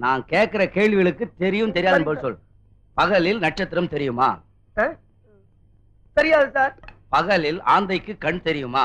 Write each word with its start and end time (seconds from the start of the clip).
நான் 0.00 0.22
கேட்கிற 0.24 0.62
கேள்விகளுக்கு 0.68 1.24
தெரியும் 1.34 1.72
தெரியாது 1.72 2.04
போல் 2.04 2.20
சொல் 2.20 2.38
பகலில் 2.96 3.38
நட்சத்திரம் 3.38 3.88
தெரியுமா? 3.88 4.28
தெரியாது 6.16 6.48
சார். 6.50 6.74
பகலில் 7.08 7.60
ஆந்தைக்கு 7.66 8.12
கண் 8.18 8.42
தெரியுமா? 8.42 8.84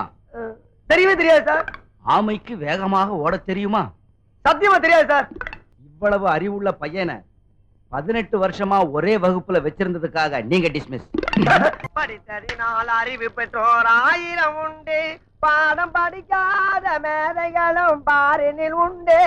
தெரியவே 0.90 1.14
தெரியாது 1.16 1.44
சார். 1.46 1.68
ஆமைக்கு 2.08 2.54
வேகமாக 2.58 3.18
ஓடத் 3.18 3.46
தெரியுமா? 3.46 3.84
சத்தியமா 4.46 4.78
தெரியாது 4.80 5.08
சார். 5.08 5.28
இவ்வளவு 5.90 6.28
அறிவுள்ள 6.30 6.72
பையனை 6.74 7.18
பதினெட்டு 7.92 8.36
வருஷமா 8.40 8.78
ஒரே 8.92 9.14
வகுப்புல 9.18 9.58
வச்சிருந்ததுக்காக 9.66 10.44
நீங்க 10.44 10.68
டிஸ்மிஸ் 10.68 11.08
படித்தறினால் 11.98 12.90
அறிவு 13.00 13.28
பெற்றோர் 13.32 13.88
ஆயிரம் 14.04 14.58
உண்டு. 14.66 15.00
பாடம் 15.46 15.92
படிக்காத 15.92 16.86
மேதைகளும் 17.04 18.02
பாரினில் 18.10 18.76
உண்டு. 18.86 19.18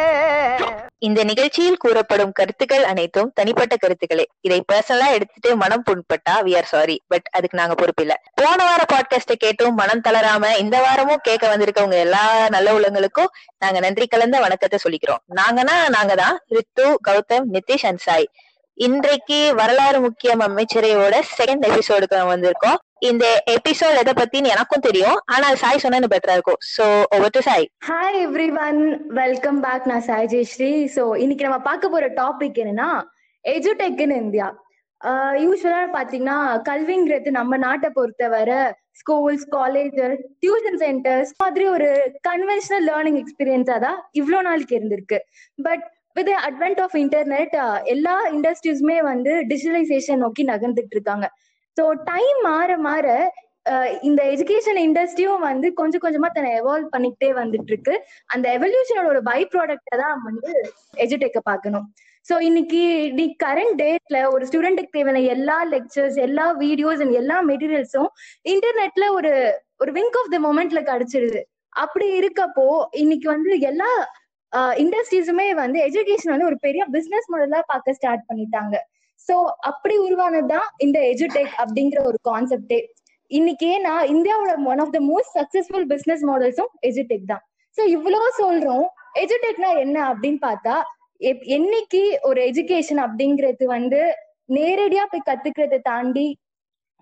இந்த 1.07 1.21
நிகழ்ச்சியில் 1.25 1.77
கூறப்படும் 1.77 2.33
கருத்துக்கள் 2.33 2.84
அனைத்தும் 2.84 3.30
தனிப்பட்ட 3.34 3.75
கருத்துக்களே. 3.77 4.25
இதை 4.41 4.59
பர்சனலா 4.73 5.09
எடுத்துட்டு 5.16 5.51
மனம் 5.56 5.84
புண்பட்டா 5.89 6.34
வி 6.47 6.52
ஆர் 6.56 6.70
சாரி 6.73 6.97
பட் 7.06 7.28
அதுக்கு 7.37 7.61
நாங்க 7.61 7.75
பொறுப்பில்ல 7.75 8.16
போன 8.34 8.59
வார 8.65 8.83
பாட்காஸ்ட 8.92 9.37
கேட்டும் 9.39 9.75
மனம் 9.75 10.05
தளராம 10.09 10.51
இந்த 10.56 10.77
வாரமும் 10.80 11.23
கேட்க 11.23 11.45
வந்திருக்கவங்க 11.52 11.98
எல்லா 12.06 12.25
நல்ல 12.48 12.75
உள்ளங்களுக்கும் 12.78 13.33
நாங்க 13.59 13.78
நன்றி 13.80 14.06
கலந்த 14.06 14.37
வணக்கத்தை 14.41 14.78
சொல்லிக்கிறோம். 14.84 15.23
நாங்கன்னா 15.37 15.78
நாங்க 15.89 16.14
தான் 16.14 16.39
ரித்து 16.48 16.87
கௌதம் 17.09 17.48
நிதிஷ் 17.53 17.87
அண்ட் 17.91 18.05
சாய். 18.09 18.28
இன்றைக்கு 18.87 19.38
வரலாறு 19.59 19.98
முக்கியம் 20.05 20.42
அமைச்சரையோட 20.46 21.14
செகண்ட் 21.36 21.64
எபிசோடுக்கு 21.69 22.19
நம்ம 22.19 22.34
வந்திருக்கோம். 22.34 22.77
இந்த 23.09 23.24
எபிசோட் 23.55 23.98
எதை 24.02 24.12
பத்தின்னு 24.19 24.52
எனக்கும் 24.55 24.84
தெரியும். 24.86 25.19
ஆனா 25.32 25.45
அது 25.48 25.59
சாய் 25.62 25.82
சொன்னா 25.84 26.10
பெட்டரா 26.12 26.36
இருக்கும். 26.36 26.60
So 26.74 26.84
over 27.16 27.34
to 27.36 27.41
Sai. 27.48 27.66
Hi 27.88 28.19
everyone 28.66 28.80
welcome 29.20 29.59
back 29.66 29.88
நான் 29.92 30.06
சாய் 30.10 30.30
ஜெயஸ்ரீ. 30.34 30.70
ஸோ 30.96 31.05
இன்னைக்கு 31.24 31.46
நம்ம 31.48 31.59
பார்க்க 31.69 31.92
போற 31.95 32.12
டாபிக் 32.20 32.60
என்னன்னா 32.64 32.88
எஜுடெக் 33.45 34.05
இன் 34.06 34.16
இந்தியா 34.22 34.48
யூஸ்வலா 35.47 35.83
பாத்தீங்கன்னா 35.98 36.38
கல்விங்கிறது 36.70 37.36
நம்ம 37.41 37.56
நாட்டை 37.66 37.88
பொறுத்தவரை 37.98 38.62
ஸ்கூல்ஸ் 39.00 39.44
காலேஜஸ் 39.58 40.22
டியூஷன் 40.44 40.81
சென்டர்ஸ் 40.86 41.31
மாதிரி 41.42 41.66
ஒரு 41.77 41.91
கன்வென்ஷனல் 42.31 42.86
லேர்னிங் 42.91 43.20
எக்ஸ்பீரியன்ஸா 43.25 43.77
தான் 43.86 44.00
இவ்வளோ 44.20 44.41
நாளைக்கு 44.48 44.75
இருந்திருக்கு. 44.78 45.19
But 45.66 45.84
with 46.19 46.30
advent 46.48 46.80
of 46.84 46.97
internet 47.02 47.55
எல்லா 47.94 48.14
இண்டஸ்ட்ரீஸுமே 48.36 48.98
வந்து 49.11 49.33
டிஜிட்டலைசேஷன் 49.50 50.22
நோக்கி 50.25 50.44
நகர்ந்துட்டு 50.52 50.97
இருக்காங்க. 50.97 51.27
ஸோ 51.77 51.84
டைம் 52.10 52.38
மாற 52.48 52.70
மாற 52.88 53.06
uh, 53.72 53.88
இந்த 54.08 54.20
எஜுகேஷன் 54.34 54.78
இண்டஸ்ட்ரியும் 54.84 55.42
வந்து 55.48 55.66
கொஞ்சம் 55.80 56.02
கொஞ்சமா 56.05 56.28
தன்னை 56.36 56.50
எவால்வ் 56.60 56.92
பண்ணிக்கிட்டே 56.94 57.30
வந்துட்டு 57.41 57.72
இருக்கு. 57.72 57.94
அந்த 58.34 58.47
எவல்யூஷனோட 58.58 59.08
ஒரு 59.14 59.22
பை 59.30 59.41
ப்ராடக்டை 59.52 59.97
தான் 60.02 60.19
வந்து 60.28 60.50
எஜுடெக்க 61.05 61.41
பார்க்கணும். 61.50 61.86
ஸோ 62.27 62.36
இன்னைக்கு 62.48 62.82
நீ 63.19 63.25
கரண்ட் 63.44 63.77
டேட்ல 63.82 64.19
ஒரு 64.34 64.44
ஸ்டூடெண்ட்டுக்கு 64.48 64.97
தேவையான 64.97 65.20
எல்லா 65.34 65.58
லெக்சர்ஸ் 65.75 66.19
எல்லா 66.27 66.47
வீடியோஸ் 66.64 67.03
அண்ட் 67.05 67.16
எல்லா 67.22 67.36
மெட்டீரியல்ஸும் 67.50 68.10
இன்டர்நெட்ல 68.55 69.06
ஒரு 69.19 69.32
ஒரு 69.82 69.92
விங்க் 69.98 70.19
ஆஃப் 70.22 70.32
த 70.34 70.41
மொமெண்ட்ல 70.47 70.82
கிடைச்சிருது. 70.91 71.42
அப்படி 71.82 72.06
இருக்கப்போ 72.20 72.66
இன்னைக்கு 73.03 73.28
வந்து 73.34 73.53
எல்லா 73.70 73.91
இண்டஸ்ட்ரீஸுமே 74.52 75.54
வந்து 75.54 75.78
எஜுகேஷன் 75.84 76.30
வந்து 76.30 76.44
ஒரு 76.44 76.58
பெரிய 76.58 76.84
பிசினஸ் 76.84 77.32
மாடலா 77.32 77.60
பார்க்க 77.66 77.92
ஸ்டார்ட் 77.92 78.20
பண்ணிட்டாங்க. 78.28 78.77
ஸோ 79.28 79.34
அப்படி 79.60 79.98
உருவானதுதான் 79.98 80.68
இந்த 80.77 81.00
எஜுடெக் 81.00 81.54
அப்படிங்கிற 81.58 82.04
ஒரு 82.04 82.18
கான்செப்டே 82.30 82.78
இன்னைக்கு 83.30 83.66
ஏன்னா 83.78 83.94
இந்தியாவோட 84.12 84.64
one 84.64 84.78
of 84.78 84.92
the 84.92 85.00
most 85.00 85.34
successful 85.34 85.84
business 85.84 86.26
மாடல்ஸும் 86.26 86.70
எஜுடெக் 86.86 87.24
தான். 87.26 87.42
ஸோ 87.78 87.86
இவ்வளவு 87.86 88.32
சொல்றோம். 88.38 88.86
எஜுடெக்னா 89.19 89.78
என்ன 89.78 90.14
அப்படின்னு 90.14 90.38
பார்த்தா 90.41 90.76
எப்- 91.20 91.46
என்னைக்கு 91.48 92.00
ஒரு 92.20 92.41
எஜுகேஷன் 92.42 93.00
அப்படிங்கிறது 93.04 93.64
வந்து 93.64 94.00
நேரடியா 94.48 95.04
போய் 95.04 95.26
கத்துக்கிறத 95.26 95.78
தாண்டி 95.82 96.26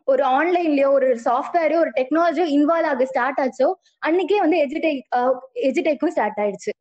ஒரு 0.05 0.24
ஆன்லைன்லயோ 0.24 0.91
ஒரு 0.91 1.20
சாஃப்ட்வேரோ 1.24 1.77
ஒரு 1.77 1.91
டெக்னாலஜியோ 1.91 2.47
இன்வால்வ் 2.56 2.86
ஆக 2.86 3.05
ஸ்டார்ட் 3.05 3.40
ஆச்சோ 3.40 3.68
அன்னைக்கே 4.06 4.39
வந்து 4.39 4.58
எஜுடெக் 4.67 5.01
எஜுடெக்கும் 5.62 6.08
ஸ்டார்ட் 6.08 6.39
ஆயிடுச்சு. 6.40 6.73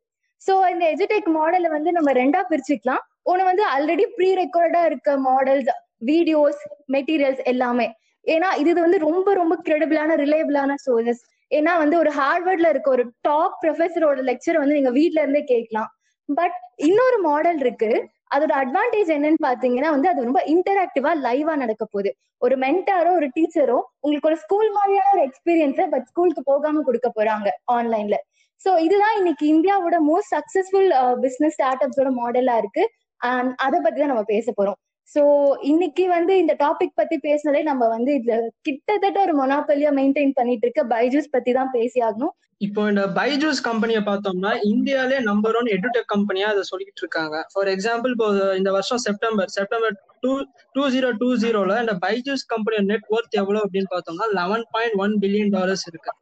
சோ 0.46 0.54
இந்த 0.72 0.84
எஜுடெக் 0.94 1.28
மாடலை 1.36 1.68
வந்து 1.76 1.90
நம்ம 1.96 2.10
ரெண்டா 2.20 2.40
பிரிச்சுக்கலாம். 2.50 3.02
ஒண்ணு 3.30 3.44
வந்து 3.50 3.64
ஆல்ரெடி 3.74 4.04
ப்ரீ 4.16 4.28
ரெக்கார்டா 4.42 4.82
இருக்க 4.90 5.16
மாடல்ஸ் 5.28 5.70
வீடியோஸ் 6.10 6.60
மெட்டீரியல்ஸ் 6.94 7.42
எல்லாமே. 7.52 7.86
ஏன்னா 8.24 8.48
இது 8.62 8.70
வந்து 8.84 8.98
ரொம்ப 9.08 9.28
ரொம்ப 9.40 9.54
கிரெடிபிளான 9.66 10.16
ரிலேபிளான 10.24 10.74
சோர்சஸ் 10.86 11.22
ஏன்னா 11.50 11.72
வந்து 11.82 11.96
ஒரு 12.02 12.10
ஹார்வர்ட்ல 12.20 12.68
இருக்க 12.72 12.88
ஒரு 12.96 13.04
டாப் 13.28 13.56
ப்ரொஃபஸரோட 13.62 14.20
லெக்சர் 14.30 14.60
வந்து 14.62 14.76
நீங்க 14.78 14.92
வீட்ல 14.98 15.18
இருந்தே 15.24 15.42
கேட்கலாம். 15.52 15.90
பட் 16.28 16.56
இன்னொரு 16.88 17.18
மாடல் 17.28 17.60
இருக்கு. 17.64 17.90
அதோட 18.34 18.52
அட்வான்டேஜ் 18.62 19.10
என்னன்னு 19.16 19.40
பாத்தீங்கன்னா 19.46 19.90
வந்து 19.96 20.08
அது 20.12 20.26
ரொம்ப 20.28 20.40
இன்டராக்டிவா 20.52 21.10
லைவா 21.26 21.54
நடக்க 21.62 21.82
போகுது. 21.84 22.10
ஒரு 22.44 22.54
மென்டாரோ 22.64 23.10
ஒரு 23.18 23.28
டீச்சரோ 23.36 23.76
உங்களுக்கு 24.02 24.30
ஒரு 24.30 24.38
ஸ்கூல் 24.44 24.70
மாதிரியான 24.78 25.12
ஒரு 25.16 25.22
எக்ஸ்பீரியன்ஸை 25.28 25.86
பட் 25.92 26.08
ஸ்கூலுக்கு 26.10 26.42
போகாம 26.50 26.82
கொடுக்க 26.88 27.08
போறாங்க 27.18 27.48
ஆன்லைன்ல 27.76 28.16
சோ 28.64 28.70
இதுதான் 28.86 29.16
இன்னைக்கு 29.20 29.44
இந்தியாவோட 29.54 29.96
மோஸ்ட் 30.10 30.32
சக்சஸ்ஃபுல் 30.36 30.90
பிசினஸ் 31.24 31.56
ஸ்டார்ட் 31.56 31.82
அப்ஸோட 31.84 32.10
மாடலா 32.20 32.54
இருக்கு. 32.62 32.84
அண்ட் 33.20 33.50
அதை 33.66 33.78
பத்தி 33.80 33.98
தான் 34.00 34.12
நம்ம 34.12 34.24
பேச 34.34 34.52
போறோம். 34.58 34.78
சோ 35.14 35.22
இன்னைக்கு 35.70 36.04
வந்து 36.16 36.32
இந்த 36.42 36.54
டாபிக் 36.64 36.96
பத்தி 37.00 37.16
பேசினாலே 37.26 37.60
நம்ம 37.62 37.84
வந்து 37.88 38.10
இதுல 38.18 38.34
கிட்டத்தட்ட 38.68 39.18
ஒரு 39.26 39.34
மொனாப்பலியா 39.40 39.90
மெயின்டைன் 39.98 40.32
பண்ணிட்டு 40.38 40.66
இருக்க 40.66 40.82
பைஜூஸ் 40.94 41.34
பத்தி 41.34 41.52
தான் 41.52 41.70
பேசி 41.76 41.98
ஆகணும் 42.08 42.34
இப்போ 42.60 42.82
இந்த 42.90 43.02
பைஜூஸ் 43.16 43.58
கம்பெனியை 43.66 44.00
பார்த்தோம்னா 44.06 44.50
இந்தியாலே 44.68 45.16
நம்பர் 45.28 45.56
ஒன் 45.58 45.68
எடுடெக் 45.74 46.12
கம்பெனியா 46.12 46.46
அதை 46.52 46.62
சொல்லிட்டு 46.70 47.02
இருக்காங்க. 47.02 47.36
ஃபார் 47.52 47.68
எக்ஸாம்பிள் 47.72 48.12
இப்போ 48.14 48.28
இந்த 48.60 48.70
வருஷம் 48.76 49.02
September 49.06 49.50
September 49.56 49.96
two 50.22 50.30
two 50.76 50.82
zero 50.94 51.08
two 51.22 51.28
ஜீரோல 51.42 51.74
இந்த 51.84 51.94
பைஜூஸ் 52.04 52.44
கம்பெனியோட 52.54 52.84
நெட் 52.92 53.06
ஒர்த் 53.16 53.36
எவ்வளவு 53.40 53.64
அப்படின்னு 53.66 53.90
பார்த்தோம்னா 53.94 54.28
eleven 54.40 54.64
point 54.74 54.96
one 55.04 55.14
billion 55.22 55.52
dollars 55.56 55.86
இருக்கு. 55.90 56.12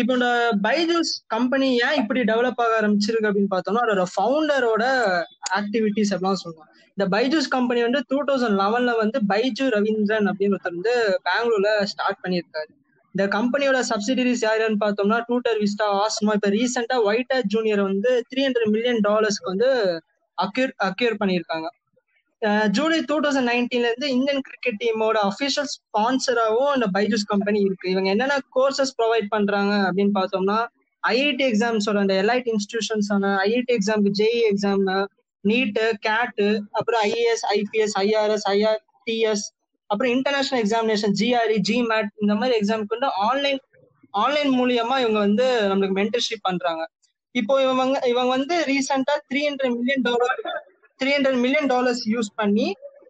இப்போ 0.00 0.12
இந்த 0.18 0.30
பைஜூஸ் 0.68 1.12
கம்பெனி 1.36 1.70
ஏன் 1.86 1.98
இப்படி 2.02 2.22
டெவலப் 2.32 2.62
ஆக 2.64 2.74
ஆரம்பிச்சிருக்கு 2.80 3.30
அப்படின்னு 3.30 3.54
பார்த்தோம்னா 3.56 3.84
அதோட 3.86 4.04
ஃபவுண்டரோட 4.14 4.84
ஆக்டிவிட்டிஸ் 5.60 6.14
எல்லாம் 6.18 6.40
சொல்லுவாங்க. 6.44 6.72
இந்த 6.96 7.06
பைஜூஸ் 7.16 7.54
கம்பெனி 7.56 7.82
வந்து 7.88 8.02
டூ 8.12 8.20
தௌசண்ட் 8.30 8.58
லெவன்ல 8.64 8.94
வந்து 9.04 9.20
பைஜு 9.32 9.66
ரவீந்திரன் 9.76 10.28
அப்படின்னு 10.32 10.56
ஒருத்தர் 10.56 10.78
வந்து 10.78 10.94
பெங்களூர்ல 11.28 11.72
ஸ்டார்ட் 11.92 12.22
பண்ணியிருக்காரு. 12.24 12.70
இந்த 13.14 13.24
கம்பெனியோட 13.36 13.78
சப்சிடரிஸ் 13.90 14.44
யாருன்னு 14.46 14.80
பார்த்தோம்னா 14.82 15.18
டூட்டர் 15.28 15.58
விஸ்டா 15.62 15.86
ஆஸ்மா 16.02 16.34
இப்ப 16.38 16.48
ரீசெண்டா 16.56 16.96
ஒயிட் 17.08 17.32
ஹேட் 17.34 17.50
ஜூனியர் 17.54 17.82
வந்து 17.88 18.10
த்ரீ 18.30 18.40
ஹண்ட்ரட் 18.46 18.72
மில்லியன் 18.74 19.00
டாலர்ஸ்க்கு 19.08 19.52
வந்து 19.52 19.68
அக்யூர் 20.38 20.72
அக்யூர் 20.88 21.16
பண்ணியிருக்காங்க. 21.22 21.68
ஜூலை 22.76 22.98
டூ 23.08 23.16
தௌசண்ட் 23.24 23.50
நைன்டீன்ல 23.52 23.88
இருந்து 23.90 24.08
இந்தியன் 24.16 24.44
கிரிக்கெட் 24.46 24.78
டீமோட 24.82 25.16
அஃபிஷியல் 25.30 25.68
ஸ்பான்சராகவும் 25.72 26.74
இந்த 26.76 26.86
பைஜூஸ் 26.96 27.26
கம்பெனி 27.32 27.60
இருக்கு. 27.66 27.86
இவங்க 27.94 28.08
என்னென்ன 28.14 28.36
கோர்சஸ் 28.56 28.94
ப்ரொவைட் 28.98 29.28
பண்றாங்க 29.34 29.72
அப்படின்னு 29.88 30.14
பார்த்தோம்னா 30.20 30.58
ஐஐடி 31.02 31.44
எக்ஸாம்ஸோட 31.50 31.98
அந்த 32.04 32.14
எலைட் 32.22 32.48
இன்ஸ்டிடியூஷன்ஸான 32.54 33.32
ஐஐடி 33.46 33.72
எக்ஸாம்க்கு 33.78 34.12
ஜேஇ 34.20 34.40
எக்ஸாம் 34.52 34.84
நீட்டு 35.44 35.84
கேட்டு 36.06 36.46
அப்புறம் 36.78 37.02
ஐஏஎஸ் 37.08 37.44
ஐபிஎஸ் 37.54 37.94
ஐஆர்எஸ் 38.02 38.46
ஐஆர்டிஎஸ் 38.54 39.44
அப்புறம் 39.90 40.12
இன்டர்நேஷனல் 40.16 40.62
எக்ஸாமினேஷன் 40.64 41.14
ஜிஆர்இ 41.20 41.58
ஜிமேட் 41.68 42.10
இந்த 42.22 42.34
மாதிரி 42.40 42.54
எக்ஸாமுக்கு 42.60 42.96
வந்து 42.96 43.10
ஆன்லைன் 43.28 43.60
ஆன்லைன் 44.22 44.50
மூலியமா 44.60 44.94
இவங்க 45.02 45.18
வந்து 45.26 45.46
நம்மளுக்கு 45.70 45.96
மென்டர்ஷிப் 46.00 46.46
பண்றாங்க. 46.48 46.82
இப்போ 47.34 47.54
இவங்க 47.64 47.96
இவங்க 48.12 48.30
வந்து 48.36 48.54
ரீசெண்டா 48.70 49.14
three 49.28 49.40
hundred 49.48 49.74
million 49.78 50.04
dollar 50.08 50.38
three 51.00 51.10
hundred 51.16 51.40
million 51.44 51.68
dollars 51.72 52.02
use 52.14 52.30
பண்ணி 52.40 52.66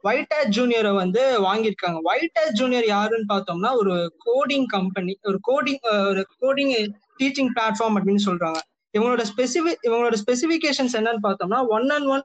ஒயிட் 0.09 0.35
ஹேட் 0.35 0.53
ஜூனியரை 0.57 0.93
வந்து 1.03 1.23
வாங்கியிருக்காங்க. 1.47 1.99
ஒயிட் 2.11 2.37
ஹேட் 2.39 2.57
ஜூனியர் 2.61 2.87
யாருன்னு 2.95 3.29
பார்த்தோம்னா 3.33 3.71
ஒரு 3.81 3.95
கோடிங் 4.27 4.67
கம்பெனி 4.77 5.15
ஒரு 5.29 5.39
கோடிங் 5.49 5.83
ஒரு 6.11 6.23
கோடிங் 6.43 6.73
டீச்சிங் 7.21 7.51
பிளாட்ஃபார்ம் 7.57 7.97
அப்படின்னு 7.99 8.25
சொல்றாங்க. 8.29 8.61
இவங்களோட 8.95 9.25
ஸ்பெசிஃபிக் 9.33 9.83
இவங்களோட 9.89 10.17
ஸ்பெசிஃபிகேஷன்ஸ் 10.23 10.95
என்னன்னு 10.99 11.25
பார்த்தோம்னா 11.29 11.61
one 11.77 11.89
and 11.97 12.09
one 12.15 12.25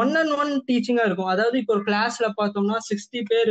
one 0.00 0.12
and 0.20 0.34
one 0.40 0.50
டீச்சிங்கா 0.68 1.04
இருக்கும். 1.08 1.30
அதாவது 1.34 1.56
இப்போ 1.60 1.72
ஒரு 1.76 1.84
கிளாஸ்ல 1.88 2.26
பார்த்தோம்னா 2.40 2.78
சிக்ஸ்டி 2.88 3.20
பேர் 3.30 3.50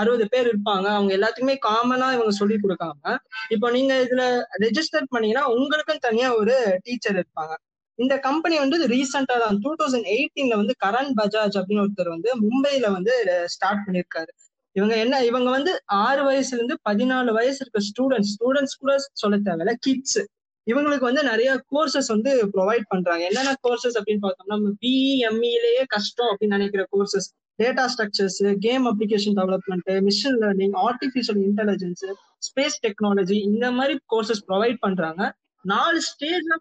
அறுபது 0.00 0.24
பேர் 0.32 0.48
இருப்பாங்க. 0.52 0.86
அவங்க 0.96 1.12
எல்லாத்துக்குமே 1.18 1.56
காமனா 1.68 2.08
இவங்க 2.16 2.32
சொல்லி 2.40 2.56
கொடுக்காம 2.64 3.14
இப்போ 3.54 3.68
நீங்க 3.76 3.94
இதுல 4.06 4.24
ரெஜிஸ்டர் 4.66 5.10
பண்ணீங்கன்னா 5.14 5.44
உங்களுக்கும் 5.56 6.04
தனியா 6.08 6.30
ஒரு 6.40 6.56
டீச்சர் 6.86 7.18
இருப்பாங்க. 7.22 7.54
இந்த 7.98 8.14
கம்பெனி 8.28 8.56
வந்து 8.64 8.78
ரீசெண்டா 8.94 9.36
தான். 9.44 9.58
டூ 9.64 9.72
தௌசண்ட் 9.80 10.08
எயிட்டீன்ல 10.14 10.54
வந்து 10.62 10.74
கரண் 10.84 11.12
பஜாஜ் 11.20 11.58
அப்படின்னு 11.60 11.84
ஒருத்தர் 11.84 12.14
வந்து 12.16 12.30
மும்பைல 12.44 12.86
வந்து 12.96 13.14
ஸ்டார்ட் 13.54 13.84
பண்ணிருக்காரு. 13.86 14.32
இவங்க 14.76 14.94
என்ன 15.04 15.16
இவங்க 15.30 15.48
வந்து 15.56 15.72
ஆறு 16.04 16.22
வயசுல 16.28 16.58
இருந்து 16.58 16.76
பதினாலு 16.88 17.30
வயசு 17.38 17.60
இருக்க 17.62 17.80
ஸ்டூடெண்ட்ஸ் 17.90 18.32
ஸ்டூடெண்ட்ஸ் 18.36 18.80
கூட 18.82 18.92
சொல்ல 19.22 19.36
தேவையில்ல 19.48 19.74
கிட்ஸ் 19.86 20.18
இவங்களுக்கு 20.66 21.08
வந்து 21.08 21.22
நிறைய 21.22 21.50
கோர்சஸ் 21.72 22.08
வந்து 22.08 22.30
ப்ரொவைட் 22.54 22.84
பண்றாங்க. 22.88 23.22
என்னென்ன 23.28 23.54
கோர்சஸ் 23.66 23.96
அப்படின்னு 23.98 24.22
பார்த்தோம்னா 24.26 24.54
நம்ம 24.56 24.70
பிஇ 24.82 25.14
எம்இலேயே 25.30 25.82
கஷ்டம் 25.94 26.30
அப்படின்னு 26.30 26.56
நினைக்கிற 26.58 26.84
courses 26.94 27.28
data 27.62 27.82
structures 27.92 28.38
game 28.66 28.84
application 28.90 29.36
development 29.40 29.90
machine 30.06 30.38
learning 30.44 30.76
artificial 30.86 31.40
intelligence 31.48 32.04
space 32.48 32.78
technology 32.86 33.36
இந்த 33.50 33.66
மாதிரி 33.70 33.94
கோர்சஸ் 34.12 34.42
ப்ரொவைட் 34.48 34.78
பண்றாங்க. 34.80 35.22
நாலு 35.64 35.98
ஸ்டேஜ்ல 36.08 36.54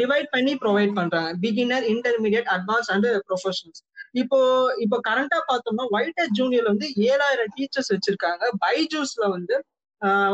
டிவைட் 0.00 0.28
பண்ணி 0.34 0.52
ப்ரொவைட் 0.54 0.92
பண்றாங்க. 0.98 1.30
Beginner 1.44 1.86
intermediate 1.94 2.48
advance 2.56 2.90
and 2.94 3.08
professionals 3.28 3.82
இப்போ 4.20 4.38
இப்போ 4.84 4.96
கரண்டா 5.08 5.38
பார்த்தோம்னா 5.50 5.84
ஒயிட் 5.96 6.22
ஜூனியர்ல 6.38 6.72
வந்து 6.74 6.88
ஏழாயிரம் 7.10 7.52
டீச்சர்ஸ் 7.56 7.90
வச்சிருக்காங்க. 7.94 8.42
பைஜூஸ்ல 8.64 9.24
வந்து 9.36 9.56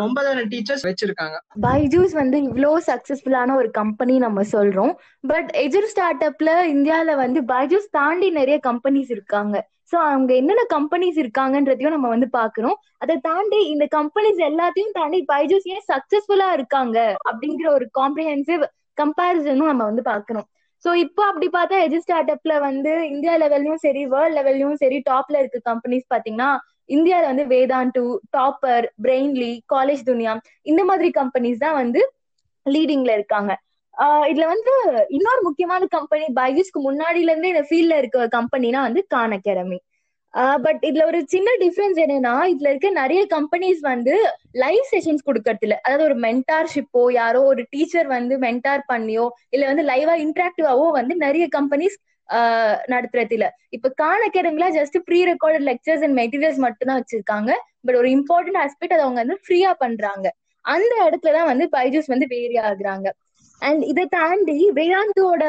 ஒன்பதாயிரம் 0.03 0.51
டீச்சர்ஸ் 0.51 0.85
வச்சிருக்காங்க. 0.87 1.37
பைஜூஸ் 1.65 2.13
வந்து 2.13 2.37
இவ்வளோ 2.49 2.73
சக்சஸ்ஃபுல்லான 2.89 3.55
ஒரு 3.61 3.71
கம்பெனி 3.71 4.17
நம்ம 4.19 4.43
சொல்றோம். 4.53 4.93
பட் 5.25 5.49
எஜுர் 5.65 5.89
ஸ்டார்ட் 5.93 6.25
அப்ல 6.25 6.51
இந்தியால 6.75 7.17
வந்து 7.17 7.41
பைஜூஸ் 7.53 7.89
தாண்டி 7.91 8.29
நிறைய 8.31 8.59
கம்பெனிஸ் 8.69 9.11
இருக்காங்க. 9.17 9.57
ஸோ 9.93 9.97
அவங்க 10.05 10.33
என்னென்ன 10.35 10.63
கம்பெனிஸ் 10.75 11.19
இருக்காங்கன்றதையும் 11.23 11.95
நம்ம 11.97 12.09
வந்து 12.09 12.29
பாக்குறோம் 12.33 12.77
அதை 12.99 13.17
தாண்டி 13.27 13.59
இந்த 13.75 13.85
கம்பெனிஸ் 13.99 14.41
எல்லாத்தையும் 14.49 14.97
தாண்டி 14.97 15.19
பைஜூஸ் 15.29 15.69
ஏன் 15.75 15.87
சக்சஸ்ஃபுல்லா 15.93 16.49
இருக்காங்க 16.53 16.99
அப்படிங்கிற 17.31 17.69
ஒரு 17.71 17.87
காம்ப்ரிஹென்சிவ் 18.01 18.63
கம்பேரிசனும் 18.99 19.71
நம்ம 19.73 19.85
வந்து 19.85 20.05
பாக்குறோம் 20.13 20.47
ஸோ 20.85 20.91
இப்போ 21.05 21.23
அப்படி 21.27 21.47
பார்த்தா 21.49 21.77
எஜு 21.85 21.99
ஸ்டார்ட் 22.03 22.33
அப்ல 22.35 22.55
வந்து 22.61 22.93
இந்தியா 23.13 23.35
லெவல்லையும் 23.37 23.83
சரி 23.85 24.03
வேர்ல்ட் 24.07 24.37
லெவல்லையும் 24.39 24.81
சரி 24.83 24.99
டாப்ல 25.11 25.39
இருக்க 25.39 25.59
கம்பெனிஸ் 25.71 26.07
பாத்தீங்கன்னா 26.15 26.51
இந்தியால 26.89 27.25
வந்து 27.27 27.45
வேதாண்டு 27.47 28.03
டாப்பர் 28.37 28.87
பிரெயின்லி 29.05 29.53
காலேஜ் 29.75 30.03
துனியா 30.07 30.33
இந்த 30.67 30.83
மாதிரி 30.85 31.09
கம்பெனிஸ் 31.13 31.59
தான் 31.59 31.75
வந்து 31.75 32.01
லீடிங்ல 32.67 33.11
இருக்காங்க. 33.13 33.53
ஆஹ் 33.95 34.27
இதுல 34.31 34.47
வந்து 34.47 34.73
இன்னொரு 35.09 35.43
முக்கியமான 35.43 35.87
கம்பெனி 35.91 36.27
பைஜூஸ்க்கு 36.37 36.81
முன்னாடில 36.87 37.31
இருந்தே 37.31 37.53
இந்த 37.55 37.65
ஃபீல்ட்ல 37.69 37.99
இருக்க 37.99 38.27
கம்பெனினா 38.33 38.81
வந்து 38.83 39.03
கான் 39.09 39.35
அகாடமி 39.35 39.79
பட் 40.65 40.81
இதுல 40.83 41.05
ஒரு 41.05 41.21
சின்ன 41.27 41.51
டிஃபரன்ஸ் 41.61 41.99
என்னன்னா 42.03 42.33
இதுல 42.53 42.69
இருக்க 42.69 42.89
நிறைய 42.99 43.21
கம்பெனிஸ் 43.27 43.81
வந்து 43.85 44.15
லைவ் 44.55 44.83
செஷன்ஸ் 44.91 45.27
கொடுக்கறது 45.27 45.65
இல்ல 45.67 45.77
அதாவது 45.83 46.05
ஒரு 46.05 46.17
மென்டார்ஷிப்போ 46.21 47.03
யாரோ 47.13 47.41
ஒரு 47.45 47.63
டீச்சர் 47.71 48.09
வந்து 48.09 48.37
மென்டார் 48.39 48.83
பண்ணியோ 48.89 49.25
இல்ல 49.51 49.65
வந்து 49.67 49.85
லைவா 49.85 50.17
இன்டராக்டிவாவோ 50.25 50.87
வந்து 50.93 51.17
நிறைய 51.17 51.47
கம்பெனிஸ் 51.53 51.97
நடத்துறதுல. 52.93 53.47
இப்ப 53.69 53.93
Khan 54.03 54.25
அகாடமில 54.29 54.69
just 54.79 54.97
pre 55.05 55.21
recorded 55.33 55.67
lectures 55.71 56.05
and 56.07 56.19
materials 56.19 56.63
மட்டும் 56.67 56.91
தான் 56.91 57.01
வச்சிருக்காங்க. 57.03 57.53
பட் 57.87 57.97
ஒரு 57.97 58.09
இம்பார்ட்டன்ட் 58.09 58.61
ஆஸ்பெக்ட் 58.65 58.95
அதை 58.97 59.05
அவங்க 59.07 59.21
வந்து 59.25 59.39
ஃப்ரீயா 59.45 59.73
பண்றாங்க. 59.79 60.27
அந்த 60.65 60.95
இடத்துலதான் 61.07 61.51
வந்து 61.53 61.67
பைஜூஸ் 61.73 62.13
வந்து 62.15 62.27
வேரி 62.29 62.57
ஆகுறாங்க. 62.69 63.09
அண்ட் 63.63 63.83
இதை 63.83 64.05
தாண்டி 64.11 64.57
வேதாந்தோட 64.71 65.45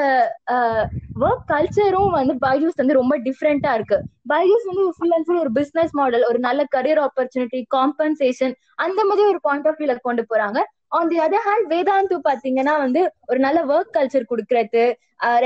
ஒர்க் 1.20 1.48
கல்ச்சரும் 1.48 2.12
வந்து 2.18 2.34
பைஜூஸ் 2.46 2.80
வந்து 2.82 2.94
ரொம்ப 2.94 3.14
டிஃப்ரெண்டா 3.18 3.72
இருக்கு. 3.74 3.98
பைஜூஸ் 4.34 4.68
வந்து 4.70 4.84
ஃபுல் 4.98 5.14
அண்ட் 5.16 5.26
ஃபுல் 5.26 5.40
ஒரு 5.40 5.52
பிசினஸ் 5.52 5.94
மாடல் 5.94 6.24
ஒரு 6.24 6.40
நல்ல 6.40 6.64
கரியர் 6.76 7.02
ஆப்பர்ச்சுனிட்டி 7.08 7.62
காம்பன்சேஷன் 7.76 8.54
அந்த 8.76 9.00
மாதிரி 9.06 9.28
ஒரு 9.28 9.40
பாயிண்ட் 9.42 9.68
ஆஃப் 9.68 9.80
வியூல 9.80 9.96
கொண்டு 10.02 10.26
போறாங்க. 10.32 10.62
On 10.92 11.10
the 11.12 11.18
other 11.26 11.46
hand 11.48 11.68
Vedantu 11.74 12.18
பாத்தீங்கன்னா 12.28 12.74
வந்து 12.86 13.02
ஒரு 13.32 13.40
நல்ல 13.46 13.60
ஒர்க் 13.74 13.96
கல்ச்சர் 13.98 14.30
கொடுக்கறது 14.32 14.84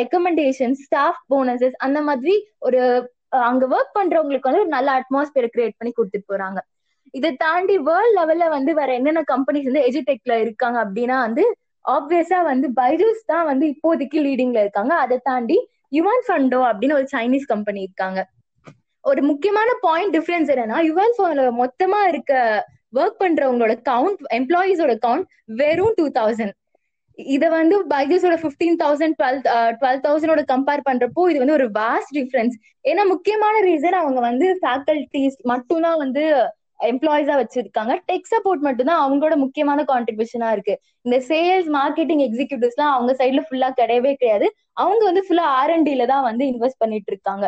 ரெக்கமெண்டேஷன் 0.01 0.75
ஸ்டாஃப் 0.83 1.21
போனசஸ் 1.33 1.75
அந்த 1.85 1.99
மாதிரி 2.07 2.35
ஒரு 2.67 2.81
அங்க 3.49 3.65
ஒர்க் 3.75 3.95
பண்றவங்களுக்கு 3.97 4.49
வந்து 4.49 4.63
ஒரு 4.65 4.73
நல்ல 4.77 4.91
அட்மாஸ்பியர் 4.99 5.53
கிரியேட் 5.53 5.77
பண்ணி 5.79 5.91
கொடுத்துட்டு 5.97 6.31
போறாங்க. 6.31 6.59
இதை 7.13 7.29
தாண்டி 7.43 7.75
வேர்ல்ட் 7.87 8.15
லெவல்ல 8.19 8.45
வந்து 8.55 8.71
வேற 8.79 8.89
என்னென்ன 8.99 9.21
கம்பெனிஸ் 9.33 9.69
வந்து 9.69 9.85
எஜுடெக்ல 9.89 10.33
இருக்காங்க 10.45 10.77
அப்படின்னா 10.85 11.17
வந்து 11.27 11.43
ஆப்வியஸா 11.85 12.39
வந்து 12.51 12.67
பைஜூஸ் 12.79 13.21
தான் 13.31 13.47
வந்து 13.51 13.65
இப்போதைக்கு 13.73 14.17
லீடிங்ல 14.27 14.59
இருக்காங்க. 14.65 14.93
அதை 15.03 15.17
தாண்டி 15.29 15.57
யுவான் 15.97 16.25
ஃபண்டோ 16.27 16.59
அப்படின்னு 16.69 16.97
ஒரு 16.99 17.07
சைனீஸ் 17.15 17.47
கம்பெனி 17.53 17.81
இருக்காங்க. 17.87 18.19
ஒரு 19.03 19.21
முக்கியமான 19.29 19.69
பாயிண்ட் 19.87 20.13
டிஃபரன்ஸ் 20.17 20.51
என்னன்னா 20.53 20.79
யுவான் 20.89 21.15
ஃபண்டோ 21.17 21.45
மொத்தமா 21.63 21.99
இருக்க 22.11 22.33
ஒர்க் 22.93 23.21
பண்றவங்களோட 23.23 23.73
கவுண்ட் 23.91 24.21
எம்ப்ளாயிஸோட 24.39 24.95
கவுண்ட் 25.05 25.27
வெறும் 25.61 25.95
டூ 25.99 26.05
தௌசண்ட் 26.19 26.55
இத 27.17 27.45
வந்து 27.49 27.75
பைஜூஸோட 27.93 28.35
பிப்டீன் 28.43 28.77
தௌசண்ட் 28.81 29.15
டுவெல் 29.19 29.41
டுவெல் 29.79 30.01
தௌசண்டோட 30.05 30.41
கம்பேர் 30.53 30.87
பண்றப்போ 30.87 31.23
இது 31.31 31.41
வந்து 31.43 31.57
ஒரு 31.59 31.67
வாஸ்ட் 31.79 32.13
டிஃபரன்ஸ் 32.19 32.55
ஏன்னா 32.85 33.03
முக்கியமான 33.13 33.55
ரீசன் 33.69 33.97
அவங்க 34.01 34.19
வந்து 34.29 34.47
ஃபேக்கல்டிஸ் 34.61 35.37
மட்டும்தான் 35.53 35.99
வந்து 36.03 36.23
எம்ப்ளாயிஸா 36.89 37.35
வச்சிருக்காங்க. 37.41 37.93
டெக் 38.09 38.29
சப்போர்ட் 38.31 38.63
மட்டும் 38.67 38.89
தான் 38.89 39.01
அவங்களோட 39.03 39.35
முக்கியமான 39.43 39.79
கான்ட்ரிபியூஷனா 39.91 40.47
இருக்கு. 40.55 40.75
இந்த 41.05 41.17
சேல்ஸ் 41.29 41.67
மார்க்கெட்டிங் 41.79 42.23
எக்ஸிக்யூட்டிவ்ஸ் 42.27 42.77
எல்லாம் 42.77 42.95
அவங்க 42.95 43.11
சைட்ல 43.19 43.41
ஃபுல்லா 43.47 43.69
கிடையவே 43.81 44.13
கிடையாது. 44.21 44.47
அவங்க 44.83 45.03
வந்து 45.09 45.23
ஃபுல்லா 45.27 45.45
ஆர் 45.59 45.73
அண்ட் 45.75 45.91
தான் 46.13 46.25
வந்து 46.29 46.45
இன்வெஸ்ட் 46.53 46.81
பண்ணிட்டு 46.83 47.11
இருக்காங்க. 47.13 47.45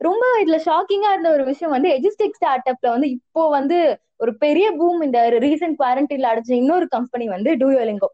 ரொம்ப 0.00 0.24
இதுல 0.42 0.56
ஷாக்கிங்கா 0.68 1.10
இருந்த 1.14 1.30
ஒரு 1.36 1.44
விஷயம் 1.50 1.74
வந்து 1.76 1.90
எஜிஸ்டிக் 1.98 2.38
ஸ்டார்ட் 2.38 2.70
அப்ல 2.72 2.88
வந்து 2.94 3.08
இப்போ 3.16 3.42
வந்து 3.58 3.78
ஒரு 4.20 4.32
பெரிய 4.44 4.66
பூம் 4.78 5.00
இந்த 5.06 5.20
ரீசெண்ட் 5.46 5.78
குவாரண்டைன்ல 5.80 6.30
அடைச்ச 6.32 6.52
இன்னொரு 6.62 6.86
கம்பெனி 6.96 7.26
வந்து 7.36 7.52
டூயோலிங்கோ 7.62 8.10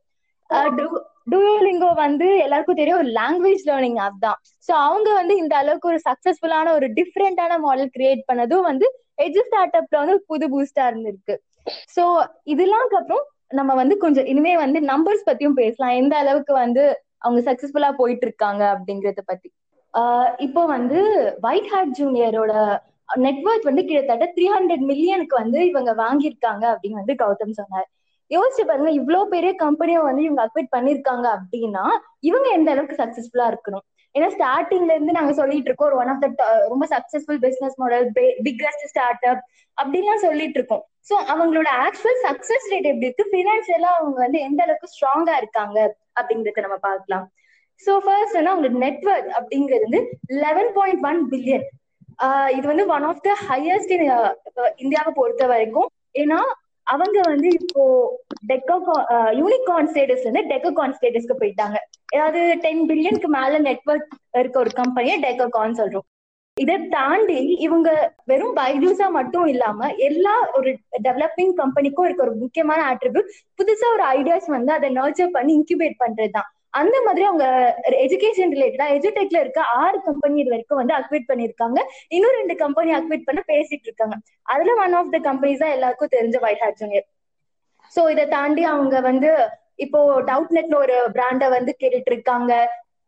டூயோலிங்கோ 1.32 1.88
வந்து 2.04 2.28
எல்லாருக்கும் 2.44 2.78
தெரியும் 2.80 3.00
ஒரு 3.02 3.10
லாங்குவேஜ் 3.18 3.64
லேர்னிங் 3.68 3.98
ஆப் 4.04 4.22
தான். 4.24 4.38
சோ 4.66 4.72
அவங்க 4.86 5.08
வந்து 5.18 5.34
இந்த 5.42 5.54
அளவுக்கு 5.62 5.90
ஒரு 5.92 6.00
சக்சஸ்ஃபுல்லான 6.08 6.72
ஒரு 6.78 6.86
டிஃப்ரெண்டான 6.98 7.58
மாடல் 7.66 7.92
கிரியேட் 7.96 8.22
பண்ணதும் 8.30 8.64
வந்து 8.70 8.86
எஜு 9.26 9.42
ஸ்டார்ட் 9.48 9.76
அப்ல 9.80 10.00
வந்து 10.02 10.16
புது 10.30 10.46
பூஸ்டா 10.52 10.84
இருந்திருக்கு. 10.90 11.34
சோ 11.94 12.04
இதெல்லாம் 12.54 12.84
அப்புறம் 13.00 13.24
நம்ம 13.58 13.74
வந்து 13.82 13.94
கொஞ்சம் 14.04 14.28
இனிமே 14.32 14.54
வந்து 14.64 14.78
நம்பர்ஸ் 14.92 15.26
பத்தியும் 15.28 15.58
பேசலாம். 15.62 15.94
எந்த 16.00 16.14
அளவுக்கு 16.22 16.52
வந்து 16.64 16.82
அவங்க 17.24 17.40
சக்சஸ்ஃபுல்லா 17.48 17.90
போயிட்டு 18.02 18.26
இருக்காங்க 18.28 18.62
அப்படிங்கறத 18.74 19.22
பத்தி. 19.32 19.48
இப்போ 20.46 20.62
வந்து 20.76 20.98
ஒயிட் 21.48 21.70
ஹார்ட் 21.72 21.96
ஜூனியரோட 22.00 22.52
நெட்ஒர்க் 23.26 23.68
வந்து 23.70 23.84
கிட்டத்தட்ட 23.84 24.26
த்ரீ 24.36 24.46
ஹண்ட்ரட் 24.56 24.84
மில்லியனுக்கு 24.90 25.34
வந்து 25.42 25.60
இவங்க 25.68 25.92
வாங்கியிருக்காங்க 26.04 26.64
அப்படின்னு 26.72 27.00
வந்து 27.02 27.14
கௌதம் 27.22 27.58
சொன்னார். 27.60 27.88
யோசிச்சு 28.30 28.64
பாருங்க 28.66 28.90
இவ்வளவு 28.98 29.24
பெரிய 29.28 29.52
கம்பெனியை 29.62 30.00
வந்து 30.08 30.22
இவங்க 30.26 30.42
அக்விட் 30.46 30.74
பண்ணிருக்காங்க 30.76 31.26
அப்படின்னா 31.36 31.84
இவங்க 32.28 32.48
எந்த 32.58 32.70
அளவுக்கு 32.74 33.00
சக்சஸ்ஃபுல்லா 33.02 33.46
இருக்கணும்? 33.52 33.84
ஏன்னா 34.14 34.28
ஸ்டார்டிங்ல 34.36 34.92
இருந்து 34.96 35.16
நாங்க 35.16 35.32
சொல்லிட்டு 35.40 35.68
இருக்கோம் 35.68 35.88
ஒரு 35.90 35.98
ஒன் 36.02 36.10
ஆஃப் 36.12 36.22
த 36.22 36.46
ரொம்ப 36.68 36.84
successful 36.94 37.40
business 37.46 37.76
model 37.82 38.06
biggest 38.46 38.86
start 38.92 39.26
up 39.32 39.42
அப்படின்லாம் 39.78 40.24
சொல்லிட்டு 40.26 40.58
இருக்கோம். 40.60 40.84
சோ 41.08 41.16
அவங்களோட 41.32 41.68
ஆக்சுவல் 41.84 42.18
சக்சஸ் 42.26 42.66
ரேட் 42.72 42.88
எப்படி 42.92 43.08
இருக்கு? 43.08 43.26
பினான்சியலா 43.34 43.90
அவங்க 43.98 44.18
வந்து 44.24 44.40
எந்த 44.48 44.60
அளவுக்கு 44.64 44.92
ஸ்ட்ராங்கா 44.94 45.36
இருக்காங்க 45.42 45.78
அப்படிங்கறத 46.20 46.64
நம்ம 46.66 46.80
பார்க்கலாம். 46.88 47.26
சோ 47.86 47.92
ஃபர்ஸ்ட் 48.04 48.36
வந்து 48.38 48.52
அவங்களோட 48.52 48.78
நெட்ஒர்க் 48.86 49.30
அப்படிங்கிறது 49.38 49.86
வந்து 49.88 50.00
லெவன் 50.44 50.72
பாயிண்ட் 50.78 51.04
ஒன் 51.10 51.20
பில்லியன் 51.32 51.66
இது 52.56 52.64
வந்து 52.70 52.84
ஒன் 52.96 53.06
ஆஃப் 53.10 53.22
த 53.26 53.30
ஹையஸ்ட் 53.48 53.92
இந்தியாவை 54.82 55.12
பொறுத்த 55.20 55.44
வரைக்கும். 55.52 55.88
ஏன்னா 56.22 56.40
அவங்க 56.86 57.18
வந்து 57.32 57.48
இப்போ 57.60 57.82
டெக்கோ 58.50 58.76
யூனிகான் 59.40 59.90
ஸ்டேட்டஸ்ல 59.90 60.26
இருந்து 60.26 60.42
டெக்கோகான் 60.52 60.94
ஸ்டேட்டஸ்க்கு 60.96 61.40
போயிட்டாங்க. 61.42 61.76
ஏதாவது 62.14 62.40
டென் 62.64 62.82
பில்லியனுக்கு 62.88 63.28
மேல 63.38 63.60
நெட்ஒர்க் 63.68 64.14
இருக்க 64.40 64.56
ஒரு 64.64 64.72
கம்பெனியை 64.80 65.16
டெக்கோகான் 65.26 65.78
சொல்றோம். 65.80 66.06
இதை 66.56 66.76
தாண்டி 66.94 67.38
இவங்க 67.66 67.88
வெறும் 68.30 68.56
பைஜூஸா 68.56 69.06
மட்டும் 69.18 69.46
இல்லாம 69.52 69.88
எல்லா 70.08 70.34
ஒரு 70.58 70.70
டெவலப்பிங் 71.06 71.52
கம்பெனிக்கும் 71.60 72.06
இருக்க 72.06 72.26
ஒரு 72.26 72.34
முக்கியமான 72.44 72.80
ஆட்ரிபியூட் 72.92 73.30
புதுசா 73.58 73.88
ஒரு 73.96 74.04
ஐடியாஸ் 74.16 74.48
வந்து 74.56 74.72
அதை 74.78 74.88
நர்ச்சர் 74.98 75.36
பண்ணி 75.36 75.52
இன்குபேட் 75.58 75.96
பண்றதுதான். 76.04 76.48
அந்த 76.74 76.96
மாதிரி 77.06 77.24
அவங்க 77.28 77.46
எஜுகேஷன் 78.04 78.52
ரிலேட்டடா 78.56 78.86
எஜுடெக்ல 78.96 79.38
இருக்க 79.44 79.60
ஆறு 79.82 79.98
கம்பெனி 80.08 80.36
இது 80.42 80.52
வரைக்கும் 80.54 80.80
வந்து 80.80 80.94
அக்விட் 80.98 81.30
பண்ணிருக்காங்க 81.30 81.78
இன்னும் 82.16 82.36
ரெண்டு 82.40 82.54
கம்பெனி 82.64 82.90
அக்விட் 82.98 83.26
பண்ண 83.28 83.40
பேசிட்டு 83.52 83.88
இருக்காங்க. 83.88 84.16
அதுல 84.52 84.74
ஒன் 84.84 84.94
ஆஃப் 85.00 85.12
த 85.16 85.20
கம்பெனிஸ் 85.28 85.62
தான் 85.64 85.74
எல்லாருக்கும் 85.76 86.14
தெரிஞ்ச 86.16 86.36
ஒயிட் 86.46 86.62
ஹேட் 86.64 86.78
ஜூனியர் 86.82 87.06
சோ 87.92 88.02
இதை 88.14 88.24
தாண்டி 88.36 88.64
அவங்க 88.74 88.96
வந்து 89.10 89.30
இப்போ 89.84 90.00
டவுட் 90.30 90.54
நெட்ல 90.56 90.76
ஒரு 90.84 90.96
பிராண்ட 91.16 91.44
வந்து 91.56 91.72
கேட்டுட்டு 91.82 92.10
இருக்காங்க. 92.12 92.52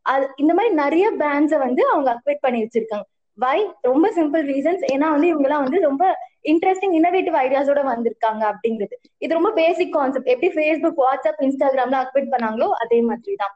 அது 0.07 0.25
இந்த 0.42 0.52
மாதிரி 0.59 0.73
நிறைய 0.83 1.07
பிராண்ட்ஸை 1.21 1.59
வந்து 1.66 1.83
அவங்க 1.92 2.09
அக்வைட் 2.14 2.45
பண்ணி 2.45 2.61
வச்சிருக்காங்க. 2.64 3.07
வை 3.39 3.59
ரொம்ப 3.89 4.07
சிம்பிள் 4.17 4.43
ரீசன்ஸ் 4.53 4.83
ஏன்னா 4.95 5.07
வந்து 5.15 5.29
இவங்க 5.33 5.47
எல்லாம் 5.49 5.65
வந்து 5.67 5.81
ரொம்ப 5.89 6.05
இன்ட்ரெஸ்டிங் 6.53 6.95
இன்னோவேட்டிவ் 6.99 7.37
ஐடியாஸோட 7.45 7.81
வந்திருக்காங்க 7.91 8.43
அப்படிங்கிறது. 8.53 8.97
இது 9.25 9.33
ரொம்ப 9.39 9.51
பேசிக் 9.61 9.93
கான்செப்ட் 9.93 10.33
எப்படி 10.35 10.51
ஃபேஸ்புக் 10.57 11.01
வாட்ஸ்அப் 11.05 11.43
இன்ஸ்டாகிராம்ல 11.47 11.99
அக்வெட் 12.05 12.33
பண்ணாங்களோ 12.35 12.69
அதே 12.85 12.99
மாதிரி 13.09 13.35
தான் 13.43 13.55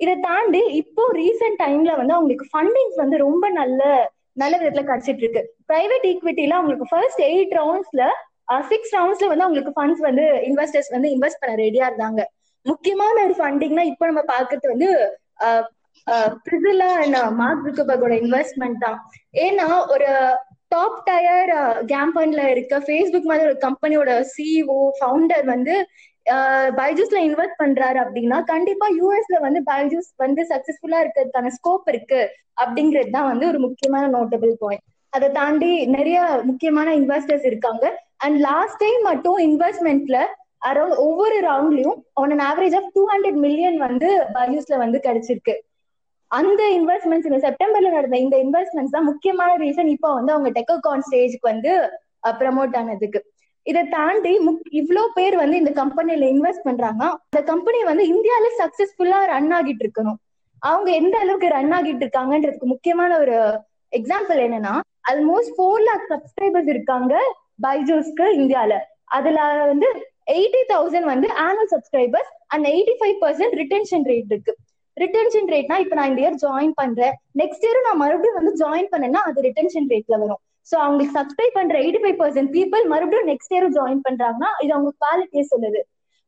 இதை 0.00 0.14
தாண்டி 0.28 0.62
இப்போ 0.82 1.02
ரீசெண்ட் 1.20 1.58
டைம்ல 1.64 1.92
வந்து 2.00 2.14
அவங்களுக்கு 2.16 2.46
ஃபண்டிங்ஸ் 2.52 2.98
வந்து 3.02 3.16
ரொம்ப 3.26 3.44
நல்ல 3.60 3.80
நல்ல 4.42 4.54
விதத்துல 4.60 4.82
கிடைச்சிட்டு 4.90 5.22
இருக்கு. 5.24 5.42
பிரைவேட் 5.70 6.04
ஈக்விட்டில 6.10 6.56
அவங்களுக்கு 6.58 6.86
ஃபர்ஸ்ட் 6.92 7.22
எயிட் 7.30 7.52
ரவுண்ட்ஸ்ல 7.60 8.02
சிக்ஸ் 8.70 8.94
ரவுண்ட்ஸ்ல 8.96 9.26
வந்து 9.32 9.44
அவங்களுக்கு 9.46 9.74
ஃபண்ட்ஸ் 9.76 10.02
வந்து 10.06 10.24
இன்வெஸ்டர்ஸ் 10.48 10.90
வந்து 10.94 11.08
இன்வெஸ்ட் 11.16 11.40
பண்ண 11.42 11.52
ரெடியா 11.64 11.84
இருந்தாங்க. 11.90 12.20
முக்கியமான 12.66 13.16
ஒரு 13.26 13.34
ஃபண்டிங்னா 13.40 13.84
இப்போ 13.90 14.04
நம்ம 14.06 14.22
பாக்குறது 14.32 14.68
வந்து 14.74 14.88
பிரிசிலா 16.44 17.22
மார்க் 17.40 17.64
ஜுக்கபர்கோட 17.66 18.14
இன்வெஸ்ட்மெண்ட் 18.22 18.78
தான். 18.78 18.98
ஏன்னா 19.46 19.66
ஒரு 19.94 20.08
டாப் 20.68 21.00
டயர் 21.04 21.50
கேம்பன்ல 21.92 22.42
இருக்க 22.50 22.74
ஃபேஸ்புக் 22.78 23.28
மாதிரி 23.30 23.46
ஒரு 23.48 23.58
கம்பெனியோட 23.66 24.10
சிஇஓ 24.34 24.78
ஃபவுண்டர் 24.98 25.44
வந்து 25.54 25.74
பைஜூஸ்ல 26.78 27.18
இன்வெஸ்ட் 27.28 27.60
பண்றாரு 27.62 27.98
அப்படின்னா 28.02 28.38
கண்டிப்பா 28.50 28.86
யூஎஸ்ல 28.98 29.36
வந்து 29.46 29.60
பைஜூஸ் 29.70 30.10
வந்து 30.16 30.42
சக்சஸ்ஃபுல்லா 30.50 30.98
இருக்கிறதுக்கான 31.02 31.52
ஸ்கோப் 31.56 31.88
இருக்கு 31.92 32.20
அப்படிங்கிறது 32.62 33.10
தான் 33.10 33.30
வந்து 33.30 33.46
ஒரு 33.48 33.58
முக்கியமான 33.58 34.04
நோட்டபிள் 34.16 34.52
பாயிண்ட் 34.62 34.84
அதை 35.12 35.28
தாண்டி 35.30 35.70
நிறைய 35.86 36.18
முக்கியமான 36.42 36.88
இன்வெஸ்டர்ஸ் 36.94 37.46
இருக்காங்க. 37.46 37.84
அண்ட் 38.16 38.38
லாஸ்ட் 38.40 38.80
டைம் 38.84 39.02
மட்டும் 39.02 39.38
இன்வெஸ்ட்மெண்ட்ல 39.38 40.18
அரௌண்ட் 40.70 40.96
ஒவ்வொரு 41.06 41.36
ரவுண்ட்லயும் 41.40 41.98
on 42.12 42.32
an 42.36 42.44
average 42.50 42.76
of 42.80 42.90
two 42.94 43.02
hundred 43.12 43.38
million 43.46 43.78
வந்து 43.86 44.08
பைஜூஸ்ல 44.34 44.76
வந்து 44.84 45.00
கிடைச்சிருக்கு. 45.06 45.54
அந்த 46.38 46.62
இன்வெஸ்ட்மெண்ட்ஸ் 46.78 47.28
இந்த 47.28 47.38
செப்டம்பர்ல 47.46 47.90
நடந்த 47.96 48.16
இந்த 48.24 48.36
இன்வெஸ்ட்மெண்ட்ஸ் 48.44 48.94
தான் 48.96 49.08
முக்கியமான 49.10 49.50
ரீசன் 49.64 49.90
இப்போ 49.96 50.08
வந்து 50.18 50.32
அவங்க 50.34 50.50
டெக்கோகான் 50.58 51.04
ஸ்டேஜ்க்கு 51.06 51.50
வந்து 51.52 51.72
ப்ரமோட் 52.40 52.76
ஆனதுக்கு. 52.80 53.20
இதை 53.66 53.82
தாண்டி 53.94 54.32
இவ்வளோ 54.80 55.02
பேர் 55.16 55.36
வந்து 55.42 55.56
இந்த 55.62 55.72
கம்பெனில 55.80 56.28
இன்வெஸ்ட் 56.34 56.66
பண்றாங்க. 56.68 57.02
அந்த 57.30 57.40
கம்பெனி 57.50 57.80
வந்து 57.90 58.04
இந்தியால 58.12 58.46
சக்சஸ்ஃபுல்லா 58.60 59.18
ரன் 59.32 59.52
ஆகிட்டு 59.58 59.84
இருக்கணும். 59.86 60.18
அவங்க 60.62 60.88
எந்த 61.00 61.14
அளவுக்கு 61.24 61.48
ரன் 61.56 61.74
ஆகிட்டு 61.78 62.04
இருக்காங்கன்றதுக்கு 62.04 62.72
முக்கியமான 62.74 63.12
ஒரு 63.24 63.36
எக்ஸாம்பிள் 63.98 64.40
என்னன்னா 64.46 64.74
ஆல்மோஸ்ட் 65.12 65.54
ஃபோர் 65.56 65.84
லேக் 65.88 66.06
சப்ஸ்கிரைபர்ஸ் 66.14 66.72
இருக்காங்க 66.74 67.14
பைஜூஸ்க்கு 67.66 68.26
இந்தியால. 68.40 68.72
அதுல 69.18 69.38
வந்து 69.72 69.88
எயிட்டி 70.36 70.62
தௌசண்ட் 70.72 71.08
வந்து 71.12 71.28
annual 71.44 71.70
subscribers 71.74 72.32
and 72.54 72.66
eighty 72.74 72.94
five 73.00 73.16
percent 73.22 73.56
retention 73.62 74.04
rate 74.10 74.32
இருக்கு. 74.34 74.52
ரிட்டன்ஷன் 75.02 75.50
ரேட்னா 75.54 75.76
இப்ப 75.82 75.96
நான் 75.98 76.10
இந்த 76.12 76.20
இயர் 76.22 76.38
ஜாயின் 76.44 76.74
பண்றேன். 76.80 77.14
நெக்ஸ்ட் 77.40 77.64
இயர் 77.66 77.86
நான் 77.88 78.00
மறுபடியும் 78.02 78.38
வந்து 78.38 78.52
ஜாயின் 78.62 78.90
பண்ணேன்னா 78.92 79.20
அது 79.28 79.44
ரிட்டன்ஷன் 79.48 79.88
ரேட்ல 79.92 80.16
வரும். 80.22 80.40
சோ 80.70 80.74
அவங்களுக்கு 80.84 81.14
சப்ஸ்கிரைப் 81.18 81.56
பண்ற 81.58 81.76
எயிட்டி 81.84 82.00
ஃபைவ் 82.02 82.18
பர்சன்ட் 82.22 82.50
பீப்புள் 82.56 82.84
மறுபடியும் 82.92 83.28
நெக்ஸ்ட் 83.30 83.54
இயரும் 83.54 83.76
ஜாயின் 83.78 84.02
பண்றாங்கன்னா 84.08 84.50
இது 84.64 84.72
அவங்க 84.76 84.92
குவாலிட்டியே 85.04 85.44
சொல்லுது. 85.52 85.80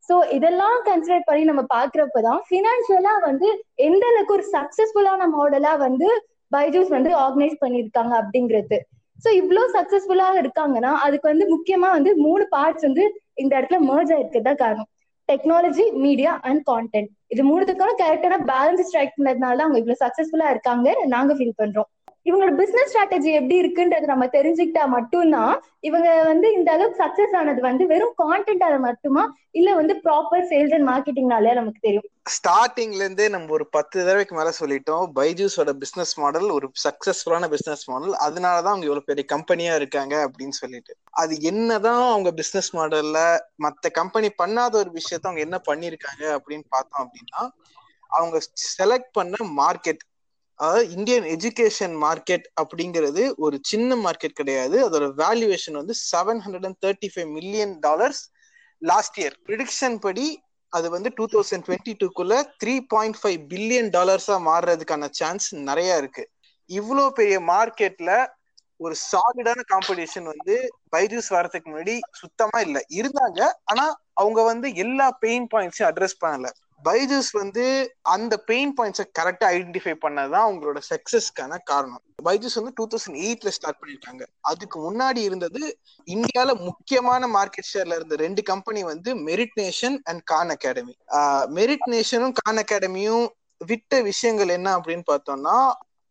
சோ 0.08 0.14
இதெல்லாம் 0.36 0.78
கன்சிடர் 0.86 1.26
பண்ணி 1.26 1.42
நம்ம 1.50 1.62
பாக்குறப்பதான் 1.74 2.40
பினான்சியலா 2.52 3.12
வந்து 3.28 3.48
எந்த 3.88 4.04
அளவுக்கு 4.10 4.36
ஒரு 4.38 4.46
சக்சஸ்ஃபுல்லான 4.56 5.28
மாடலா 5.36 5.74
வந்து 5.86 6.08
பைஜூஸ் 6.52 6.90
வந்து 6.96 7.10
ஆர்கனைஸ் 7.24 7.62
பண்ணிருக்காங்க 7.64 8.14
அப்படிங்கிறது. 8.22 8.78
சோ 9.24 9.28
இவ்வளவு 9.40 9.66
சக்சஸ்ஃபுல்லா 9.76 10.30
இருக்காங்கன்னா 10.42 10.92
அதுக்கு 11.04 11.26
வந்து 11.32 11.46
முக்கியமா 11.54 11.90
வந்து 11.96 12.12
மூணு 12.24 12.44
பார்ட்ஸ் 12.56 12.86
வந்து 12.88 13.04
இந்த 13.42 13.52
இடத்துல 13.58 13.78
மர்ஜ் 13.90 14.12
ஆயிருக்கதா 14.16 14.54
காரணம். 14.64 14.88
டெக்னாலஜி 15.32 15.84
மீடியா 16.06 16.32
அண்ட் 16.42 16.62
கான்டென்ட் 16.70 17.10
இது 17.26 17.42
மூணுத்துக்கான 17.50 17.96
கரெக்டான 18.02 18.38
பேலன்ஸ் 18.52 18.86
ஸ்ட்ரைக் 18.88 19.16
பண்ணதுனால 19.18 19.64
அவங்க 19.66 19.78
இவ்வளவு 19.78 20.02
சக்சஸ்ஃபுல்லா 20.04 20.50
இருக்காங்க 20.50 20.94
நாங்க 21.06 21.34
ஃபீல் 21.34 21.58
பண்றோம். 21.62 21.90
இவங்களோட 22.26 22.52
பிசினஸ் 22.54 22.90
ஸ்ட்ராட்டஜி 22.92 23.30
எப்படி 23.32 23.56
இருக்குன்றது 23.60 24.06
நம்ம 24.06 24.26
தெரிஞ்சுக்கிட்டா 24.26 24.84
மட்டும்தான் 24.86 25.54
இவங்க 25.80 26.08
வந்து 26.22 26.52
இந்த 26.52 26.68
அளவுக்கு 26.72 27.00
சக்சஸ் 27.04 27.36
ஆனது 27.36 27.60
வந்து 27.60 27.86
வெறும் 27.86 28.14
கான்டென்ட் 28.22 28.78
மட்டுமா? 28.78 29.22
இல்ல 29.50 29.74
வந்து 29.74 29.94
ப்ராப்பர் 30.04 30.44
சேல்ஸ் 30.50 30.74
அண்ட் 30.74 30.88
மார்க்கெட்டிங்னாலே 30.88 31.54
நமக்கு 31.54 31.80
தெரியும்? 31.80 32.06
ஸ்டார்டிங்ல 32.30 33.02
இருந்தே 33.04 33.28
நம்ம 33.28 33.52
ஒரு 33.52 33.64
பத்து 33.66 33.96
தடவைக்கு 34.04 34.34
மேல 34.34 34.50
சொல்லிட்டோம். 34.60 35.06
பைஜூஸோட 35.14 35.72
பிசினஸ் 35.72 36.14
மாடல் 36.18 36.48
ஒரு 36.50 36.68
சக்சஸ்ஃபுல்லான 36.84 37.48
பிசினஸ் 37.48 37.84
மாடல் 37.90 38.14
அதனாலதான் 38.26 38.72
அவங்க 38.72 38.86
இவ்வளவு 38.86 39.04
பெரிய 39.04 39.24
கம்பெனியா 39.24 39.74
இருக்காங்க 39.74 40.14
அப்படின்னு 40.26 40.56
சொல்லிட்டு. 40.60 40.94
அது 41.14 41.34
என்னதான் 41.42 42.04
அவங்க 42.10 42.32
பிசினஸ் 42.32 42.70
மாடல்ல 42.76 43.18
மத்த 43.62 43.90
கம்பெனி 43.92 44.30
பண்ணாத 44.42 44.74
ஒரு 44.74 44.92
விஷயத்த 44.92 45.28
அவங்க 45.30 45.40
என்ன 45.40 45.60
பண்ணிருக்காங்க 45.70 46.24
அப்படின்னு 46.36 46.66
பார்த்தோம் 46.68 47.04
அப்படின்னா 47.04 47.42
அவங்க 48.10 48.38
செலக்ட் 48.78 49.12
பண்ண 49.12 49.36
மார்க்கெட் 49.56 50.02
அதாவது 50.60 50.84
இந்தியன் 50.96 51.26
எஜுகேஷன் 51.34 51.94
மார்க்கெட் 52.04 52.46
அப்படிங்கிறது 52.62 53.22
ஒரு 53.36 53.56
சின்ன 53.70 53.96
மார்க்கெட் 53.96 54.38
கிடையாது. 54.40 54.76
அதோட 54.88 55.06
வேல்யூவேஷன் 55.22 55.78
வந்து 55.80 55.94
seven 56.10 56.40
hundred 56.44 56.66
and 56.68 56.80
thirty 56.86 57.10
five 57.14 57.30
million 57.38 57.74
dollars 57.80 58.22
last 58.82 59.18
year 59.22 59.36
prediction 59.48 59.98
படி 59.98 60.26
அது 60.72 60.86
வந்து 60.90 61.08
டூ 61.16 61.24
தௌசண்ட் 61.32 61.64
டுவெண்ட்டி 61.66 61.92
டூக்குள்ள 62.02 62.34
த்ரீ 62.62 62.74
பாயிண்ட் 62.88 63.18
ஃபைவ் 63.22 63.40
பில்லியன் 63.50 63.90
டாலர்ஸா 63.96 64.36
மாறுறதுக்கான 64.50 65.08
சான்ஸ் 65.20 65.48
நிறைய 65.70 65.96
இருக்கு. 65.96 66.24
இவ்வளோ 66.70 67.04
பெரிய 67.18 67.38
மார்க்கெட்ல 67.50 68.12
ஒரு 68.80 68.94
சாலிடான 69.10 69.60
காம்படிஷன் 69.72 70.26
வந்து 70.32 70.54
பைஜூஸ் 70.94 71.28
வரதுக்கு 71.36 71.68
முன்னாடி 71.70 71.94
சுத்தமா 72.20 72.58
இல்லை. 72.60 72.80
இருந்தாங்க 73.00 73.40
ஆனா 73.70 73.84
அவங்க 74.20 74.40
வந்து 74.42 74.68
எல்லா 74.84 75.06
பெயின் 75.24 75.46
பாயிண்ட்ஸையும் 75.52 75.90
அட்ரஸ் 75.90 76.22
பண்ணல. 76.24 76.48
பைஜூஸ் 76.84 77.30
வந்து 77.32 77.64
அந்த 78.14 78.34
பெயின் 78.50 78.74
பாயிண்ட்ஸை 78.78 79.04
கரெக்டா 79.18 79.46
ஐடென்டிஃபை 79.54 79.94
பண்ணதான் 80.04 80.46
அவங்களோட 80.46 80.78
சக்சஸ்க்கான 80.90 81.58
காரணம். 81.64 82.02
பைஜூஸ் 82.24 82.54
வந்து 82.54 82.72
டூ 82.74 82.86
தௌசண்ட் 82.86 83.18
எயிட்ல 83.24 83.48
ஸ்டார்ட் 83.48 83.80
பண்ணிருக்காங்க. 83.82 84.22
அதுக்கு 84.40 84.78
முன்னாடி 84.86 85.20
இருந்தது 85.28 85.62
இந்தியால 86.06 86.54
முக்கியமான 86.64 87.28
மார்க்கெட் 87.36 87.70
ஷேர்ல 87.72 87.98
இருந்த 88.00 88.16
ரெண்டு 88.16 88.42
கம்பெனி 88.42 88.82
வந்து 88.82 89.14
Meritnation 89.60 89.96
and 90.04 90.24
Khan 90.24 90.52
Academy 90.56 90.96
Meritnation 91.58 91.86
நேஷனும் 91.90 92.36
Khan 92.42 92.60
அகாடமியும் 92.64 93.26
விட்ட 93.70 94.00
விஷயங்கள் 94.00 94.48
என்ன 94.48 94.68
அப்படின்னு 94.76 95.04
பார்த்தோம்னா 95.10 95.56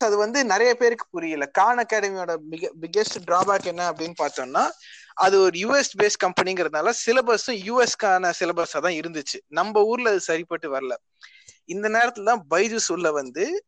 அது 0.01 0.15
வந்து 0.17 0.39
நிறைய 0.45 0.71
பேருக்கு 0.75 1.05
புரியல. 1.11 1.45
கான் 1.45 1.77
அகாடமியோட 1.77 2.33
மிக 2.51 2.69
பிகெஸ்ட் 2.81 3.17
டிராபேக் 3.27 3.67
என்ன 3.71 3.91
அப்படின்னு 3.91 4.15
பார்த்தோம்னா 4.21 4.63
அது 5.13 5.41
ஒரு 5.41 5.59
யூஎஸ் 5.59 5.91
பேஸ் 5.97 6.17
கம்பெனிங்கிறதுனால 6.25 6.93
சிலபஸும் 7.05 7.59
யூஎஸ்க்கான 7.67 8.31
சிலபஸா 8.39 8.79
தான் 8.79 8.97
இருந்துச்சு. 8.99 9.39
நம்ம 9.47 9.83
ஊர்ல 9.83 10.09
அது 10.09 10.19
சரிப்பட்டு 10.19 10.75
வரல. 10.75 10.93
இந்த 11.65 11.89
நேரத்துல 11.89 12.23
தான் 12.23 12.45
பைஜூஸ் 12.49 12.91
உள்ள 12.91 13.11
வந்து 13.11 13.65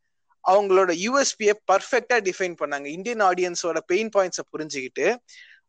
அவங்களோட 0.48 0.92
யூஎஸ்பியை 1.06 1.54
பர்ஃபெக்டா 1.72 2.20
டிஃபைன் 2.20 2.56
பண்ணாங்க. 2.60 2.86
இந்தியன் 2.86 3.22
ஆடியன்ஸோட 3.22 3.80
பெயின் 3.86 4.10
பாயிண்ட்ஸை 4.18 4.44
புரிஞ்சுக்கிட்டு 4.58 5.16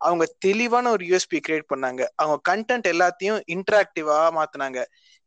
அவங்க 0.01 0.25
தெளிவான 0.39 0.91
ஒரு 0.91 1.05
யூஎஸ்பி 1.07 1.39
கிரியேட் 1.47 1.71
பண்ணாங்க. 1.75 2.03
அவங்க 2.15 2.39
கண்டென்ட் 2.51 2.89
எல்லாத்தையும் 2.93 3.41
இன்டராக்டிவா 3.55 4.19
மாத்தினாங்க. 4.39 4.79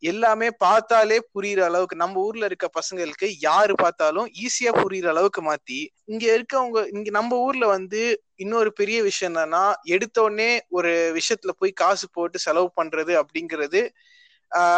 எல்லாமே 0.04 0.48
பார்த்தாலே 0.58 1.18
புரியுற 1.34 1.60
அளவுக்கு 1.60 1.96
நம்ம 1.96 2.20
ஊர்ல 2.20 2.46
இருக்க 2.46 2.68
பசங்களுக்கு 2.80 3.28
யாரு 3.40 3.74
பார்த்தாலும் 3.76 4.28
ஈஸியா 4.44 4.72
புரியுற 4.82 5.08
அளவுக்கு 5.08 5.42
மாத்தி 5.42 5.80
இங்க 6.06 6.26
இருக்கவங்க 6.38 6.82
இங்க 6.88 7.10
நம்ம 7.10 7.38
ஊர்ல 7.38 7.68
வந்து 7.68 8.02
இன்னொரு 8.36 8.74
பெரிய 8.74 8.98
விஷயம் 9.02 9.34
என்னன்னா 9.34 9.64
எடுத்த 9.86 10.22
உடனே 10.22 10.52
ஒரு 10.70 10.92
விஷயத்துல 11.16 11.54
போய் 11.58 11.72
காசு 11.74 12.10
போட்டு 12.12 12.40
செலவு 12.40 12.70
பண்றது 12.82 13.14
அப்படிங்கிறது 13.22 13.82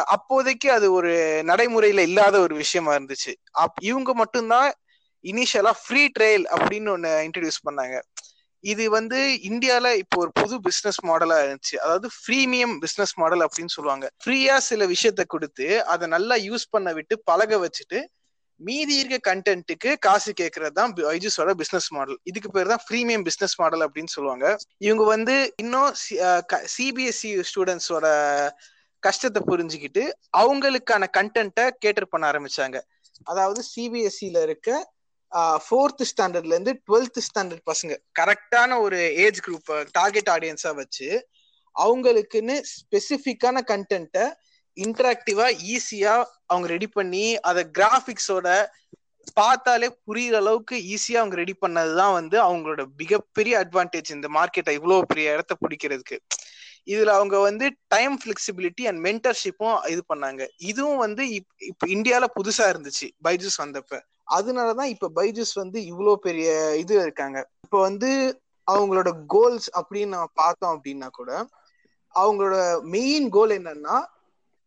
அப்போதைக்கு 0.07 0.71
அது 0.71 0.87
ஒரு 0.93 1.11
நடைமுறையில 1.45 1.99
இல்லாத 1.99 2.35
ஒரு 2.39 2.55
விஷயமா 2.55 2.91
இருந்துச்சு. 2.95 3.31
அப் 3.53 3.77
இவங்க 3.81 4.13
மட்டும்தான் 4.13 4.69
இனிஷியலா 5.23 5.73
ஃப்ரீ 5.81 6.03
ட்ரையல் 6.19 6.45
அப்படின்னு 6.55 6.89
ஒன்னு 6.89 7.09
இன்ட்ரடியூஸ் 7.27 7.65
பண்ணாங்க. 7.67 7.95
இது 8.63 8.85
வந்து 8.97 9.19
இந்தியால 9.49 9.87
இப்போ 10.03 10.17
ஒரு 10.23 10.31
புது 10.39 10.55
பிசினஸ் 10.67 10.99
மாடலா 11.09 11.37
இருந்துச்சு. 11.43 11.75
அதாவது 11.83 12.07
ஃப்ரீமியம் 12.19 12.73
பிசினஸ் 12.83 13.13
மாடல் 13.21 13.43
அப்படின்னு 13.45 13.75
சொல்லுவாங்க. 13.75 14.07
ஃப்ரீயா 14.23 14.55
சில 14.69 14.85
விஷயத்த 14.93 15.25
கொடுத்து 15.33 15.67
அதை 15.93 16.07
நல்லா 16.15 16.37
யூஸ் 16.47 16.65
பண்ண 16.75 16.91
விட்டு 16.97 17.17
பழக 17.31 17.59
வச்சுட்டு 17.65 18.01
மீதி 18.61 18.93
இருக்க 19.01 19.17
கண்டென்ட்டுக்கு 19.27 19.89
காசு 20.05 20.31
கேட்கறது 20.39 20.73
தான் 20.79 20.93
பைஜூஸோட 20.95 21.51
பிசினஸ் 21.61 21.87
மாடல் 21.97 22.17
இதுக்கு 22.29 22.49
பேர் 22.55 22.71
தான் 22.71 22.83
ஃப்ரீமியம் 22.85 23.23
பிசினஸ் 23.27 23.55
மாடல் 23.61 23.85
அப்படின்னு 23.85 24.11
சொல்லுவாங்க. 24.15 24.45
இவங்க 24.87 25.03
வந்து 25.13 25.35
இன்னும் 25.63 25.91
சிபிஎஸ்சி 26.75 27.31
ஸ்டூடெண்ட்ஸோட 27.49 28.07
கஷ்டத்தை 29.03 29.41
புரிஞ்சுக்கிட்டு 29.49 30.03
அவங்களுக்கான 30.41 31.07
கண்டென்ட்டை 31.17 31.65
கேட்டர் 31.83 32.11
பண்ண 32.13 32.25
ஆரம்பிச்சாங்க. 32.31 32.77
அதாவது 33.31 33.61
சிபிஎஸ்சியில 33.73 34.41
இருக்க 34.47 34.69
ஃபோர்த் 35.35 36.03
ஸ்டாண்டர்ட்ல 36.11 36.53
இருந்து 36.55 36.81
டுவெல்த் 36.87 37.21
ஸ்டாண்டர்ட் 37.27 37.65
பசங்க. 37.71 37.95
கரெக்டான 38.19 38.79
ஒரு 38.79 39.15
ஏஜ் 39.15 39.39
குரூப் 39.39 39.85
டார்கெட் 39.91 40.29
ஆடியன்ஸா 40.29 40.75
வச்சு 40.75 41.27
அவங்களுக்குன்னு 41.75 42.63
ஸ்பெசிஃபிக்கான 42.73 43.57
கண்டென்ட்டை 43.67 44.33
இன்டராக்டிவா 44.77 45.45
ஈஸியா 45.75 46.23
அவங்க 46.45 46.67
ரெடி 46.67 46.87
பண்ணி 46.87 47.39
அதை 47.39 47.67
கிராஃபிக்ஸோட 47.77 48.65
பார்த்தாலே 49.33 49.97
புரியுற 50.07 50.33
அளவுக்கு 50.33 50.75
ஈஸியா 50.75 51.15
அவங்க 51.15 51.35
ரெடி 51.35 51.55
பண்ணதுதான் 51.61 52.13
வந்து 52.13 52.37
அவங்களோட 52.43 52.85
மிகப்பெரிய 52.97 53.59
அட்வான்டேஜ் 53.59 54.09
இந்த 54.09 54.27
மார்க்கெட்டை 54.33 54.69
இவ்வளவு 54.69 55.05
பெரிய 55.05 55.31
இடத்த 55.31 55.55
பிடிக்கிறதுக்கு. 55.61 56.17
இதுல 56.85 57.05
அவங்க 57.05 57.39
வந்து 57.39 57.75
டைம் 57.87 58.19
பிளெக்சிபிலிட்டி 58.25 58.87
அண்ட் 58.87 59.05
மென்டர்ஷிப்பும் 59.07 59.87
இது 59.87 60.03
பண்ணாங்க. 60.13 60.47
இதுவும் 60.57 60.97
வந்து 60.97 61.29
இப்ப 61.57 61.87
இந்தியால 61.87 62.25
புதுசா 62.35 62.65
இருந்துச்சு. 62.73 63.09
பைஜூஸ் 63.23 63.59
வந்தப்ப. 63.63 64.01
அதனாலதான் 64.37 64.91
இப்ப 64.93 65.09
பைஜூஸ் 65.15 65.53
வந்து 65.53 65.79
இவ்வளவு 65.85 66.19
பெரிய 66.19 66.49
இது 66.77 66.93
இருக்காங்க. 67.01 67.39
இப்ப 67.65 67.79
வந்து 67.87 68.09
அவங்களோட 68.71 69.09
கோல்ஸ் 69.27 69.67
அப்படின்னு 69.79 70.13
நம்ம 70.15 70.29
பார்த்தோம் 70.33 70.73
அப்படின்னா 70.75 71.09
கூட 71.11 71.31
அவங்களோட 72.15 72.57
மெயின் 72.95 73.27
கோல் 73.29 73.53
என்னன்னா 73.57 73.97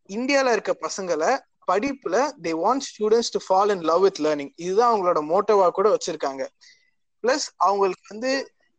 இந்தியால 0.09 0.51
இருக்க 0.55 0.73
பசங்களை 0.85 1.31
படிப்புல 1.71 2.15
they 2.45 2.51
want 2.63 2.85
students 2.89 3.33
to 3.35 3.39
fall 3.45 3.71
in 3.75 3.85
love 3.89 4.01
with 4.01 4.19
learning 4.25 4.51
இதுதான் 4.55 4.91
அவங்களோட 4.93 5.19
மோட்டோவா 5.31 5.67
கூட 5.77 5.87
வச்சிருக்காங்க. 5.95 6.43
பிளஸ் 7.23 7.47
அவங்களுக்கு 7.67 8.05
வந்து 8.13 8.31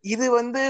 இது 0.04 0.26
வந்து 0.30 0.62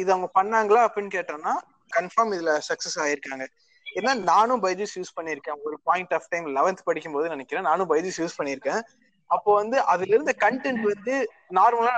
இது 0.00 0.08
அவங்க 0.14 0.28
பண்ணாங்களா 0.38 0.82
அப்படின்னு 0.86 1.12
கேட்டோம்னா 1.16 1.54
கன்ஃபார்ம் 1.96 2.32
இதுல 2.36 2.52
சக்சஸ் 2.68 2.98
ஆயிருக்காங்க. 3.04 3.44
ஏன்னா 3.86 4.12
நானும் 4.30 4.62
பைஜூஸ் 4.62 4.94
யூஸ் 4.98 5.16
பண்ணியிருக்கேன். 5.20 5.58
ஒரு 5.64 5.76
பாயிண்ட் 5.88 6.14
ஆஃப் 6.16 6.28
டைம் 6.28 6.46
லெவன்த் 6.56 6.86
படிக்கும் 6.88 7.16
போது 7.16 7.28
நினைக்கிறேன். 7.28 7.66
நானும் 7.70 7.90
பைஜூஸ் 7.90 8.20
யூஸ் 8.22 8.38
பண்ணியிருக்கேன். 8.38 8.82
அப்போ 9.34 9.50
வந்து 9.54 9.76
அதுல 9.92 10.14
இருந்த 10.16 10.32
கண்டென்ட் 10.44 10.84
வந்து 10.92 11.14
நார்மலா 11.58 11.92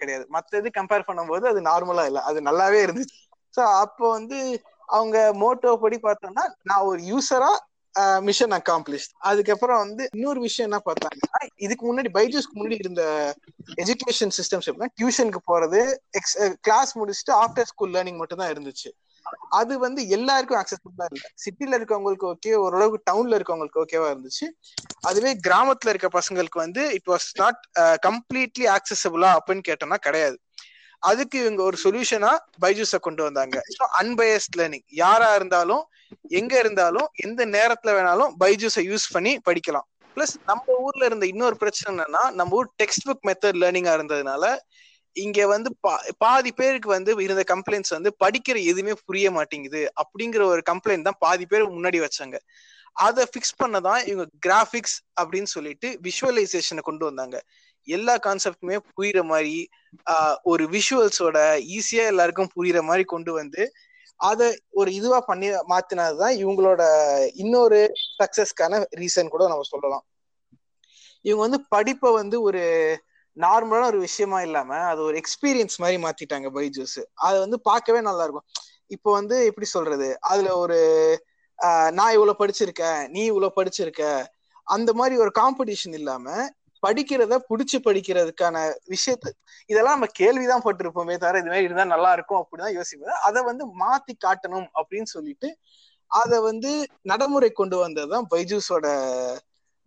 கிடையாது. 0.00 0.24
மத்த 0.34 0.60
இது 0.60 0.70
கம்பேர் 0.78 1.08
பண்ணும்போது 1.08 1.44
அது 1.52 1.60
நார்மலா 1.62 2.04
இல்ல. 2.06 2.20
அது 2.22 2.38
நல்லாவே 2.42 2.80
இருந்துச்சு. 2.86 3.16
ஸோ 3.54 3.62
அப்போ 3.82 4.04
வந்து 4.10 4.38
அவங்க 4.88 5.16
மோட்டோ 5.40 5.72
படி 5.76 5.96
பார்த்தோம்னா 6.02 6.44
நான் 6.62 6.86
ஒரு 6.90 7.00
யூசரா 7.04 7.50
மிஷன் 8.22 8.54
அக்காம்ப்ளிஷ் 8.56 9.06
அதுக்கப்புறம் 9.28 9.78
வந்து 9.78 10.02
இன்னொரு 10.12 10.40
விஷயம் 10.40 10.68
என்ன 10.68 10.78
பார்த்தாங்கன்னா 10.84 11.40
இதுக்கு 11.56 11.84
முன்னாடி 11.88 12.10
பைஜூஸ்க்கு 12.16 12.58
முன்னாடி 12.58 12.76
இருந்த 12.78 13.02
எஜுகேஷன் 13.82 14.34
சிஸ்டம்ஸ் 14.38 14.68
எப்படின்னா 14.68 14.90
டியூஷனுக்கு 14.98 15.40
போறது 15.46 15.80
எக்ஸ் 16.10 16.36
கிளாஸ் 16.60 16.92
முடிச்சுட்டு 16.98 17.34
ஆஃப்டர் 17.42 17.68
ஸ்கூல் 17.72 17.94
லேர்னிங் 17.96 18.20
மட்டும் 18.22 18.40
தான் 18.42 18.52
இருந்துச்சு. 18.54 18.90
அது 19.50 19.74
வந்து 19.78 20.00
எல்லாருக்கும் 20.08 20.60
அக்சஸபிளா 20.60 21.06
இல்ல 21.10 21.24
சிட்டில 21.44 21.78
இருக்கவங்களுக்கு 21.78 22.26
ஓகே 22.32 22.52
ஓரளவுக்கு 22.64 22.98
டவுன்ல 23.10 23.38
இருக்கவங்களுக்கு 23.38 23.82
ஓகேவா 23.84 24.08
இருந்துச்சு. 24.12 24.46
அதுவே 25.00 25.32
கிராமத்துல 25.46 25.92
இருக்க 25.92 26.10
பசங்களுக்கு 26.18 26.58
வந்து 26.64 26.84
இட் 26.98 27.10
வாஸ் 27.12 27.28
நாட் 27.42 27.60
கம்ப்ளீட்லி 28.08 28.66
ஆக்சசபிளா 28.76 29.30
அப்படின்னு 29.38 29.66
கேட்டோம்னா 29.70 29.98
கிடையாது. 30.08 30.38
அதுக்கு 31.02 31.36
இவங்க 31.38 31.60
ஒரு 31.62 31.76
சொல்யூஷனா 31.84 32.30
பைஜூஸ 32.62 32.98
கொண்டு 32.98 33.22
வந்தாங்க. 33.22 33.56
அன்பயஸ்ட் 34.00 34.56
லேர்னிங் 34.60 34.86
யாரா 35.02 35.28
இருந்தாலும் 35.34 35.84
எங்க 36.38 36.52
இருந்தாலும் 36.58 37.08
எந்த 37.26 37.42
நேரத்துல 37.56 37.92
வேணாலும் 37.98 38.32
பைஜூஸை 38.42 38.82
யூஸ் 38.90 39.06
பண்ணி 39.12 39.32
படிக்கலாம். 39.48 39.86
பிளஸ் 40.16 40.34
நம்ம 40.46 40.76
ஊர்ல 40.84 41.02
இருந்த 41.04 41.24
இன்னொரு 41.26 41.56
பிரச்சனை 41.56 41.88
என்னன்னா 41.92 42.22
நம்ம 42.38 42.56
ஊர் 42.56 42.68
டெக்ஸ்ட் 42.82 43.06
புக் 43.08 43.26
மெத்தட் 43.28 43.60
லேர்னிங்கா 43.62 43.92
இருந்ததுனால 43.98 44.44
இங்க 45.16 45.46
வந்து 45.46 45.70
பாதி 46.18 46.50
பேருக்கு 46.52 46.88
வந்து 46.88 47.10
இருந்த 47.22 47.44
கம்ப்ளைண்ட்ஸ் 47.52 47.94
வந்து 47.96 48.10
படிக்கிற 48.24 48.56
எதுவுமே 48.70 48.94
புரிய 49.06 49.30
மாட்டேங்குது 49.30 49.80
அப்படிங்கிற 50.00 50.42
ஒரு 50.52 50.62
கம்ப்ளைண்ட் 50.70 51.06
தான் 51.08 51.18
பாதி 51.18 51.46
பேர் 51.46 51.64
முன்னாடி 51.68 52.00
வச்சாங்க. 52.06 52.36
அதை 52.96 53.22
ஃபிக்ஸ் 53.30 53.58
பண்ணதான் 53.62 54.00
இவங்க 54.06 54.24
கிராஃபிக்ஸ் 54.46 54.96
அப்படின்னு 55.20 55.50
சொல்லிட்டு 55.54 55.88
விஷுவலைசேஷனை 56.02 56.82
கொண்டு 56.82 57.04
வந்தாங்க. 57.04 57.36
எல்லா 57.88 58.14
கான்செப்டுமே 58.16 58.76
புரியுற 58.96 59.20
மாதிரி 59.24 59.56
ஒரு 60.42 60.64
விஷுவல்ஸோட 60.70 61.38
ஈஸியா 61.76 62.04
எல்லாருக்கும் 62.12 62.52
புரியுற 62.56 62.80
மாதிரி 62.82 63.04
கொண்டு 63.04 63.32
வந்து 63.32 63.62
அதை 64.20 64.46
ஒரு 64.70 64.90
இதுவா 64.94 65.18
பண்ணி 65.20 65.48
மாத்தினதுதான் 65.72 66.34
இவங்களோட 66.42 66.82
இன்னொரு 67.34 67.80
சக்சஸ்க்கான 68.18 68.80
ரீசன் 69.00 69.32
கூட 69.34 69.42
நம்ம 69.48 69.66
சொல்லலாம். 69.72 70.04
இவங்க 71.24 71.42
வந்து 71.46 71.60
படிப்பை 71.68 72.10
வந்து 72.12 72.36
ஒரு 72.42 72.62
நார்மலான 73.38 73.86
ஒரு 73.86 73.98
விஷயமா 73.98 74.38
இல்லாம 74.42 74.78
அது 74.90 75.00
ஒரு 75.02 75.16
எக்ஸ்பீரியன்ஸ் 75.20 75.76
மாதிரி 75.78 75.98
மாத்திட்டாங்க 76.02 76.48
பைஜூஸ். 76.56 76.98
அது 77.18 77.36
வந்து 77.38 77.58
பார்க்கவே 77.60 78.00
நல்லா 78.00 78.22
இருக்கும் 78.22 78.48
இப்போ 78.86 79.08
வந்து 79.12 79.36
எப்படி 79.46 79.66
சொல்றது? 79.66 80.08
அதுல 80.22 80.50
ஒரு 80.56 80.78
நான் 81.92 82.12
இவ்வளவு 82.12 82.40
படிச்சிருக்கேன் 82.40 83.00
நீ 83.08 83.22
இவ்வளவு 83.24 83.56
படிச்சிருக்க 83.56 84.02
அந்த 84.66 84.90
மாதிரி 84.92 85.14
ஒரு 85.16 85.30
காம்படிஷன் 85.38 85.94
இல்லாம 85.94 86.26
படிக்கிறத 86.82 87.36
புடிச்சு 87.48 87.78
படிக்கிறதுக்கான 87.84 88.56
விஷயத்த 88.88 89.28
இதெல்லாம் 89.70 89.96
நம்ம 89.96 90.08
கேள்விதான் 90.14 90.64
பட்டிருப்போமே 90.64 91.14
தவிர 91.16 91.38
இது 91.38 91.50
மாதிரி 91.50 91.64
இருந்தா 91.64 91.84
நல்லா 91.84 92.10
இருக்கும் 92.12 92.40
அப்படிதான் 92.42 92.74
யோசிப்போம் 92.74 93.20
அதை 93.20 93.40
வந்து 93.42 93.64
மாத்தி 93.80 94.14
காட்டணும் 94.26 94.68
அப்படின்னு 94.78 95.08
சொல்லிட்டு 95.14 95.48
அதை 96.10 96.36
வந்து 96.40 96.70
நடைமுறை 97.02 97.50
கொண்டு 97.52 97.76
வந்ததுதான் 97.84 98.28
பைஜூஸோட 98.30 98.86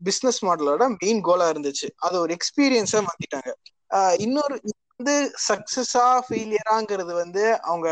பிசினஸ் 0.01 0.39
மாடலோட 0.48 0.84
மெயின் 1.01 1.22
கோலா 1.27 1.48
இருந்துச்சு. 1.53 1.88
அது 2.05 2.15
ஒரு 2.24 2.31
எக்ஸ்பீரியன்ஸா 2.38 3.01
மாத்திட்டாங்க. 3.08 3.51
இன்னொரு 4.25 4.55
வந்து 4.98 5.15
சக்சஸா 5.48 6.08
ஃபெயிலியராங்கிறது 6.25 7.13
வந்து 7.24 7.43
அவங்க 7.70 7.89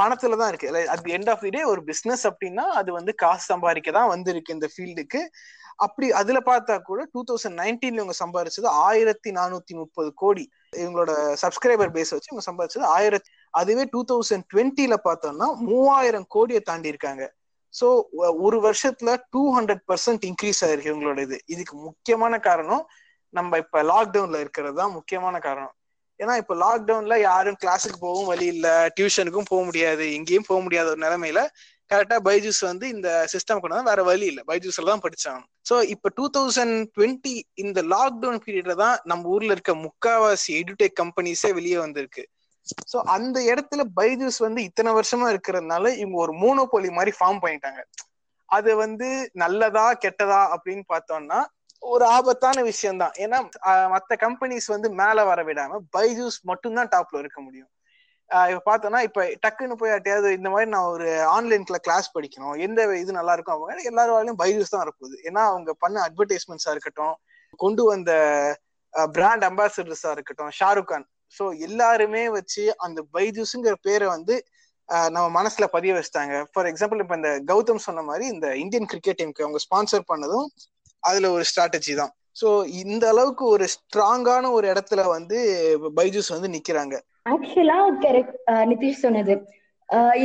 பணத்துல 0.00 0.36
தான் 0.40 0.50
இருக்கு. 0.52 0.68
At 0.94 1.08
end 1.16 1.30
of 1.32 1.42
the 1.44 1.50
day 1.56 1.62
ஒரு 1.72 1.82
பிசினஸ் 1.90 2.24
அப்படின்னா 2.30 2.64
அது 2.80 2.90
வந்து 2.98 3.12
காசு 3.22 3.44
சம்பாதிக்க 3.52 3.90
தான் 3.98 4.12
வந்திருக்கு 4.14 4.56
இந்த 4.56 4.68
ஃபீல்டுக்கு 4.72 5.20
அப்படி 5.84 6.06
அதுல 6.20 6.38
பார்த்தா 6.48 6.74
கூட 6.88 7.00
டூ 7.12 7.20
தௌசண்ட் 7.28 7.56
நைன்டீன்ல 7.60 8.00
இவங்க 8.00 8.16
சம்பாதிச்சது 8.22 8.68
ஆயிரத்தி 8.88 9.30
நானூத்தி 9.38 9.74
முப்பது 9.82 10.10
கோடி. 10.22 10.44
இவங்களோட 10.80 11.12
சப்ஸ்கிரைபர் 11.42 11.94
பேஸ் 11.96 12.12
வச்சு 12.14 12.30
இவங்க 12.32 12.44
சம்பாதிச்சது 12.48 12.86
ஆயிரத்தி 12.96 13.30
அதுவே 13.54 13.84
டூ 13.94 14.00
தௌசண்ட் 14.10 14.46
டுவெண்ட்டில 14.52 14.96
பார்த்தோம்னா 15.06 15.48
மூவாயிரம் 15.68 16.26
கோடியை 16.36 16.60
தாண்டி 16.70 16.92
இருக்காங்க 16.94 17.24
ஸோ 17.72 17.86
ஒரு 18.46 18.58
வருஷத்துல 18.66 19.10
டூ 19.30 19.42
ஹண்ட்ரட் 19.56 19.84
பர்சன்ட் 19.90 20.24
இன்க்ரீஸ் 20.30 20.62
ஆயிருக்கு 20.64 20.92
இவங்களோட 20.92 21.20
இது. 21.20 21.38
இதுக்கு 21.46 21.74
முக்கியமான 21.86 22.38
காரணம் 22.38 22.82
நம்ம 23.34 23.58
இப்ப 23.58 23.82
லாக்டவுன்ல 23.82 24.40
இருக்கிறது 24.40 24.76
தான் 24.80 24.92
முக்கியமான 24.92 25.36
காரணம். 25.38 25.74
ஏன்னா 26.20 26.34
இப்ப 26.36 26.54
லாக்டவுன்ல 26.54 27.14
யாரும் 27.20 27.60
கிளாஸுக்கு 27.62 27.98
போகவும் 27.98 28.30
வழி 28.32 28.46
இல்ல 28.54 28.66
டியூஷனுக்கும் 28.96 29.48
போக 29.50 29.62
முடியாது 29.64 30.04
எங்கேயும் 30.14 30.48
போக 30.48 30.58
முடியாத 30.60 30.90
ஒரு 30.90 31.00
நிலைமையில 31.06 31.40
கரெக்டா 31.90 32.16
பைஜூஸ் 32.26 32.60
வந்து 32.68 32.86
இந்த 32.88 33.08
சிஸ்டம் 33.32 33.60
கொண்டு 33.60 33.76
வந்து 33.76 33.90
வேற 33.90 34.02
வழி 34.02 34.26
இல்லை. 34.26 34.42
பைஜூஸ்ல 34.50 34.90
தான் 34.90 35.02
படிச்சாங்க. 35.06 35.42
ஸோ 35.68 35.74
இப்ப 35.94 36.10
டூ 36.16 36.24
தௌசண்ட் 36.36 36.76
டுவெண்ட்டி 36.96 37.34
இந்த 37.54 37.80
லாக்டவுன் 37.94 38.40
பீரியட்ல 38.46 38.74
தான் 38.84 38.96
நம்ம 39.04 39.28
ஊர்ல 39.28 39.54
இருக்க 39.56 39.72
முக்காவாசி 39.86 40.50
எடுடெக் 40.60 40.96
கம்பெனிஸே 41.02 41.50
வெளியே 41.58 41.78
வந்திருக்கு. 41.78 42.24
சோ 42.90 42.98
அந்த 43.14 43.38
இடத்துல 43.52 43.82
பைஜூஸ் 43.98 44.38
வந்து 44.46 44.60
இத்தனை 44.68 44.90
வருஷமா 44.98 45.26
இருக்கிறதுனால 45.32 45.84
இவங்க 46.02 46.18
ஒரு 46.24 46.34
மோனோபோலி 46.42 46.90
மாதிரி 46.98 47.12
ஃபார்ம் 47.18 47.42
பண்ணிட்டாங்க. 47.44 47.82
அது 48.50 48.70
வந்து 48.84 49.08
நல்லதா 49.42 49.84
கெட்டதா 50.04 50.40
அப்படின்னு 50.54 50.84
பார்த்தோம்னா 50.94 51.40
ஒரு 51.82 52.04
ஆபத்தான 52.16 52.58
விஷயம் 52.70 53.00
தான் 53.02 53.14
ஏன்னா 53.24 53.38
மற்ற 53.94 54.16
கம்பெனிஸ் 54.24 54.66
வந்து 54.74 54.88
மேல 55.00 55.24
வர 55.30 55.40
விடாம 55.48 55.80
பைஜூஸ் 55.96 56.38
மட்டும்தான் 56.50 56.90
டாப்ல 56.94 57.22
இருக்க 57.22 57.38
முடியும். 57.46 57.70
இப்ப 58.50 58.60
பார்த்தோம்னா 58.68 59.00
இப்ப 59.06 59.22
டக்குன்னு 59.44 59.78
போய் 59.80 59.94
அட்டையாவது 59.94 60.28
இந்த 60.36 60.48
மாதிரி 60.52 60.68
நான் 60.74 60.90
ஒரு 60.92 61.08
ஆன்லைன்ல 61.36 61.78
கிளாஸ் 61.86 62.08
படிக்கணும். 62.16 62.54
எந்த 62.66 62.80
இது 63.02 63.18
நல்லா 63.18 63.34
இருக்கும் 63.36 63.56
அவங்க 63.56 63.88
எல்லாரும் 63.90 64.40
பைஜூஸ் 64.42 64.72
தான் 64.74 64.84
வரப்போகுது. 64.84 65.16
ஏன்னா 65.28 65.42
அவங்க 65.52 65.72
பண்ண 65.84 65.96
அட்வர்டைஸ்மெண்ட்ஸா 66.08 66.72
இருக்கட்டும் 66.74 67.14
கொண்டு 67.64 67.82
வந்த 67.90 68.12
பிராண்ட் 69.16 69.44
அம்பாசிடர்ஸா 69.50 70.12
இருக்கட்டும் 70.16 70.52
ஷாருக் 70.60 70.90
கான். 70.92 71.06
ஸோ 71.36 71.44
எல்லாருமே 71.66 72.22
வச்சு 72.36 72.64
அந்த 72.86 73.00
பைஜூஸுங்கிற 73.16 73.76
பேரை 73.88 74.08
வந்து 74.16 74.34
நம்ம 75.14 75.26
மனசுல 75.38 75.64
பதிய 75.74 75.92
வச்சுட்டாங்க. 75.96 76.34
ஃபார் 76.52 76.68
எக்ஸாம்பிள் 76.70 77.02
இப்ப 77.02 77.16
இந்த 77.20 77.30
கௌதம் 77.50 77.84
சொன்ன 77.86 78.02
மாதிரி 78.08 78.24
இந்த 78.34 78.48
இந்தியன் 78.62 78.90
கிரிக்கெட் 78.92 79.18
டீமுக்கு 79.20 79.44
அவங்க 79.46 79.60
ஸ்பான்சர் 79.66 80.08
பண்ணதும் 80.10 80.48
அதுல 81.02 81.30
ஒரு 81.36 81.44
ஸ்ட்ராட்டஜி 81.50 81.94
தான். 82.00 82.12
ஸோ 82.40 82.48
இந்த 82.82 83.04
அளவுக்கு 83.12 83.44
ஒரு 83.54 83.64
ஸ்ட்ராங்கான 83.76 84.50
ஒரு 84.58 84.66
இடத்துல 84.72 85.00
வந்து 85.16 85.38
பைஜூஸ் 85.98 86.34
வந்து 86.34 86.50
நிக்கிறாங்க. 86.56 86.94
ஆக்சுவலா 87.32 87.80
கரெக்ட் 88.04 88.36
நிதிஷ் 88.72 89.02
சொன்னது. 89.06 89.34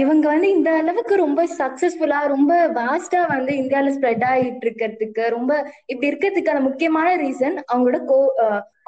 இவங்க 0.01 0.25
வந்து 0.33 0.49
இந்த 0.57 0.69
அளவுக்கு 0.81 1.13
ரொம்ப 1.23 1.41
சக்சஸ்ஃபுல்லா 1.59 2.19
ரொம்ப 2.33 2.53
வாஸ்டா 2.77 3.21
வந்து 3.33 3.51
இந்தியால 3.61 3.91
ஸ்ப்ரெட் 3.95 4.23
ஆகிட்டு 4.29 4.65
இருக்கிறதுக்கு 4.65 5.23
ரொம்ப 5.35 5.51
இப்படி 5.91 6.09
இருக்கிறதுக்கான 6.11 6.61
முக்கியமான 6.67 7.09
ரீசன் 7.23 7.57
அவங்களோட 7.71 7.99
கோ 8.11 8.19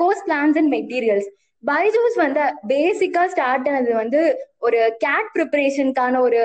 course 0.01 0.23
plans 0.27 0.59
and 0.61 0.71
materials 0.77 1.29
Byju's 1.63 2.17
வந்து 2.23 2.43
பேசிக்கா 2.67 3.23
ஸ்டார்ட் 3.33 3.69
ஆனது 3.69 3.93
வந்து 3.93 4.19
ஒரு 4.67 4.79
கேட் 5.05 5.31
ப்ரிப்பரேஷனுக்கான 5.35 6.19
ஒரு 6.27 6.41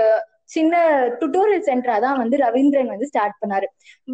சின்ன 0.54 0.74
டுட்டோரியல் 1.20 1.66
சென்டரா 1.68 1.96
தான் 2.00 2.18
வந்து 2.22 2.36
ரவீந்திரன் 2.36 2.90
வந்து 2.94 3.06
ஸ்டார்ட் 3.10 3.38
பண்ணாரு. 3.42 3.66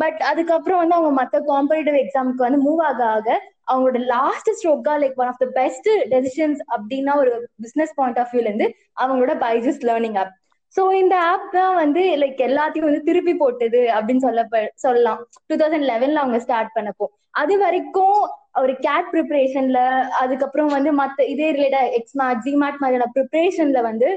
பட் 0.03 0.21
அதுக்கப்புறம் 0.31 0.81
வந்து 0.83 0.97
அவங்க 0.99 1.13
மத்த 1.21 1.41
காம்படிட்டிவ் 1.53 1.97
எக்ஸாமுக்கு 2.03 2.47
வந்து 2.47 2.61
மூவ் 2.67 2.83
ஆக 2.89 3.01
ஆக 3.17 3.29
அவங்களோட 3.73 3.99
last 4.13 4.51
ஸ்ட்ரோக்கா 4.59 4.95
like 5.03 5.19
one 5.23 5.31
of 5.33 5.41
the 5.45 5.49
best 5.59 5.89
decisions 6.13 6.61
அப்படின்னா 6.77 7.15
ஒரு 7.23 7.33
பிசினஸ் 7.65 7.97
பாயிண்ட் 7.99 8.21
ஆஃப் 8.23 8.31
வியூல 8.35 8.49
இருந்து 8.51 8.69
அவங்களோட 9.03 9.35
பைஜூஸ் 9.45 9.83
லேர்னிங் 9.89 10.19
ஆப் 10.23 10.33
சோ 10.77 10.83
இந்த 11.03 11.15
ஆப் 11.31 11.47
தான் 11.53 11.75
வந்து 11.75 12.03
லைக் 12.23 12.41
எல்லாத்தையும் 12.49 12.89
வந்து 12.89 13.03
திருப்பி 13.03 13.35
போட்டது 13.35 13.81
அப்படின்னு 13.97 14.25
சொல்ல 14.27 14.43
சொல்லலாம். 14.85 15.21
டூ 15.49 15.55
தௌசண்ட் 15.55 15.89
லெவன்ல 15.93 16.23
அவங்க 16.25 16.39
ஸ்டார்ட் 16.39 16.75
பண்ணப்போ. 16.77 17.07
அது 17.41 17.55
வரைக்கும் 17.59 18.21
ஒரு 18.55 18.73
கேட் 18.87 19.09
ப்ரிப்பரேஷன்ல 19.15 19.81
அதுக்கப்புறம் 20.23 20.75
வந்து 20.77 20.91
மத்த 21.01 21.27
இதே 21.33 21.49
ரிலேட்டா 21.57 21.83
எக்ஸ்மார்ட் 21.99 22.45
ஜிமார்ட் 22.47 22.83
மாதிரியான 22.83 23.11
ப்ரிப்பரேஷன்ல 23.17 23.81
வந்து 23.89 24.09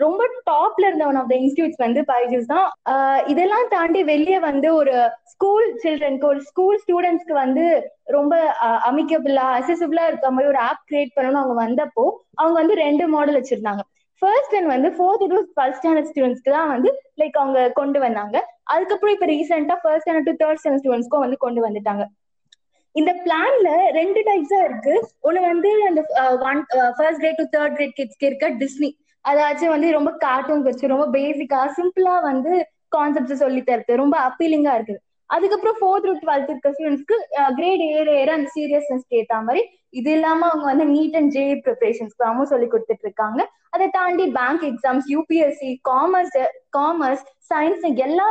ரொம்ப 0.00 0.22
டாப்ல 0.50 0.86
இருந்த 0.88 1.04
ஒன் 1.08 1.18
ஆஃப் 1.20 1.30
த 1.32 1.34
இன்ஸ்டியூட்ஸ் 1.40 1.82
வந்து 1.84 2.00
பைஜூஸ் 2.10 2.46
தான். 2.52 2.68
இதெல்லாம் 3.32 3.66
தாண்டி 3.74 4.00
வெளியே 4.12 4.38
வந்து 4.46 4.68
ஒரு 4.78 4.94
ஸ்கூல் 5.32 5.66
சில்ட்ரனுக்கு 5.82 6.26
ஒரு 6.30 6.40
ஸ்கூல் 6.48 6.78
ஸ்டூடெண்ட்ஸ்க்கு 6.84 7.34
வந்து 7.44 7.64
ரொம்ப 8.16 8.34
அமிக்கபிளா 8.88 9.46
அசசிபிளா 9.58 10.04
இருக்க 10.10 10.30
மாதிரி 10.36 10.50
ஒரு 10.52 10.60
ஆப் 10.68 10.82
கிரியேட் 10.90 11.14
பண்ணணும்னு 11.16 11.42
அவங்க 11.42 11.56
வந்தப்போ 11.64 12.04
அவங்க 12.40 12.56
வந்து 12.62 12.76
ரெண்டு 12.84 13.06
மாடல் 13.14 13.38
வச்சிருந்தாங்க. 13.40 13.84
ஃபர்ஸ்ட் 14.22 14.56
அண்ட் 14.56 14.70
வந்து 14.74 14.88
ஃபோர்த் 14.96 15.24
டு 15.34 15.38
ஃபர்ஸ்ட் 15.56 15.80
ஸ்டாண்டர்ட் 15.80 16.10
ஸ்டூடெண்ட்ஸ்க்கு 16.10 16.56
தான் 16.56 16.72
வந்து 16.74 16.90
லைக் 17.20 17.38
அவங்க 17.42 17.60
கொண்டு 17.80 17.98
வந்தாங்க. 18.06 18.36
அதுக்கப்புறம் 18.74 19.14
இப்ப 19.16 19.28
ரீசெண்டா 19.34 19.76
first 19.84 20.04
standard 20.04 20.30
to 20.30 20.36
third 20.42 20.60
standard 20.60 20.84
ஸ்டூடெண்ட்ஸ்க்கும் 20.84 21.24
வந்து 21.26 21.38
கொண்டு 21.46 21.62
வந்துட்டாங்க. 21.66 22.04
இந்த 23.00 23.12
பிளான்ல 23.24 23.68
ரெண்டு 23.98 24.20
டைப்ஸா 24.28 24.58
இருக்கு. 24.68 24.94
ஒன்னு 25.26 25.40
வந்து 25.50 25.70
அந்த 25.88 26.00
one 26.48 26.60
first 26.96 27.22
grade 27.22 27.40
to 27.42 27.46
third 27.56 27.76
grade 27.78 27.96
கிட்ஸ்க்கு 28.00 28.28
இருக்க 28.30 28.48
டிஸ்னி 28.62 28.90
அதாச்சும் 29.24 29.74
வந்து 29.74 29.88
ரொம்ப 29.98 30.10
கார்ட்டூன் 30.26 30.66
வச்சு 30.68 30.92
ரொம்ப 30.94 31.06
பேசிக்கா 31.18 31.60
சிம்பிளா 31.78 32.14
வந்து 32.30 32.52
கான்செப்ட்ஸ் 32.96 33.42
சொல்லி 33.44 33.60
தருது. 33.68 33.92
ரொம்ப 34.02 34.16
அப்பீலிங்கா 34.28 34.72
இருக்குது. 34.78 35.02
அதுக்கப்புறம் 35.30 35.76
ஃபோர்த் 35.80 36.06
டு 36.06 36.12
டுவெல்த் 36.22 36.50
இருக்க 36.52 36.70
ஸ்டூடெண்ட்ஸ்க்கு 36.72 37.16
கிரேட் 37.58 37.82
ஏற 37.98 38.08
ஏற 38.22 38.30
அந்த 38.38 38.48
சீரியஸ்னஸ்க்கு 38.56 39.18
ஏத்த 39.20 39.38
மாதிரி 39.46 39.62
இது 40.00 40.10
இல்லாம 40.16 40.40
அவங்க 40.50 40.66
வந்து 40.70 40.84
நீட் 40.94 41.16
அண்ட் 41.18 41.32
ஜே 41.36 41.44
ப்ரிப்பரேஷன்ஸ்க்காகவும் 41.64 42.50
சொல்லி 42.50 42.66
கொடுத்துட்டு 42.72 43.06
இருக்காங்க. 43.06 43.40
அதை 43.74 43.86
தாண்டி 43.96 44.24
bank 44.38 44.64
exams 44.70 45.06
UPSC 45.14 45.70
commerce 45.90 46.36
commerce 46.78 47.24
science 47.50 47.86
எல்லா 48.06 48.28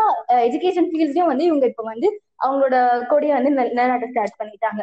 எஜுகேஷன் 0.48 0.90
ஃபீல்ட்லயும் 0.92 1.32
வந்து 1.32 1.48
இவங்க 1.50 1.66
இப்ப 1.72 1.86
வந்து 1.92 2.10
அவங்களோட 2.42 2.76
கொடியை 3.12 3.34
வந்து 3.38 3.52
நிலநாட்ட 3.58 4.10
ஸ்டார்ட் 4.12 4.40
பண்ணிட்டாங்க. 4.42 4.82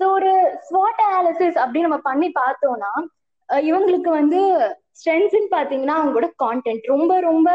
ஸோ 0.00 0.06
ஒரு 0.18 0.32
ஸ்வாட் 0.68 1.02
அனாலிசிஸ் 1.06 1.58
அப்படின்னு 1.62 1.88
நம்ம 1.88 2.00
பண்ணி 2.10 2.28
பார்த்தோம்னா 2.40 2.92
இவங்களுக்கு 3.48 4.10
வந்து 4.20 4.40
ஸ்ட்ரென்த்ஸ்ன்னு 4.98 5.50
பார்த்தீங்கன்னா 5.56 5.96
அவங்களோட 6.00 6.26
கான்டென்ட் 6.44 6.84
ரொம்ப 6.86 7.12
ரொம்ப 7.20 7.48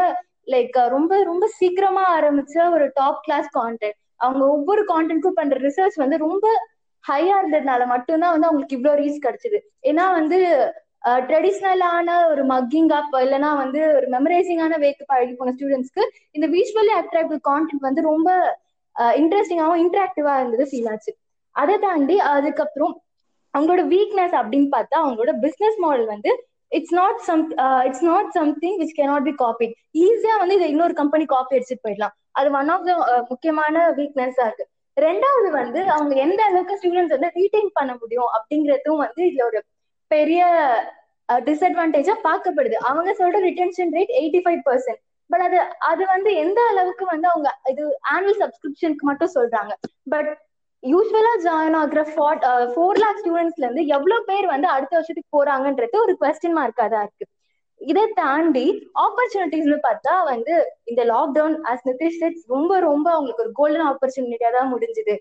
லைக் 0.52 0.76
ரொம்ப 0.88 1.12
ரொம்ப 1.24 1.44
சீக்கிரமா 1.58 2.02
ஆரம்பிச்ச 2.16 2.56
ஒரு 2.70 2.86
டாப் 2.94 3.22
கிளாஸ் 3.22 3.48
கான்டென்ட் 3.58 3.96
அவங்க 4.16 4.42
ஒவ்வொரு 4.46 4.82
கான்டென்ட்க்கும் 4.88 5.38
பண்ற 5.40 5.56
ரிசர்ச் 5.58 5.96
வந்து 5.96 6.16
ரொம்ப 6.18 6.46
ஹையா 7.04 7.34
இருந்ததுனால 7.40 7.82
மட்டும்தான் 7.86 8.34
வந்து 8.34 8.48
அவங்களுக்கு 8.48 8.76
இவ்வளோ 8.76 8.94
ரீச் 9.00 9.24
கிடைச்சது. 9.26 9.58
ஏன்னா 9.82 10.04
வந்து 10.12 10.38
ட்ரெடிஷ்னலான 11.28 12.08
ஒரு 12.28 12.42
மக்கிங் 12.44 12.88
அப் 12.98 13.16
இல்லைன்னா 13.16 13.50
வந்து 13.56 13.80
ஒரு 13.96 14.06
மெமரைசிங்கான 14.06 14.78
வேக்கு 14.84 15.04
பழகி 15.06 15.34
போன 15.34 15.52
ஸ்டூடெண்ட்ஸ்க்கு 15.56 16.04
இந்த 16.32 16.46
விஷுவலி 16.54 16.92
அட்ராக்டிவ் 17.00 17.40
கான்டென்ட் 17.50 17.86
வந்து 17.88 18.02
ரொம்ப 18.02 18.30
இன்ட்ரெஸ்டிங்காகவும் 19.20 19.82
இன்ட்ராக்டிவா 19.84 20.34
இருந்தது 20.40 20.66
ஃபீல் 20.70 20.88
ஆச்சு. 20.92 21.12
அதை 21.56 21.76
தாண்டி 21.84 22.16
அதுக்கப்புறம் 22.34 22.94
அவங்களோட 23.54 23.82
வீக்னஸ் 23.92 24.34
அப்படின்னு 24.40 24.68
பார்த்தா 24.76 24.96
அவங்களோட 25.04 25.32
பிசினஸ் 25.44 25.78
மாடல் 25.84 26.08
வந்து 26.14 26.30
it's 26.76 26.94
not 26.98 27.20
some 27.28 27.42
it's 27.88 28.06
not 28.10 28.30
something 28.38 28.78
which 28.80 28.96
cannot 28.98 29.26
be 29.28 29.34
copied 29.44 29.74
ஈஸியா 30.04 30.34
வந்து 30.42 30.56
இதை 30.58 30.68
இன்னொரு 30.72 30.94
கம்பெனி 31.00 31.24
காப்பி 31.34 31.56
அடிச்சுட்டு 31.56 31.84
போயிடலாம். 31.86 32.14
அது 32.38 32.48
ஒன் 32.58 32.70
ஆஃப் 32.74 32.86
த 32.88 32.94
முக்கியமான 33.30 33.84
வீக்னஸா 33.98 34.44
இருக்கு. 34.48 34.66
ரெண்டாவது 34.96 35.48
வந்து 35.60 35.80
அவங்க 35.94 36.12
எந்த 36.24 36.40
அளவுக்கு 36.48 36.78
ஸ்டூடெண்ட்ஸ் 36.80 37.14
வந்து 37.16 37.30
ரீட்டைன் 37.38 37.70
பண்ண 37.78 37.92
முடியும் 38.02 38.30
அப்படிங்கறதும் 38.36 39.00
வந்து 39.04 39.20
இதுல 39.28 39.44
ஒரு 39.50 39.60
பெரிய 40.10 40.42
டிஸ்அட்வான்டேஜா 41.28 42.14
பார்க்கப்படுது. 42.28 42.76
அவங்க 42.88 43.10
சொல்ற 43.20 43.38
retention 43.48 43.92
rate 43.96 44.12
eighty 44.20 44.40
five 44.44 44.60
percent 44.68 45.00
but 45.30 45.44
அது 45.46 45.58
அது 45.90 46.02
வந்து 46.06 46.30
எந்த 46.44 46.60
அளவுக்கு 46.72 47.04
வந்து 47.12 47.26
அவங்க 47.32 47.48
இது 47.72 47.84
ஆனுவல் 48.14 48.40
சப்ஸ்கிரிப்ஷனுக்கு 48.42 49.06
மட்டும் 49.10 49.34
சொல்றாங்க. 49.38 49.72
பட் 50.14 50.30
யூஸ்வலா 50.82 51.32
ஜாயின் 51.46 51.76
ஆகுற 51.82 52.00
ஃபார்ட் 52.12 52.44
ஃபோர் 52.74 53.00
லேக் 53.02 53.20
ஸ்டூடெண்ட்ஸ்ல 53.22 53.64
இருந்து 53.64 53.84
எவ்வளவு 53.96 54.26
பேர் 54.30 54.46
வந்து 54.54 54.68
அடுத்த 54.74 54.94
வருஷத்துக்கு 54.96 55.36
போறாங்கன்றது 55.38 55.96
ஒரு 56.04 56.14
கொஸ்டின் 56.22 56.56
மார்க்கா 56.58 56.86
தான் 56.94 57.04
இருக்கு. 57.06 57.26
இதை 57.80 58.04
தாண்டி 58.20 58.66
ஆப்பர்ச்சுனிட்டிஸ்னு 59.04 59.78
பார்த்தா 59.86 60.12
வந்து 60.32 60.54
இந்த 60.90 61.02
லாக்டவுன் 61.04 61.56
அஸ் 61.70 61.84
நிதிஷ் 61.90 62.20
ரொம்ப 62.54 62.78
ரொம்ப 62.80 63.06
அவங்களுக்கு 63.14 63.44
ஒரு 63.44 63.52
கோல்டன் 63.60 63.88
ஆப்பர்ச்சுனிட்டியா 63.90 64.50
தான் 64.58 64.72
முடிஞ்சுது. 64.74 65.16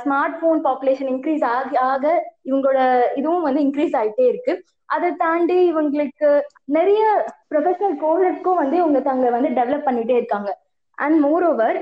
ஸ்மார்ட் 0.00 0.38
போன் 0.40 0.60
பாப்புலேஷன் 0.68 1.10
இன்க்ரீஸ் 1.14 1.44
ஆக 1.56 1.78
ஆக 1.90 2.04
இவங்களோட 2.50 2.80
இதுவும் 3.20 3.46
வந்து 3.48 3.60
இன்க்ரீஸ் 3.66 3.94
ஆயிட்டே 4.00 4.24
இருக்கு. 4.32 4.52
அதை 4.94 5.08
தாண்டி 5.22 5.56
இவங்களுக்கு 5.70 6.28
நிறைய 6.76 7.02
ப்ரொஃபஷனல் 7.52 7.96
கோர்ஸுக்கும் 8.04 8.60
வந்து 8.62 8.76
இவங்க 8.82 9.00
தங்களை 9.08 9.30
வந்து 9.36 9.50
டெவலப் 9.58 9.86
பண்ணிட்டே 9.88 10.16
இருக்காங்க. 10.20 10.50
அண்ட் 10.98 11.18
மோர் 11.26 11.46
ஓவர் 11.52 11.78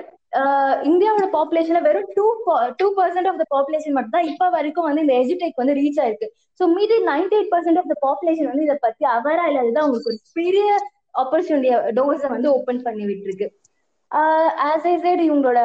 இந்தியாவோட 0.91 1.27
பாப்புலேஷன்ல 1.37 1.81
வெறும் 1.87 2.09
two 2.17 2.25
two 2.81 2.87
percent 2.99 3.29
of 3.31 3.39
the 3.43 3.45
population 3.55 3.97
மட்டும் 3.99 4.17
தான் 4.17 4.29
இப்ப 4.33 4.49
வரைக்கும் 4.57 4.89
வந்து 4.89 5.05
இந்த 5.05 5.15
எஜுடெக் 5.23 5.61
வந்து 5.63 5.77
ரீச் 5.81 6.01
ஆயிருக்கு. 6.03 6.29
ஸோ 6.61 6.67
மீதி 6.77 6.97
ninety 7.11 7.37
eight 7.39 7.53
percent 7.55 7.81
of 7.83 7.91
the 7.93 7.97
population 8.07 8.51
வந்து 8.51 8.67
இதை 8.67 8.77
பத்தி 8.87 9.05
அவரா 9.17 9.45
இல்லாதது 9.51 9.83
அவங்களுக்கு 9.85 10.13
ஒரு 10.13 10.21
பெரிய 10.41 10.67
ஆப்பர்ச்சுனிட்டி 11.23 11.71
டோர்ஸை 11.99 12.31
வந்து 12.35 12.49
ஓப்பன் 12.57 12.83
பண்ணி 12.87 13.05
விட்டுருக்கு. 13.11 13.47
ஆஸ் 14.69 14.89
ஐ 14.93 14.95
சைடு 15.05 15.23
இவங்களோட 15.29 15.61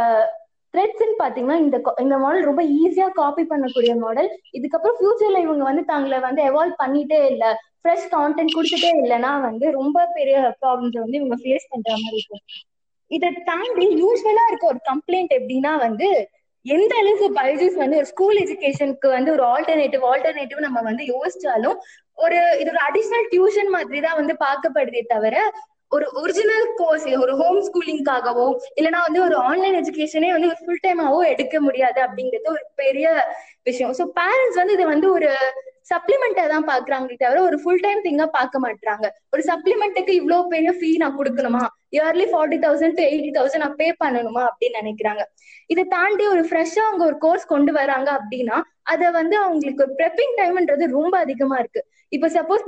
த்ரெட்ஸ்ன்னு 0.74 1.16
பாத்தீங்கன்னா 1.22 1.58
இந்த 1.64 1.78
இந்த 2.02 2.16
மாடல் 2.18 2.48
ரொம்ப 2.50 2.64
ஈஸியா 2.78 3.08
காப்பி 3.18 3.44
பண்ணக்கூடிய 3.50 3.94
மாடல் 3.98 4.30
இதுக்கப்புறம் 4.58 4.98
ஃபியூச்சர்ல 5.00 5.40
இவங்க 5.46 5.64
வந்து 5.70 5.84
தங்களை 5.90 6.20
வந்து 6.28 6.42
எவால்வ் 6.50 6.82
பண்ணிட்டே 6.82 7.20
இல்ல. 7.32 7.46
ஃப்ரெஷ் 7.82 8.08
கான்டென்ட் 8.14 8.56
கொடுத்துட்டே 8.56 8.92
இல்லைன்னா 9.02 9.32
வந்து 9.48 9.66
ரொம்ப 9.80 10.06
பெரிய 10.18 10.36
ப்ராப்ளம்ஸ் 10.62 11.02
வந்து 11.04 11.20
இவங்க 11.20 11.38
ஃபேஸ் 11.44 11.72
பண்ற 11.72 11.90
மாதிரி 11.96 12.20
இருக்கும். 12.20 12.44
இதை 13.12 13.30
தாண்டி 13.50 13.86
யூஸ்வலா 14.02 14.44
இருக்க 14.50 14.66
ஒரு 14.68 14.82
கம்ப்ளைண்ட் 14.90 15.34
எப்படின்னா 15.40 15.74
வந்து 15.86 16.08
எந்த 16.66 16.94
அளவுக்கு 17.00 17.28
பைஜூஸ் 17.38 17.78
வந்து 17.82 18.00
ஒரு 18.00 18.08
ஸ்கூல் 18.12 18.40
எஜுகேஷனுக்கு 18.42 19.08
வந்து 19.16 19.30
ஒரு 19.32 19.44
ஆல்டர்னேட்டிவ் 19.54 20.04
ஆல்டர்னேட்டிவ் 20.12 20.66
நம்ம 20.66 20.80
வந்து 20.90 21.04
யோசிச்சாலும் 21.14 21.78
ஒரு 22.18 22.38
இது 22.62 22.70
ஒரு 22.74 22.82
அடிஷனல் 22.88 23.28
டியூஷன் 23.32 23.72
மாதிரி 23.76 24.00
தான் 24.00 24.20
வந்து 24.20 24.34
பார்க்கப்படுதே 24.44 25.02
தவிர 25.14 25.36
ஒரு 25.92 26.06
ஒரிஜினல் 26.22 26.68
கோர்ஸ் 26.80 27.08
ஒரு 27.24 27.34
ஹோம் 27.42 27.60
ஸ்கூலிங்காகவோ 27.68 28.46
இல்லைன்னா 28.80 29.00
வந்து 29.08 29.20
ஒரு 29.24 29.36
ஆன்லைன் 29.50 29.76
எஜுகேஷனே 29.82 30.30
வந்து 30.32 30.52
ஒரு 30.52 30.60
ஃபுல் 30.66 30.84
டைமாவோ 30.86 31.20
எடுக்க 31.34 31.56
முடியாது 31.60 32.00
அப்படிங்கிறது 32.06 32.50
ஒரு 32.56 32.64
பெரிய 32.76 33.08
விஷயம். 33.70 33.94
ஸோ 34.00 34.06
பேரண்ட்ஸ் 34.20 34.60
வந்து 34.62 34.76
இதை 34.78 34.86
வந்து 34.86 35.08
ஒரு 35.12 35.30
சப்ளிமெண்டா 35.92 36.44
தான் 36.54 36.68
பாக்குறாங்களே 36.72 37.18
தவிர 37.22 37.40
ஒரு 37.42 37.58
ஃபுல் 37.62 37.84
டைம் 37.86 38.02
திங்கா 38.06 38.28
பார்க்க 38.38 38.64
மாட்டாங்க 38.66 39.06
ஒரு 39.34 39.44
சப்ளிமெண்ட்டுக்கு 39.50 40.14
இவ்வளவு 40.20 40.52
பெரிய 40.54 40.72
ஃபீ 40.80 40.90
நான் 41.04 41.18
கொடுக்கணுமா? 41.20 41.64
Yearly 41.98 42.26
forty 42.34 42.58
thousand 42.66 42.96
to 42.98 43.04
eighty 43.04 43.32
thousand 43.38 43.64
நான் 43.66 43.80
பே 43.82 43.88
பண்ணணுமா 44.04 44.44
அப்படின்னு 44.50 44.80
நினைக்கிறாங்க. 44.82 45.24
இதை 45.74 45.84
தாண்டி 45.96 46.26
ஒரு 46.28 46.44
ஃப்ரெஷ்ஷா 46.50 46.84
அவங்க 46.90 47.04
ஒரு 47.06 47.18
கோர்ஸ் 47.18 47.46
கொண்டு 47.54 47.72
வராங்க 47.80 48.10
அப்படின்னா 48.20 48.60
அதை 48.92 49.08
வந்து 49.18 49.36
அவங்களுக்கு 49.44 49.86
ப்ரெப்பிங் 50.00 50.34
டைம்ன்றது 50.40 50.86
ரொம்ப 50.98 51.14
அதிகமா 51.26 51.58
இருக்கு. 51.62 51.82
இப்ப 52.16 52.28
சப்போஸ் 52.36 52.64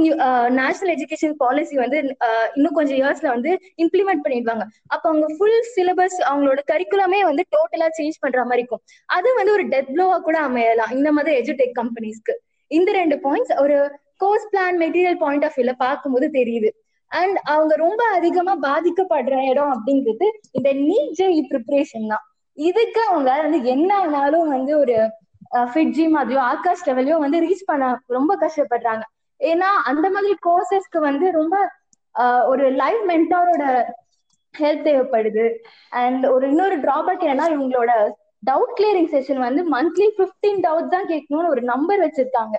நேஷனல் 0.60 0.92
எஜுகேஷன் 0.96 1.36
பாலிசி 1.42 1.76
வந்து 1.82 1.98
இன்னும் 2.58 2.78
கொஞ்சம் 2.78 2.98
இயர்ஸ்ல 3.00 3.28
வந்து 3.36 3.52
இம்ப்ளிமெண்ட் 3.84 4.24
பண்ணிடுவாங்க. 4.26 4.66
அப்ப 4.94 5.04
அவங்க 5.12 5.28
ஃபுல் 5.38 5.58
சிலபஸ் 5.76 6.18
அவங்களோட 6.30 6.62
கரிக்குலமே 6.72 7.20
வந்து 7.30 7.46
டோட்டலா 7.56 7.88
சேஞ்ச் 8.00 8.22
பண்ற 8.26 8.46
மாதிரி 8.50 8.64
இருக்கும். 8.64 8.84
அது 9.18 9.30
வந்து 9.40 9.54
ஒரு 9.58 9.66
டெத் 9.74 9.92
ப்ளோவா 9.96 10.18
கூட 10.28 10.38
அமையலாம். 10.50 10.94
இந்த 10.98 11.12
மாதிரி 11.18 11.34
எஜுடெக் 11.42 11.76
கம்பெனிஸ்க்கு 11.82 12.36
இந்த 12.72 12.90
ரெண்டு 13.00 13.16
பாயிண்ட்ஸ் 13.26 13.56
ஒரு 13.64 13.78
course 14.24 14.48
plan 14.52 14.78
material 14.84 15.20
point 15.24 15.46
of 15.48 15.58
வியூல 15.58 15.74
பார்க்கும்போது 15.86 16.28
தெரியுது. 16.40 16.70
அண்ட் 17.12 17.38
அவங்க 17.54 17.74
ரொம்ப 17.86 18.02
அதிகமா 18.18 18.54
பாதிக்கப்படுற 18.68 19.36
இடம் 19.52 19.74
அப்படிங்கிறது 19.74 20.28
இந்த 20.58 20.70
நீட் 20.88 21.12
ஜெய் 21.20 21.42
ப்ரிப்பரேஷன் 21.52 22.08
தான். 22.12 22.24
இதுக்கு 22.58 23.02
அவங்க 23.10 23.30
வந்து 23.44 23.60
என்ன 23.74 23.90
ஆனாலும் 24.04 24.48
வந்து 24.56 24.72
ஒரு 24.84 24.96
ஃபிட்ஜி 25.72 26.06
மாதிரியோ 26.16 26.40
ஆகாஷ் 26.52 26.86
லெவலையோ 26.90 27.18
வந்து 27.24 27.40
ரீச் 27.46 27.70
பண்ண 27.72 27.88
ரொம்ப 28.16 28.32
கஷ்டப்படுறாங்க. 28.44 29.04
ஏன்னா 29.42 29.70
அந்த 29.92 30.06
மாதிரி 30.16 30.34
கோர்சஸ்க்கு 30.48 31.00
வந்து 31.10 31.26
ரொம்ப 31.40 31.56
ஒரு 32.52 32.66
லைவ் 32.82 33.02
மென்டாரோட 33.12 33.64
ஹெல்ப் 34.56 34.86
தேவைப்படுது. 34.88 35.46
அண்ட் 36.02 36.24
ஒரு 36.34 36.44
இன்னொரு 36.52 36.76
டிராபேக் 36.86 37.24
என்னன்னா 37.26 37.48
இவங்களோட 37.56 37.92
டவுட் 38.44 38.74
கிளியரிங் 38.78 39.12
செஷன் 39.14 39.42
வந்து 39.48 39.62
மந்த்லி 39.76 40.08
பிப்டீன் 40.20 40.62
டவுட் 40.66 40.94
தான் 40.96 41.10
கேட்கணும்னு 41.12 41.54
ஒரு 41.54 41.62
நம்பர் 41.72 42.04
வச்சிருக்காங்க. 42.06 42.56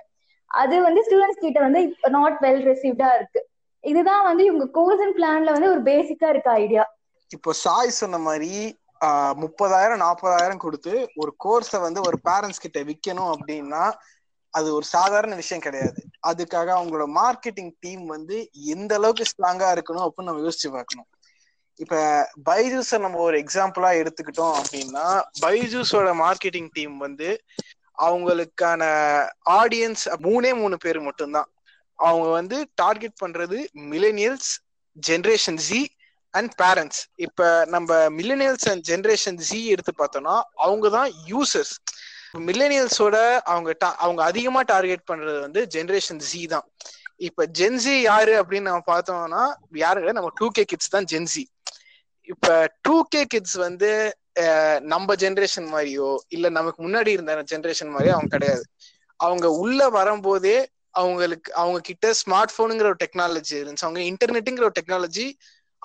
அது 0.51 0.75
வந்து 0.87 1.01
ஸ்டூடெண்ட்ஸ் 1.05 1.43
கிட்ட 1.43 1.59
வந்து 1.67 1.81
நாட் 2.17 2.37
வெல் 2.45 2.63
ரிசீவ்டா 2.71 3.09
இருக்கு. 3.19 3.41
இதுதான் 3.83 4.23
வந்து 4.29 4.43
இவங்க 4.49 4.65
கோர்ஸ் 4.77 5.01
அண்ட் 5.05 5.15
பிளான்ல 5.17 5.53
வந்து 5.55 5.71
ஒரு 5.73 5.81
பேசிக்கா 5.91 6.29
இருக்க 6.33 6.49
ஐடியா 6.63 6.83
இப்போ 7.31 7.51
சாய் 7.63 7.97
சொன்ன 7.99 8.17
மாதிரி 8.27 8.51
முப்பதாயிரம் 9.43 10.03
நாற்பதாயிரம் 10.05 10.57
கொடுத்து 10.57 10.93
ஒரு 11.15 11.31
கோர்ஸை 11.45 11.79
வந்து 11.81 12.01
ஒரு 12.01 12.17
பேரண்ட்ஸ் 12.29 12.63
கிட்ட 12.65 12.79
விற்கணும் 12.83 13.31
அப்படின்னா 13.33 13.83
அது 14.53 14.67
ஒரு 14.73 14.85
சாதாரண 14.85 15.35
விஷயம் 15.35 15.63
கிடையாது. 15.63 16.01
அதுக்காக 16.27 16.69
அவங்களோட 16.77 17.05
மார்க்கெட்டிங் 17.19 17.71
டீம் 17.79 18.05
வந்து 18.05 18.49
எந்த 18.53 18.95
அளவுக்கு 18.95 19.23
ஸ்ட்ராங்கா 19.23 19.69
இருக்கணும் 19.75 20.05
அப்படின்னு 20.05 20.29
நம்ம 20.29 20.43
யோசிச்சு 20.47 20.69
பார்க்கணும். 20.69 21.07
இப்ப 21.79 21.95
பைஜூஸ 22.49 22.99
நம்ம 22.99 23.17
ஒரு 23.17 23.37
எக்ஸாம்பிளா 23.39 23.89
எடுத்துக்கிட்டோம் 24.01 24.55
அப்படின்னா 24.59 25.05
பைஜூஸோட 25.41 26.11
மார்க்கெட்டிங் 26.23 26.69
டீம் 26.71 26.97
வந்து 26.97 27.29
அவங்களுக்கான 27.97 28.83
ஆடியன்ஸ் 29.49 30.05
மூணே 30.27 30.51
மூணு 30.55 30.77
பேர் 30.77 30.99
மட்டும்தான். 30.99 31.49
அவங்க 31.99 32.27
வந்து 32.29 32.57
டார்கெட் 32.75 33.21
பண்றது 33.25 33.57
millennials 33.93 34.49
generation 35.07 35.59
Z 35.67 35.81
and 36.37 36.53
parents 36.63 36.99
இப்ப 37.25 37.49
நம்ம 37.73 37.97
மில்லினியல்ஸ் 38.19 38.67
அண்ட் 38.71 38.83
ஜென்ரேஷன் 38.91 39.39
ஜி 39.47 39.59
எடுத்து 39.73 39.93
பார்த்தோம்னா 40.01 40.35
அவங்க 40.65 40.89
தான் 40.97 41.09
யூசர்ஸ் 41.31 41.73
மில்லேனியல்ஸோட 42.47 43.17
அவங்க 43.53 43.69
அவங்க 44.05 44.21
அதிகமா 44.23 44.61
டார்கெட் 44.73 45.03
பண்றது 45.11 45.39
வந்து 45.39 45.61
ஜென்ரேஷன் 45.75 46.21
ஜி 46.29 46.41
தான். 46.53 46.65
இப்ப 47.27 47.45
ஜென்சி 47.59 47.93
யாரு 48.01 48.33
அப்படின்னு 48.41 48.69
நம்ம 48.69 48.85
பார்த்தோம்னா 48.93 49.43
யாரு 49.83 50.15
நம்ம 50.17 50.31
டூ 50.39 50.47
கே 50.57 50.63
கிட்ஸ் 50.71 50.93
தான் 50.95 51.07
ஜென்சி 51.13 51.43
இப்ப 52.33 52.47
டூ 52.85 52.95
கே 53.13 53.21
கிட்ஸ் 53.33 53.57
வந்து 53.65 53.89
நம்ம 54.93 55.15
ஜென்ரேஷன் 55.21 55.67
மாதிரியோ 55.73 56.07
இல்ல 56.35 56.45
நமக்கு 56.57 56.79
முன்னாடி 56.85 57.11
இருந்த 57.17 57.35
ஜென்ரேஷன் 57.51 57.91
மாதிரியோ 57.93 58.15
அவங்க 58.17 58.31
கிடையாது. 58.35 58.63
அவங்க 59.19 59.45
உள்ள 59.63 59.81
வரும்போதே 59.97 60.57
அவங்களுக்கு 61.01 61.49
அவங்க 61.61 61.79
கிட்ட 61.89 62.11
ஸ்மார்ட் 62.21 62.55
போனுங்கிற 62.57 62.87
ஒரு 62.91 62.99
டெக்னாலஜி 63.03 63.55
இருந்துச்சு. 63.59 63.85
அவங்க 63.87 64.01
இன்டர்நெட்டுங்கிற 64.11 64.65
ஒரு 64.69 64.77
டெக்னாலஜி 64.79 65.25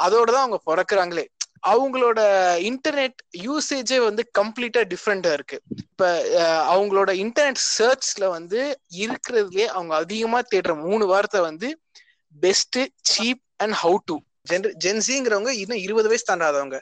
அதோட 0.00 0.28
தான் 0.30 0.46
அவங்க 0.46 0.60
பிறக்குறாங்களே. 0.66 1.24
அவங்களோட 1.70 2.20
இன்டர்நெட் 2.68 3.18
யூசேஜே 3.44 3.98
வந்து 4.04 4.22
கம்ப்ளீட்டா 4.38 4.82
டிஃப்ரெண்டா 4.92 5.32
இருக்கு. 5.32 5.56
இப்ப 5.82 6.04
அவங்களோட 6.72 7.10
இன்டர்நெட் 7.24 7.62
சர்ச்ல 7.78 8.24
வந்து 8.30 8.60
இருக்கிறதுலே 9.00 9.66
அவங்க 9.68 9.94
அதிகமா 9.96 10.40
தேடுற 10.52 10.74
மூணு 10.86 11.06
வார்த்தை 11.06 11.40
வந்து 11.40 11.70
best 12.36 12.78
cheap 13.10 13.44
and 13.56 13.76
how 13.82 13.98
to 14.06 14.16
Gen 14.50 14.66
ஜென்சிங்கிறவங்க 14.84 15.52
இன்னும் 15.62 15.82
இருபது 15.86 16.08
வயசு 16.08 16.24
தாண்டாதவங்க 16.24 16.78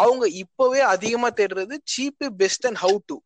அவங்க 0.00 0.24
இப்பவே 0.42 0.80
அதிகமா 0.94 1.28
தேடுறது 1.40 1.74
சீப்பு 1.94 2.26
பெஸ்ட் 2.40 2.66
அண்ட் 2.66 2.80
ஹவு 2.82 2.98
டு 3.06 3.16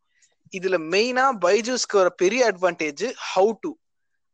இதுல 0.53 0.77
மெயினா 0.92 1.25
பைஜூஸ்க்கு 1.44 1.96
ஒரு 1.99 2.12
பெரிய 2.14 2.40
அட்வான்டேஜ் 2.51 3.05
ஹவு 3.31 3.53
டு 3.61 3.70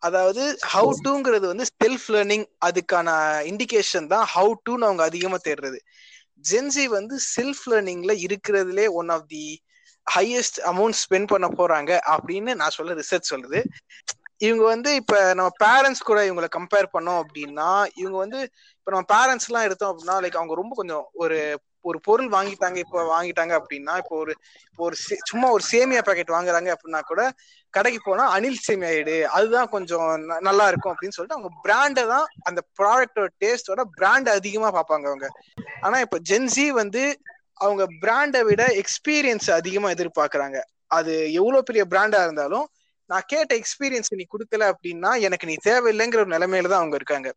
அதாவது 0.03 0.43
ஹவு 0.73 0.93
டுங்கிறது 1.05 1.47
வந்து 1.47 1.67
செல்ஃப் 1.75 2.07
லேர்னிங் 2.15 2.47
அதுக்கான 2.67 3.09
இண்டிகேஷன் 3.51 4.07
தான் 4.07 4.25
ஹவு 4.35 4.53
டுன்னு 4.65 4.89
அவங்க 4.89 5.03
அதிகமா 5.05 5.39
தேடுறது. 5.45 5.79
ஜென்சி 6.45 6.85
வந்து 6.91 7.17
செல்ஃப் 7.35 7.65
லேர்னிங்ல 7.71 8.13
இருக்கிறதுலே 8.27 8.87
one 9.01 9.09
of 9.09 9.27
the 9.29 9.45
highest 10.07 10.59
amount 10.71 10.99
spend 11.03 11.33
பண்ண 11.33 11.49
போறாங்க 11.59 11.91
அப்படின்னு 12.15 12.53
நான் 12.55 12.77
சொல்ல 12.79 12.95
ரிசர்ச் 12.95 13.33
சொல்லுது 13.33 13.61
இவங்க 14.41 14.65
வந்து 14.67 14.91
இப்ப 14.95 15.17
நம்ம 15.35 15.51
பேரண்ட்ஸ் 15.65 16.03
கூட 16.03 16.21
இவங்களை 16.29 16.49
கம்பேர் 16.53 16.89
பண்ணோம் 16.95 17.21
அப்படின்னா 17.23 17.69
இவங்க 17.95 18.17
வந்து 18.17 18.39
இப்ப 18.79 18.91
நம்ம 18.95 19.07
பேரண்ட்ஸ் 19.13 19.49
எல்லாம் 19.49 19.65
எடுத்தோம் 19.65 19.93
அப்படின்னா 19.93 20.17
லைக் 20.23 20.41
அவங்க 20.41 20.55
ரொம்ப 20.55 20.75
கொஞ்சம் 20.75 21.05
ஒரு 21.15 21.39
ஒரு 21.85 21.99
பொருள் 22.01 22.31
வாங்கிட்டாங்க 22.31 22.77
இப்போ 22.77 23.01
வாங்கிட்டாங்க 23.11 23.55
அப்படின்னா 23.59 23.95
இப்போ 23.97 24.17
ஒரு 24.17 24.33
இப்போ 24.67 24.85
ஒரு 24.85 24.97
சே- 24.99 25.21
சும்மா 25.25 25.51
ஒரு 25.51 25.65
சேமியா 25.71 26.03
பாக்கெட் 26.03 26.31
வாங்குறாங்க 26.31 26.71
அப்படின்னா 26.75 27.01
கூட 27.03 27.23
கடைக்கு 27.75 28.01
போனா 28.03 28.25
அனில் 28.35 28.59
சேமியா 28.67 28.91
எடு 28.97 29.17
அதுதான் 29.31 29.69
கொஞ்சம் 29.69 30.07
ந- 30.23 30.41
நல்லா 30.41 30.69
இருக்கும் 30.69 30.93
அப்படின்னு 30.93 31.17
சொல்லிட்டு 31.17 31.39
அவங்க 31.39 31.53
பிராண்டை 31.65 32.05
தான் 32.07 32.27
அந்த 32.43 32.61
ப்ராடக்டோட 32.79 33.29
டேஸ்டோட 33.41 33.85
பிராண்ட் 33.97 34.29
அதிகமா 34.31 34.71
பார்ப்பாங்க 34.71 35.07
அவங்க. 35.07 35.29
ஆனா 35.81 35.99
இப்போ 36.01 36.19
ஜென்சி 36.31 36.67
வந்து 36.73 37.05
அவங்க 37.61 37.85
பிராண்டை 38.01 38.41
விட 38.43 38.63
எக்ஸ்பீரியன்ஸ் 38.81 39.51
அதிகமா 39.53 39.91
எதிர்பார்க்கறாங்க. 39.91 40.59
அது 40.91 41.13
எவ்வளவு 41.33 41.63
பெரிய 41.63 41.85
பிராண்டா 41.85 42.21
இருந்தாலும் 42.23 42.67
நான் 43.11 43.25
கேட்ட 43.27 43.53
எக்ஸ்பீரியன்ஸ் 43.55 44.11
நீ 44.13 44.27
கொடுக்கல 44.29 44.67
அப்படின்னா 44.73 45.11
எனக்கு 45.21 45.47
நீ 45.47 45.57
தேவையில்லைங்கிற 45.65 46.21
ஒரு 46.21 46.35
நிலைமையில 46.37 46.69
தான் 46.69 46.83
அவங்க 46.83 46.97
இருக்காங்க. 46.97 47.29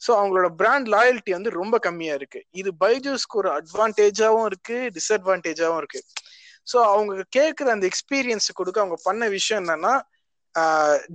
ஸோ 0.00 0.10
அவங்களோட 0.20 0.48
பிராண்ட் 0.60 0.88
லாயல்ட்டி 0.94 1.32
வந்து 1.36 1.50
ரொம்ப 1.60 1.76
கம்மியா 1.86 2.14
இருக்கு. 2.20 2.40
இது 2.60 2.70
பைஜூஸ்க்கு 2.84 3.38
ஒரு 3.42 3.50
அட்வான்டேஜாவும் 3.58 4.46
இருக்கு 4.50 4.78
டிஸ்அட்வான்டேஜாவும் 4.96 5.80
இருக்கு. 5.82 6.00
ஸோ 6.72 6.76
அவங்க 6.94 7.24
கேட்குற 7.36 7.68
அந்த 7.76 7.86
எக்ஸ்பீரியன்ஸ் 7.92 8.58
கொடுக்க 8.60 8.78
அவங்க 8.84 8.98
பண்ண 9.08 9.28
விஷயம் 9.38 9.62
என்னன்னா 9.62 9.94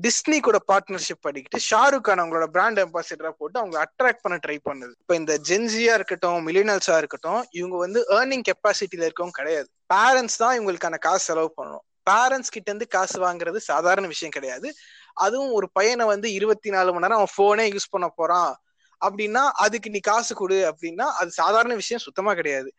டிஸ்னி 0.06 0.38
கூட 0.46 0.58
பார்ட்னர்ஷிப் 0.70 1.26
பண்ணிக்கிட்டு 1.26 1.60
ஷாருக் 1.68 2.06
கான் 2.08 2.22
அவங்களோட 2.22 2.48
பிராண்ட் 2.56 2.80
அம்பாசிடரா 2.84 3.32
போட்டு 3.40 3.58
அவங்க 3.62 3.78
அட்ராக்ட் 3.84 4.24
பண்ண 4.24 4.38
ட்ரை 4.46 4.58
பண்ணுது. 4.70 4.94
இப்போ 5.02 5.14
இந்த 5.20 5.34
ஜென்சியா 5.50 5.94
இருக்கட்டும் 6.00 6.40
மிலினல்ஸா 6.48 6.96
இருக்கட்டும் 7.02 7.42
இவங்க 7.60 7.76
வந்து 7.86 8.00
ஏர்னிங் 8.18 8.46
கெப்பாசிட்டியில 8.50 9.08
இருக்கவும் 9.08 9.38
கிடையாது. 9.40 9.70
பேரண்ட்ஸ் 9.94 10.40
தான் 10.42 10.56
இவங்களுக்கான 10.58 11.00
காசு 11.08 11.24
செலவு 11.30 11.52
பண்ணணும். 11.60 11.86
பேரண்ட்ஸ் 12.10 12.54
கிட்ட 12.56 12.68
இருந்து 12.72 12.88
காசு 12.96 13.18
வாங்குறது 13.26 13.60
சாதாரண 13.72 14.08
விஷயம் 14.14 14.36
கிடையாது. 14.38 14.68
அதுவும் 15.26 15.54
ஒரு 15.60 15.70
பையனை 15.78 16.06
வந்து 16.14 16.28
இருபத்தி 16.38 16.70
நாலு 16.76 16.90
மணி 16.94 17.06
நேரம் 17.06 17.22
அவன் 17.22 17.36
போனே 17.40 17.66
யூஸ் 17.76 17.94
பண்ண 17.96 18.10
போறான். 18.20 18.52
அப்படின்னா 19.02 19.44
அதுக்கு 19.66 19.90
நீ 19.90 20.00
காசு 20.10 20.34
கொடு 20.36 20.58
அப்படின்னா 20.72 21.08
அது 21.20 21.30
சாதாரண 21.42 21.74
விஷயம் 21.74 22.06
சுத்தமா 22.06 22.34
கிடையாது. 22.34 22.70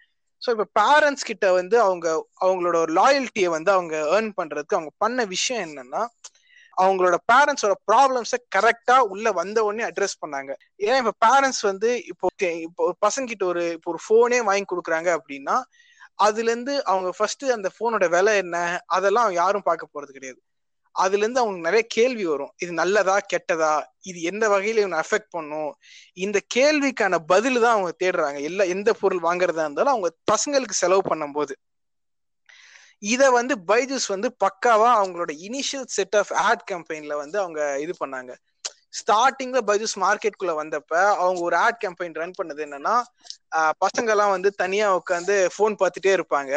ஸோ 0.42 0.48
இப்போ 0.54 0.66
பேரண்ட்ஸ் 0.80 1.28
கிட்ட 1.30 1.46
வந்து 1.52 1.76
அவங்க 1.80 2.06
அவங்களோட 2.44 2.76
ஒரு 2.85 2.92
லாயல்ட்டியை 3.00 3.50
வந்து 3.56 3.70
அவங்க 3.76 3.94
ஏர்ன் 4.16 4.30
பண்றதுக்கு 4.38 4.78
அவங்க 4.78 4.92
பண்ண 4.98 5.24
விஷயம் 5.35 5.64
என்னன்னா 5.68 6.02
அவங்களோட 6.76 7.16
பேரண்ட்ஸோட 7.30 7.74
ப்ராப்ளம்ஸை 7.90 8.38
கரெக்டா 8.56 8.96
உள்ள 9.12 9.26
வந்த 9.33 9.59
உடனே 9.64 9.85
அட்ரஸ் 9.88 10.20
பண்ணாங்க. 10.22 10.50
ஏன்னா 10.87 10.96
இப்போ 11.02 11.14
பேரண்ட்ஸ் 11.26 11.62
வந்து 11.70 11.90
இப்போ 12.12 12.26
இப்போ 12.66 12.83
ஒரு 12.88 12.96
பசங்க 13.06 13.26
கிட்ட 13.33 13.44
ஒரு 13.44 13.64
இப்போ 13.76 13.90
ஒரு 13.90 14.00
ஃபோனே 14.06 14.38
வாங்கி 14.48 14.66
கொடுக்குறாங்க 14.72 15.11
அப்படின்னா 15.18 15.56
அதுல 16.18 16.50
இருந்து 16.50 16.74
அவங்க 16.85 17.11
ஃபர்ஸ்ட் 17.18 17.44
அந்த 17.56 17.68
போனோட 17.78 18.06
விலை 18.09 18.35
என்ன 18.37 18.56
அதெல்லாம் 18.96 19.30
யாரும் 19.40 19.66
பார்க்க 19.68 19.94
போறது 19.94 20.12
கிடையாது. 20.16 20.40
அதுல 21.04 21.22
இருந்து 21.24 21.40
அவங்களுக்கு 21.40 21.68
நிறைய 21.68 21.84
கேள்வி 21.96 22.24
வரும். 22.26 22.52
இது 22.62 22.72
நல்லதா 22.80 23.16
கெட்டதா? 23.32 23.72
இது 24.02 24.18
எந்த 24.30 24.44
வகையில 24.48 24.82
இவனை 24.82 24.98
அஃபெக்ட் 25.02 25.30
பண்ணும்? 25.30 25.70
இந்த 26.24 26.38
கேள்விக்கான 26.56 27.18
பதில் 27.32 27.62
தான் 27.64 27.74
அவங்க 27.76 27.92
தேடுறாங்க. 28.02 28.40
எல்லா 28.50 28.66
எந்த 28.74 28.92
பொருள் 29.02 29.26
வாங்குறதா 29.28 29.66
இருந்தாலும் 29.66 29.94
அவங்க 29.94 30.10
பசங்களுக்கு 30.32 30.76
செலவு 30.82 31.04
பண்ணும்போது. 31.10 31.54
இத 33.02 33.22
வந்து 33.30 33.54
பைஜூஸ் 33.70 34.06
வந்து 34.08 34.28
பக்காவா 34.44 34.88
அவங்களோட 34.98 35.32
இனிஷியல் 35.46 35.86
செட் 35.88 36.16
ஆஃப் 36.16 36.32
ஆட் 36.46 36.64
கேம்பெயின்ல 36.70 37.14
வந்து 37.22 37.36
அவங்க 37.42 37.60
இது 37.84 37.92
பண்ணாங்க. 38.00 38.32
ஸ்டார்டிங்ல 38.98 39.58
பைஜூஸ் 39.68 39.96
மார்க்கெட்குள்ள 40.04 40.52
வந்தப்ப 40.60 40.92
அவங்க 41.22 41.40
ஒரு 41.48 41.56
ஆட் 41.56 41.80
கேம்பெயின் 41.84 42.18
ரன் 42.20 42.38
பண்ணது 42.38 42.60
என்னன்னா 42.66 42.94
பசங்க 43.84 44.10
எல்லாம் 44.14 44.34
வந்து 44.36 44.50
தனியா 44.62 44.86
உட்காந்து 45.00 45.34
போன் 45.56 45.80
பார்த்துட்டே 45.80 46.12
இருப்பாங்க. 46.18 46.52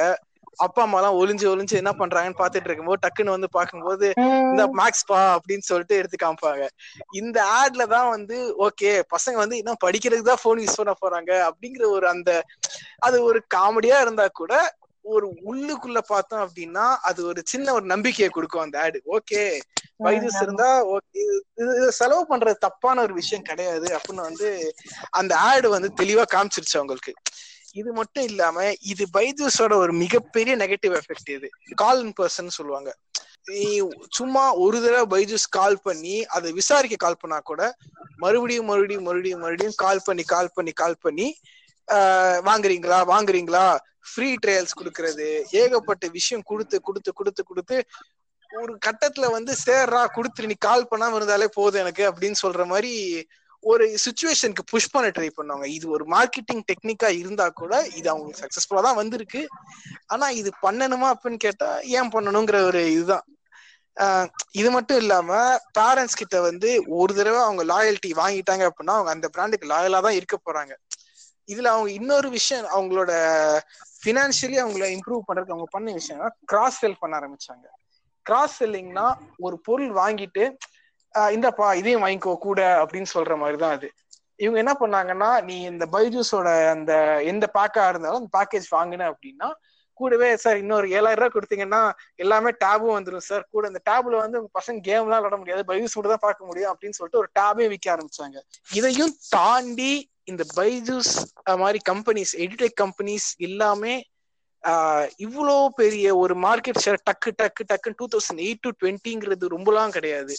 அப்பா 0.59 0.81
அம்மா 0.83 0.97
எல்லாம் 0.97 1.17
ஒளிஞ்சு 1.19 1.45
ஒளிஞ்சு 1.49 1.75
என்ன 1.79 1.91
பண்றாங்கன்னு 1.93 2.39
பாத்துட்டு 2.39 2.69
இருக்கும்போது 2.69 3.03
டக்குன்னு 3.03 3.35
வந்து 3.35 3.49
பாக்கும்போது 3.53 4.07
இந்த 4.51 4.65
மேக்ஸ் 4.79 5.05
பா 5.05 5.19
அப்படின்னு 5.35 5.65
சொல்லிட்டு 5.69 5.97
எடுத்து 5.97 6.17
காமிப்பாங்க. 6.17 6.65
இந்த 7.13 7.37
ஆட்ல 7.55 7.85
தான் 7.87 8.09
வந்து 8.09 8.37
ஓகே 8.67 8.91
பசங்க 9.15 9.37
வந்து 9.37 9.57
இன்னும் 9.57 9.83
படிக்கிறதுக்கு 9.83 10.31
தான் 10.31 10.43
போன் 10.43 10.63
யூஸ் 10.63 10.79
பண்ண 10.79 10.95
போறாங்க 11.01 11.31
அப்படிங்கிற 11.49 11.85
ஒரு 11.89 12.07
அந்த 12.09 12.31
அது 13.01 13.19
ஒரு 13.23 13.41
காமெடியா 13.55 13.99
இருந்தா 14.01 14.27
கூட 14.33 14.53
ஒரு 15.05 15.27
உள்ளுக்குள்ள 15.43 15.99
பார்த்தோம் 16.09 16.43
அப்படின்னா 16.43 16.85
அது 17.09 17.19
ஒரு 17.29 17.41
சின்ன 17.45 17.73
ஒரு 17.73 17.85
நம்பிக்கையை 17.85 18.29
கொடுக்கும் 18.29 18.65
அந்த 18.65 18.77
ஆடு 18.83 18.99
ஓகே 19.17 19.41
வைரஸ் 19.99 20.39
இருந்தா 20.41 20.69
செலவு 21.97 22.23
பண்றது 22.29 22.57
தப்பான 22.59 23.01
ஒரு 23.01 23.13
விஷயம் 23.13 23.47
கிடையாது 23.49 23.87
அப்படின்னு 23.97 24.27
வந்து 24.29 24.49
அந்த 25.11 25.33
ஆடு 25.49 25.69
வந்து 25.69 25.89
தெளிவா 26.01 26.25
காமிச்சிருச்சு 26.33 26.79
அவங்களுக்கு. 26.79 27.13
இது 27.75 27.89
மட்டும் 27.99 28.25
இல்லாம 28.29 28.57
இது 28.91 29.03
பைஜூஸோட 29.15 29.73
ஒரு 29.83 29.93
மிகப்பெரிய 30.03 30.53
நெகட்டிவ் 30.63 30.95
எஃபெக்ட் 30.99 31.31
இது. 31.37 31.47
கால் 31.81 32.01
இன் 32.05 32.15
பர்சன் 32.19 32.57
சொல்லுவாங்க. 32.57 32.89
நீ 33.51 33.63
சும்மா 34.17 34.43
ஒரு 34.65 34.77
தடவை 34.83 35.05
பைஜூஸ் 35.13 35.47
கால் 35.57 35.77
பண்ணி 35.87 36.15
அதை 36.35 36.49
விசாரிக்க 36.59 36.97
கால் 37.05 37.21
பண்ணா 37.21 37.37
கூட 37.49 37.61
மறுபடியும் 38.23 38.69
மறுபடியும் 38.71 39.05
மறுபடியும் 39.07 39.43
மறுபடியும் 39.45 39.77
கால் 39.83 40.05
பண்ணி 40.07 40.23
கால் 40.33 40.53
பண்ணி 40.57 40.73
கால் 40.83 41.01
பண்ணி 41.05 41.27
வாங்குறீங்களா 42.49 42.99
வாங்குறீங்களா? 43.13 43.65
ஃப்ரீ 44.11 44.29
ட்ரையல்ஸ் 44.43 44.77
கொடுக்கறது. 44.79 45.27
ஏகப்பட்ட 45.61 46.05
விஷயம் 46.17 46.47
கொடுத்து 46.51 46.77
கொடுத்து 46.87 47.11
கொடுத்து 47.19 47.41
கொடுத்து 47.49 47.77
ஒரு 48.49 48.73
கட்டத்துல 48.85 49.25
வந்து 49.35 49.53
சேர்றா 49.65 50.01
கொடுத்துரு 50.15 50.49
நீ 50.51 50.55
கால் 50.67 50.89
பண்ணாம 50.91 51.17
இருந்தாலே 51.19 51.47
போதும் 51.57 51.83
எனக்கு 51.83 52.03
அப்படின்னு 52.09 52.37
சொல்ற 52.41 52.63
மாதிரி 52.71 52.91
ஒரு 53.71 53.85
சுச்சுவேஷனுக்கு 54.03 54.63
புஷ் 54.71 54.91
பண்ண 54.93 55.07
ட்ரை 55.15 55.29
பண்ணுவாங்க. 55.37 55.65
இது 55.77 55.85
ஒரு 55.95 56.05
மார்க்கெட்டிங் 56.13 56.63
டெக்னிக்கா 56.69 57.09
இருந்தா 57.19 57.45
கூட 57.61 57.73
இது 57.99 58.07
அவங்களுக்கு 58.13 58.41
சக்சஸ்ஃபுல்லா 58.43 58.83
தான் 58.87 58.99
வந்திருக்கு. 59.01 59.41
ஆனா 60.13 60.27
இது 60.39 60.51
பண்ணணுமா 60.65 61.09
அப்படின்னு 61.13 61.39
கேட்டா 61.45 61.69
ஏன் 61.97 62.11
பண்ணணுங்கிற 62.15 62.59
ஒரு 62.69 62.81
இதுதான். 62.97 63.25
இது 64.59 64.69
மட்டும் 64.75 64.99
இல்லாம 65.03 65.31
பேரண்ட்ஸ் 65.77 66.19
கிட்ட 66.21 66.35
வந்து 66.49 66.69
ஒரு 66.99 67.13
தடவை 67.17 67.39
அவங்க 67.47 67.63
லாயல்ட்டி 67.73 68.11
வாங்கிட்டாங்க 68.21 68.63
அப்படின்னா 68.69 68.95
அவங்க 68.99 69.11
அந்த 69.15 69.27
பிராண்டுக்கு 69.35 69.71
லாயலா 69.73 69.99
தான் 70.07 70.17
இருக்க 70.19 70.37
போறாங்க. 70.39 70.73
இதுல 71.49 71.69
அவங்க 71.75 71.89
இன்னொரு 71.99 72.27
விஷயம் 72.37 72.67
அவங்களோட 72.75 73.11
பினான்சியலி 74.05 74.57
அவங்கள 74.63 74.85
இம்ப்ரூவ் 74.95 75.27
பண்றதுக்கு 75.27 75.55
அவங்க 75.55 75.69
பண்ண 75.75 75.91
விஷயம் 75.99 76.21
கிராஸ் 76.51 76.79
செல் 76.83 77.01
பண்ண 77.01 77.13
ஆரம்பிச்சாங்க. 77.19 77.65
கிராஸ் 78.25 78.57
செல்லிங்னா 78.59 79.05
ஒரு 79.45 79.55
பொருள் 79.67 79.91
வாங்கிட்டு 80.01 80.43
இந்தப்பா 81.33 81.67
இதையும் 81.73 82.03
வாங்கிக்கோ 82.05 82.33
கூட 82.45 82.61
அப்படின்னு 82.81 83.09
சொல்ற 83.15 83.33
மாதிரி 83.37 83.57
தான் 83.57 83.75
அது. 83.77 83.89
இவங்க 84.39 84.57
என்ன 84.59 84.73
பண்ணாங்கன்னா 84.79 85.29
நீ 85.43 85.55
இந்த 85.63 85.85
பைஜூஸோட 85.93 86.47
அந்த 86.71 86.93
எந்த 87.31 87.45
பேக்கா 87.57 87.83
இருந்தாலும் 87.89 88.21
அந்த 88.21 88.31
பேக்கேஜ் 88.37 88.67
வாங்கின 88.71 89.07
அப்படின்னா 89.11 89.49
கூடவே 89.97 90.29
சார் 90.35 90.57
இன்னொரு 90.57 90.87
ஏழாயிரம் 90.89 91.21
ரூபாய் 91.21 91.35
கொடுத்தீங்கன்னா 91.35 91.81
எல்லாமே 92.15 92.51
டேபும் 92.63 92.95
வந்துடும் 92.95 93.27
சார் 93.27 93.43
கூட 93.51 93.67
இந்த 93.67 93.81
டேப்ல 93.89 94.21
வந்து 94.21 94.39
உங்க 94.39 94.51
பசங்க 94.59 94.79
கேம்லாம் 94.81 95.03
எல்லாம் 95.09 95.23
விளாட 95.23 95.37
முடியாது 95.41 95.67
பைஜூஸ் 95.69 95.95
மட்டும் 95.95 96.15
தான் 96.15 96.25
பார்க்க 96.25 96.49
முடியும் 96.49 96.71
அப்படின்னு 96.71 96.97
சொல்லிட்டு 96.99 97.21
ஒரு 97.21 97.29
டேபே 97.39 97.67
விற்க 97.73 97.87
ஆரம்பிச்சாங்க. 97.95 98.37
இதையும் 98.69 99.13
தாண்டி 99.29 99.91
இந்த 100.25 100.43
பைஜூஸ் 100.55 101.11
மாதிரி 101.63 101.79
கம்பெனிஸ் 101.91 102.33
எடிடெக் 102.43 102.77
கம்பெனிஸ் 102.83 103.27
எல்லாமே 103.47 103.93
இவ்வளோ 105.25 105.55
பெரிய 105.75 106.15
ஒரு 106.15 106.35
மார்க்கெட் 106.43 106.83
ஷேர் 106.83 106.99
டக்கு 107.09 107.31
டக்கு 107.41 107.63
டக்குன்னு 107.71 107.99
டூ 108.01 108.07
தௌசண்ட் 108.13 108.43
எயிட் 108.45 108.61
டு 108.61 108.71
டுவெண்ட்டிங்கிறது 108.81 109.45
ரொம்பலாம் 109.55 109.95
கிடையாது. 109.97 110.35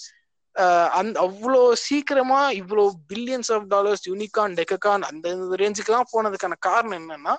அந்த 0.90 1.20
அவ்வளோ 1.20 1.72
சீக்கிரமா 1.72 2.50
இவ்வளோ 2.50 2.90
billions 3.08 3.52
of 3.52 3.66
dollars 3.68 4.08
unicorn 4.08 4.54
decacorn 4.54 5.02
அந்த 5.02 5.28
ரேஞ்சுக்கெல்லாம் 5.62 6.10
போனதுக்கான 6.12 6.58
காரணம் 6.58 6.98
என்னன்னா 7.00 7.34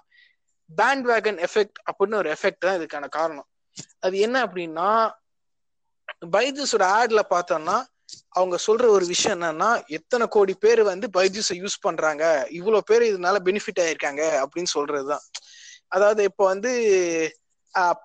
பேண்ட் 0.70 1.06
வேகன் 1.08 1.40
எஃபெக்ட் 1.46 1.80
அப்படின்னு 1.86 2.16
ஒரு 2.16 2.30
எஃபெக்ட் 2.30 2.58
தான் 2.58 2.80
இதுக்கான 2.80 3.10
காரணம். 3.10 3.48
அது 4.00 4.20
என்ன 4.20 4.46
அப்படின்னா 4.46 4.90
பைஜூஸோட 6.32 6.86
ஆட்ல 7.00 7.22
பார்த்தோம்னா 7.30 7.78
அவங்க 8.30 8.58
சொல்ற 8.68 8.86
ஒரு 8.88 9.06
விஷயம் 9.06 9.42
என்னன்னா 9.42 9.86
எத்தனை 9.88 10.28
கோடி 10.28 10.54
பேர் 10.54 10.84
வந்து 10.84 11.08
பைஜூஸை 11.14 11.56
யூஸ் 11.56 11.78
பண்றாங்க 11.82 12.48
இவ்வளோ 12.50 12.80
பேர் 12.80 13.02
இதனால 13.02 13.38
பெனிஃபிட் 13.44 13.82
ஆயிருக்காங்க 13.82 14.44
அப்படின்னு 14.44 14.72
சொல்றதுதான். 14.74 15.26
அதாவது 15.88 16.24
இப்போ 16.24 16.46
வந்து 16.46 16.72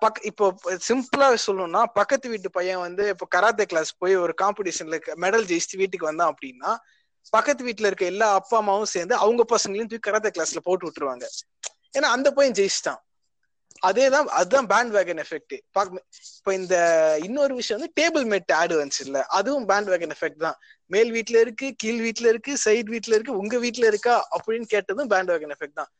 பக் 0.01 0.19
இப்போ 0.29 0.45
சிம்பிளா 0.87 1.27
சொல்லணும்னா 1.45 1.81
பக்கத்து 1.93 2.29
வீட்டு 2.29 2.49
பையன் 2.49 2.81
வந்து 2.85 3.03
இப்போ 3.09 3.25
கராத்தே 3.35 3.65
கிளாஸ் 3.65 3.91
போய் 3.97 4.15
ஒரு 4.15 4.33
காம்படிஷன்ல 4.41 4.97
மெடல் 5.25 5.45
ஜெயிச்சு 5.51 5.75
வீட்டுக்கு 5.81 6.09
வந்தான் 6.09 6.31
அப்படின்னா 6.33 6.71
பக்கத்து 7.33 7.61
வீட்டுல 7.65 7.89
இருக்க 7.89 8.05
எல்லா 8.05 8.27
அப்பா 8.33 8.57
அம்மாவும் 8.57 8.91
சேர்ந்து 8.95 9.15
அவங்க 9.15 9.43
பசங்களையும் 9.53 9.89
தூக்கி 9.91 10.05
கராத்தே 10.07 10.31
கிளாஸ்ல 10.35 10.61
போட்டு 10.67 10.85
விட்டுருவாங்க. 10.87 11.25
ஏன்னா 11.97 12.09
அந்த 12.15 12.27
பையன் 12.37 12.57
ஜெயிச்சிட்டான். 12.59 13.01
அதேதான் 13.87 14.27
அதுதான் 14.39 14.67
பேண்ட் 14.71 14.91
வேகன் 14.95 15.21
எஃபெக்ட் 15.23 15.53
இப்போ 16.37 16.51
இந்த 16.53 16.75
இன்னொரு 17.23 17.53
விஷயம் 17.59 17.79
வந்து 17.79 17.93
டேபிள் 18.01 18.25
மேட் 18.31 18.53
ஆடு 18.61 18.73
வந்துச்சு 18.81 19.03
இல்ல. 19.07 19.19
அதுவும் 19.37 19.65
பேண்ட் 19.71 19.89
வேகன் 19.93 20.13
எஃபெக்ட் 20.15 20.43
தான். 20.45 20.57
மேல் 20.91 21.11
வீட்டுல 21.17 21.39
இருக்கு 21.45 21.67
கீழ் 21.83 22.01
வீட்டுல 22.07 22.27
இருக்கு 22.33 22.53
சைடு 22.65 22.89
வீட்டுல 22.95 23.15
இருக்கு 23.17 23.39
உங்க 23.41 23.57
வீட்டுல 23.57 23.85
இருக்கா 23.93 24.15
அப்படின்னு 24.37 24.67
கேட்டதும் 24.75 25.11
பேண்ட் 25.13 25.31
வேகன் 25.31 25.55
எஃபெக்ட் 25.57 25.79
தான். 25.81 25.91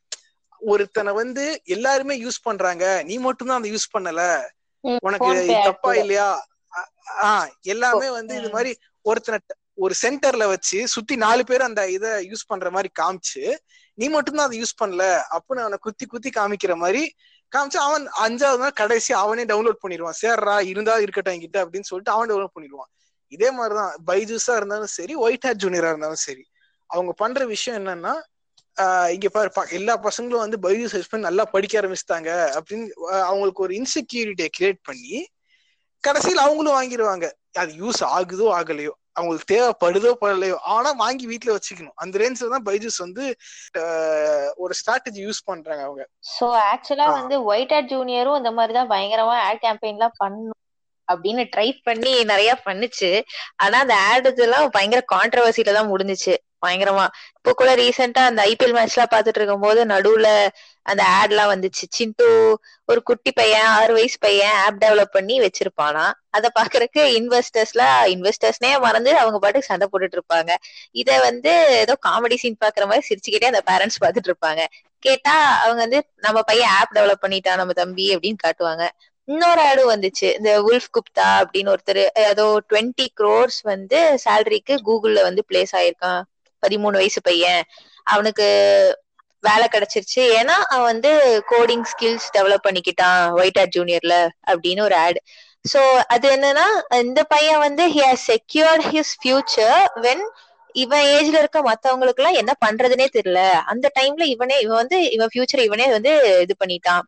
ஒருத்தனை 0.64 1.12
வந்து 1.12 1.60
எல்லாருமே 1.64 2.24
யூஸ் 2.24 2.42
பண்றாங்க. 2.42 3.02
நீ 3.02 3.18
மட்டும் 3.18 3.48
தான் 3.48 3.62
அந்த 3.62 3.68
யூஸ் 3.68 3.96
பண்ணல. 3.98 4.48
உனக்கு 5.00 5.60
தப்பா 5.64 5.94
இல்லையா? 5.94 6.48
ஆஹ் 7.22 7.48
எல்லாமே 7.62 8.10
வந்து 8.10 8.36
இது 8.36 8.50
மாதிரி 8.50 8.76
ஒருத்தனை 9.02 9.40
ஒரு 9.74 9.94
சென்டர்ல 10.02 10.46
வச்சு 10.46 10.88
சுத்தி 10.88 11.16
நாலு 11.16 11.44
பேர் 11.44 11.62
அந்த 11.62 11.90
இத 11.90 12.20
யூஸ் 12.20 12.46
பண்ற 12.46 12.70
மாதிரி 12.70 12.90
காமிச்சு 13.02 13.56
நீ 13.94 14.08
மட்டும்தான் 14.08 14.46
அதை 14.46 14.62
யூஸ் 14.62 14.82
பண்ணல 14.82 15.20
அப்படின்னு 15.30 15.60
அவனை 15.60 15.78
குத்தி 15.80 16.06
குத்தி 16.06 16.30
காமிக்கிற 16.30 16.74
மாதிரி 16.74 17.14
காமிச்சு 17.56 17.76
அவன் 17.76 18.08
அஞ்சாவது 18.22 18.58
நாள் 18.58 18.72
கடைசி 18.72 19.14
அவனே 19.14 19.44
டவுன்லோட் 19.44 19.82
பண்ணிடுவான். 19.88 20.18
சேர்றா 20.22 20.66
இருந்தா 20.66 20.98
இருக்கட்டும் 20.98 21.34
என்கிட்ட 21.34 21.56
அப்படின்னு 21.56 21.80
சொல்லிட்டு 21.80 22.12
அவன் 22.12 22.30
டவுன்லோட் 22.30 22.56
பண்ணிடுவான். 22.60 22.90
இதே 23.28 23.50
மாதிரிதான் 23.50 23.94
பைஜூஸா 24.06 24.56
இருந்தாலும் 24.56 24.86
சரி 24.86 25.14
ஒயிட் 25.14 25.44
ஹேட் 25.46 25.62
ஜூனியரா 25.62 25.90
இருந்தாலும் 25.90 26.22
சரி. 26.28 26.44
அவங்க 26.86 27.12
பண்ற 27.12 27.44
விஷயம் 27.44 27.86
என்னன்னா 27.86 28.14
இங்க 29.10 29.28
பாரு 29.28 29.50
ப- 29.52 29.68
எல்லா 29.70 29.98
பசங்களும் 29.98 30.44
வந்து 30.44 30.58
பைஜூஸ் 30.58 30.96
யூஸ் 30.96 31.10
பண்ணி 31.10 31.26
நல்லா 31.26 31.44
படிக்க 31.44 31.80
ஆரம்பிச்சிட்டாங்க 31.80 32.30
அப்படின்னு 32.58 32.86
அவங்களுக்கு 33.22 33.62
ஒரு 33.62 33.74
இன்செக்யூரிட்டியை 33.74 34.50
கிரியேட் 34.58 34.80
பண்ணி 34.82 35.14
கடைசியில் 36.04 36.38
அவங்களும் 36.38 36.76
வாங்கிடுவாங்க 36.78 37.26
அது 37.54 37.72
யூஸ் 37.72 38.02
ஆகுதோ 38.16 38.46
ஆகலையோ 38.58 38.92
அவங்களுக்கு 39.12 39.48
தேவைப்படுதோ 39.52 40.10
படலையோ 40.20 40.56
ஆனா 40.74 40.90
வாங்கி 40.92 41.26
வீட்ல 41.26 41.56
வச்சுக்கணும். 41.56 41.94
அந்த 41.94 42.18
ரேஞ்சில 42.18 42.48
தான் 42.48 42.64
பைஜூஸ் 42.64 42.98
வந்து 42.98 43.24
ஒரு 44.54 44.74
ஸ்ட்ராட்டஜி 44.78 45.20
யூஸ் 45.26 45.40
பண்றாங்க 45.44 45.82
அவங்க. 45.82 46.02
சோ 46.36 46.46
ஆக்சுவலா. 46.70 47.06
வந்து 47.12 47.44
ஒயிட் 47.44 47.70
ஹேட் 47.70 47.92
ஜூனியரும் 47.92 48.36
இந்த 48.36 48.50
மாதிரி 48.50 48.72
தான் 48.72 48.90
பயங்கரமா 48.90 49.36
ஆட் 49.48 49.62
கேம்பெயின்லாம் 49.62 50.16
பண்ணும் 50.16 50.58
அப்படின்னு 51.08 51.44
ட்ரை 51.56 51.68
பண்ணி 51.82 52.24
நிறைய 52.24 52.62
பண்ணுச்சு. 52.64 53.10
ஆனா 53.56 53.78
அந்த 53.78 53.96
ஆட் 54.10 54.26
இதெல்லாம் 54.26 54.70
பயங்கர 54.70 55.02
கான்ட்ரவர்சில 55.14 55.72
தான் 55.72 55.92
முடிஞ்சுச்சு. 55.92 56.34
பயங்கரமா. 56.62 57.06
இப்போ 57.36 57.52
கூட 57.52 57.70
ரீசெண்டா 57.74 58.22
அந்த 58.30 58.40
ஐபிஎல் 58.44 58.74
மேட்ச் 58.74 58.94
எல்லாம் 58.94 59.12
பாத்துட்டு 59.14 59.40
இருக்கும் 59.40 59.64
போது 59.64 59.80
நடுவுல 59.86 60.28
அந்த 60.86 61.02
ஆட் 61.16 61.32
எல்லாம் 61.32 61.52
வந்துச்சு. 61.52 61.84
சிண்டு 61.90 62.28
ஒரு 62.88 63.00
குட்டி 63.02 63.30
பையன் 63.32 63.66
ஆறு 63.76 63.92
வயசு 63.92 64.16
பையன் 64.20 64.56
ஆப் 64.62 64.80
டெவலப் 64.80 65.12
பண்ணி 65.12 65.36
வச்சிருப்பானா 65.40 66.04
அதை 66.30 66.48
பாக்குறதுக்கு 66.58 67.02
இன்வெஸ்டர்ஸ்லாம் 67.18 67.98
இன்வெஸ்டர்ஸ்னே 68.14 68.70
மறந்து 68.80 69.10
அவங்க 69.18 69.38
பாட்டுக்கு 69.38 69.70
சண்டை 69.70 69.86
போட்டுட்டு 69.92 70.18
இருப்பாங்க. 70.18 70.52
இத 70.94 71.10
வந்து 71.20 71.52
ஏதோ 71.82 71.94
காமெடி 72.08 72.36
சீன் 72.36 72.62
பாக்குற 72.64 72.86
மாதிரி 72.86 73.06
சிரிச்சுக்கிட்டே 73.08 73.50
அந்த 73.52 73.62
பேரண்ட்ஸ் 73.70 74.02
பாத்துட்டு 74.04 74.30
இருப்பாங்க. 74.32 74.62
கேட்டா 75.02 75.34
அவங்க 75.62 75.80
வந்து 75.84 76.00
நம்ம 76.18 76.38
பையன் 76.42 76.72
ஆப் 76.78 76.94
டெவலப் 76.94 77.24
பண்ணிட்டான் 77.24 77.60
நம்ம 77.60 77.74
தம்பி 77.74 78.06
அப்படின்னு 78.14 78.42
காட்டுவாங்க. 78.44 78.84
இன்னொரு 79.28 79.60
ஆடு 79.62 79.82
வந்துச்சு. 79.90 80.28
இந்த 80.38 80.52
உல்ஃப் 80.62 80.90
குப்தா 80.96 81.28
அப்படின்னு 81.40 81.72
ஒருத்தர் 81.74 82.02
ஏதோ 82.24 82.46
டுவெண்ட்டி 82.70 83.06
க்ரோர்ஸ் 83.20 83.60
வந்து 83.64 83.98
சேலரிக்கு 84.24 84.76
கூகுள்ல 84.88 85.22
வந்து 85.22 85.44
பிளேஸ் 85.48 85.74
ஆயிருக்கான். 85.80 86.22
பதிமூணு 86.66 87.00
வயசு 87.02 87.20
பையன். 87.22 87.62
அவனுக்கு 88.06 88.46
வேலை 89.44 89.66
கிடைச்சிருச்சு. 89.72 90.22
ஏன்னா 90.40 90.56
அவன் 90.74 90.90
வந்து 90.92 91.10
கோடிங் 91.50 91.86
ஸ்கில்ஸ் 91.92 92.28
டெவலப் 92.36 92.66
பண்ணிக்கிட்டான் 92.68 93.22
ஒயிட் 93.40 93.58
ஆர் 93.58 93.72
ஜூனியர்ல 93.76 94.16
அப்படின்னு 94.50 94.82
ஒரு 94.82 94.96
ஆட் 94.96 95.18
சோ 95.72 95.80
அது 96.14 96.26
என்னன்னா 96.36 96.66
இந்த 97.00 97.20
பையன் 97.24 97.58
வந்து 97.58 97.82
he 97.88 98.00
has 98.06 98.24
secured 98.30 98.84
his 98.92 99.12
future 99.20 99.84
when 100.06 100.24
இவன் 100.74 101.04
ஏஜ்ல 101.06 101.40
இருக்க 101.42 101.58
மத்தவங்களுக்கு 101.62 102.20
எல்லாம் 102.22 102.38
என்ன 102.40 102.52
பண்றதுனே 102.64 103.06
தெரியல. 103.16 103.40
அந்த 103.72 103.86
டைம்ல 104.00 104.24
இவனே 104.34 104.56
இவன் 104.60 104.76
வந்து 104.76 104.98
இவன் 105.10 105.30
ஃபியூச்சர் 105.32 105.64
இவனே 105.64 105.86
வந்து 105.90 106.12
இது 106.40 106.54
பண்ணிட்டான். 106.62 107.02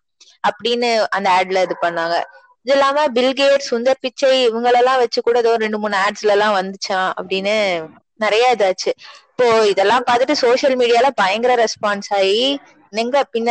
அப்படின்னு 0.49 0.91
அந்த 1.17 1.29
ஆட்ல 1.31 1.63
இது 1.63 1.77
பண்ணாங்க. 1.83 2.17
இது 2.63 2.73
இல்லாம 2.73 3.07
பில்கேட் 3.15 3.69
சுந்தர் 3.71 4.01
பிச்சை 4.01 4.31
இவங்களெல்லாம் 4.49 5.01
வச்சு 5.03 5.23
கூட 5.23 5.39
ஏதோ 5.39 5.57
ரெண்டு 5.57 5.79
மூணு 5.79 5.97
ஆட்ஸ்ல 5.97 6.35
எல்லாம் 6.37 6.57
வந்துச்சான் 6.59 7.11
அப்படின்னு 7.21 7.57
நிறைய 8.21 8.45
இதாச்சு. 8.57 8.93
இப்போ 9.31 9.47
இதெல்லாம் 9.73 10.05
பார்த்துட்டு 10.09 10.35
சோசியல் 10.43 10.77
மீடியால 10.81 11.09
பயங்கர 11.21 11.55
ரெஸ்பான்ஸ் 11.65 12.11
ஆகி 12.19 12.45
நீங்க 12.93 13.17
பின்ன 13.35 13.51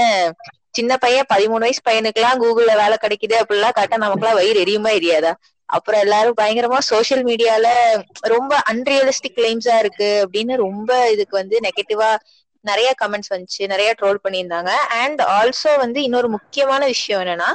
சின்ன 0.77 0.91
பையன் 0.97 1.27
பதிமூணு 1.33 1.65
வயசு 1.65 1.81
பையனுக்கு 1.87 2.19
எல்லாம் 2.21 2.39
கூகுள்ல 2.43 2.75
வேலை 2.81 2.95
கிடைக்குது 3.01 3.35
அப்படிலாம் 3.41 3.75
கரெக்டா 3.77 3.97
நமக்குலாம் 4.03 4.37
வயிறு 4.39 4.61
எரியுமா 4.63 4.91
எரியாதா? 4.99 5.33
அப்புறம் 5.69 6.01
எல்லாரும் 6.05 6.37
பயங்கரமா 6.39 6.79
சோசியல் 6.91 7.23
மீடியால 7.29 7.67
ரொம்ப 8.33 8.53
அன்ரியலிஸ்டிக் 8.71 9.37
கிளைம்ஸா 9.39 9.75
இருக்கு 9.83 10.09
அப்படின்னு 10.23 10.55
ரொம்ப 10.63 10.91
இதுக்கு 11.15 11.35
வந்து 11.41 11.57
நெகட்டிவா 11.67 12.09
நிறைய 12.65 12.89
கமெண்ட்ஸ் 13.01 13.31
வந்துச்சு. 13.33 13.63
நிறைய 13.73 13.89
ட்ரோல் 13.99 14.23
பண்ணியிருந்தாங்க. 14.25 14.71
அண்ட் 15.01 15.21
ஆல்சோ 15.37 15.71
வந்து 15.83 15.99
இன்னொரு 16.07 16.29
முக்கியமான 16.35 16.81
விஷயம் 16.93 17.21
என்னன்னா 17.23 17.51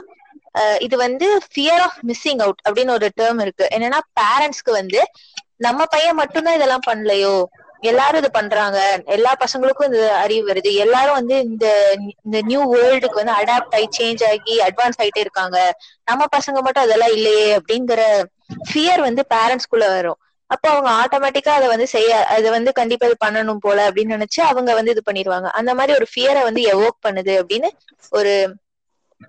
இது 0.84 0.96
வந்து 1.04 1.26
ஃபியர் 1.50 1.82
ஆஃப் 1.86 1.98
மிஸ்ஸிங் 2.08 2.40
அவுட் 2.44 2.62
அப்படின்னு 2.66 2.94
ஒரு 2.98 3.08
டேர்ம் 3.20 3.40
இருக்கு. 3.44 3.64
என்னன்னா 3.76 3.98
பேரண்ட்ஸ்க்கு 4.20 4.72
வந்து 4.80 5.00
நம்ம 5.60 5.86
பையன் 5.86 6.14
மட்டும்தான் 6.14 6.54
இதெல்லாம் 6.54 6.86
பண்ணலையோ? 6.86 7.36
எல்லாரும் 7.80 8.20
இது 8.20 8.30
பண்றாங்க. 8.30 8.78
எல்லா 9.06 9.32
பசங்களுக்கும் 9.42 9.88
இந்த 9.90 10.16
அறிவு 10.16 10.52
வருது. 10.52 10.70
எல்லாரும் 10.74 11.14
வந்து 11.14 11.36
இந்த 11.40 11.66
இந்த 12.24 12.38
நியூ 12.42 12.62
வேர்ல்டுக்கு 12.74 13.20
வந்து 13.22 13.36
அடாப்ட் 13.40 13.74
ஆகி 13.74 13.88
சேஞ்ச் 13.98 14.24
ஆகி 14.28 14.54
அட்வான்ஸ் 14.58 14.98
ஆயிட்டே 14.98 15.18
இருக்காங்க. 15.18 15.58
நம்ம 16.04 16.24
பசங்க 16.36 16.58
மட்டும் 16.60 16.82
அதெல்லாம் 16.82 17.12
இல்லையே 17.12 17.58
அப்படிங்கிற 17.58 18.02
ஃபியர் 18.70 19.00
வந்து 19.00 19.24
பேரண்ட்ஸ்குள்ள 19.34 19.86
வரும். 19.96 20.18
அப்போ 20.50 20.68
அவங்க 20.70 20.90
ஆட்டோமேட்டிக்கா 21.00 21.52
அதை 21.58 21.66
வந்து 21.68 21.86
செய்ய 21.86 22.26
அதை 22.26 22.48
வந்து 22.50 22.72
கண்டிப்பா 22.72 23.06
இது 23.06 23.16
பண்ணணும் 23.24 23.62
போல 23.66 23.90
அப்படின்னு 23.90 24.16
நினைச்சு 24.16 24.40
அவங்க 24.40 24.74
வந்து 24.74 24.90
இது 24.90 25.02
பண்ணிடுவாங்க. 25.08 25.48
அந்த 25.60 25.74
மாதிரி 25.74 25.92
ஒரு 25.94 26.06
ஃபியரை 26.12 26.42
வந்து 26.42 26.62
எவோக் 26.74 27.04
பண்ணுது 27.06 27.34
அப்படின்னு 27.42 27.70
ஒரு 28.12 28.32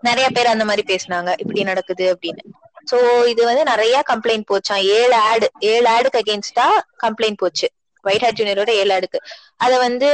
நிறைய 0.03 0.27
பேர் 0.29 0.45
அந்த 0.45 0.65
மாதிரி 0.65 0.83
பேசினாங்க. 0.91 1.29
இப்படி 1.37 1.63
நடக்குது 1.63 2.05
அப்படின்னு. 2.13 2.43
சோ 2.89 2.97
இது 3.31 3.41
வந்து 3.49 3.63
நிறைய 3.71 3.95
கம்ப்ளைண்ட் 4.11 4.47
போச்சாம் 4.51 4.83
ஏழு 4.99 5.15
ஆடு 5.29 5.47
ஏழு 5.71 5.87
ஆடுக்கு 5.95 6.21
அகேன்ஸ்டா 6.21 6.67
கம்ப்ளைண்ட் 7.05 7.41
போச்சு. 7.43 7.67
ஒயிட் 8.05 8.25
ஹேட் 8.25 8.39
ஜூனியரோட 8.39 8.71
ஏழு 8.81 8.91
ஆடுக்கு 8.97 9.19
அத 9.65 9.73
வந்து 9.85 10.09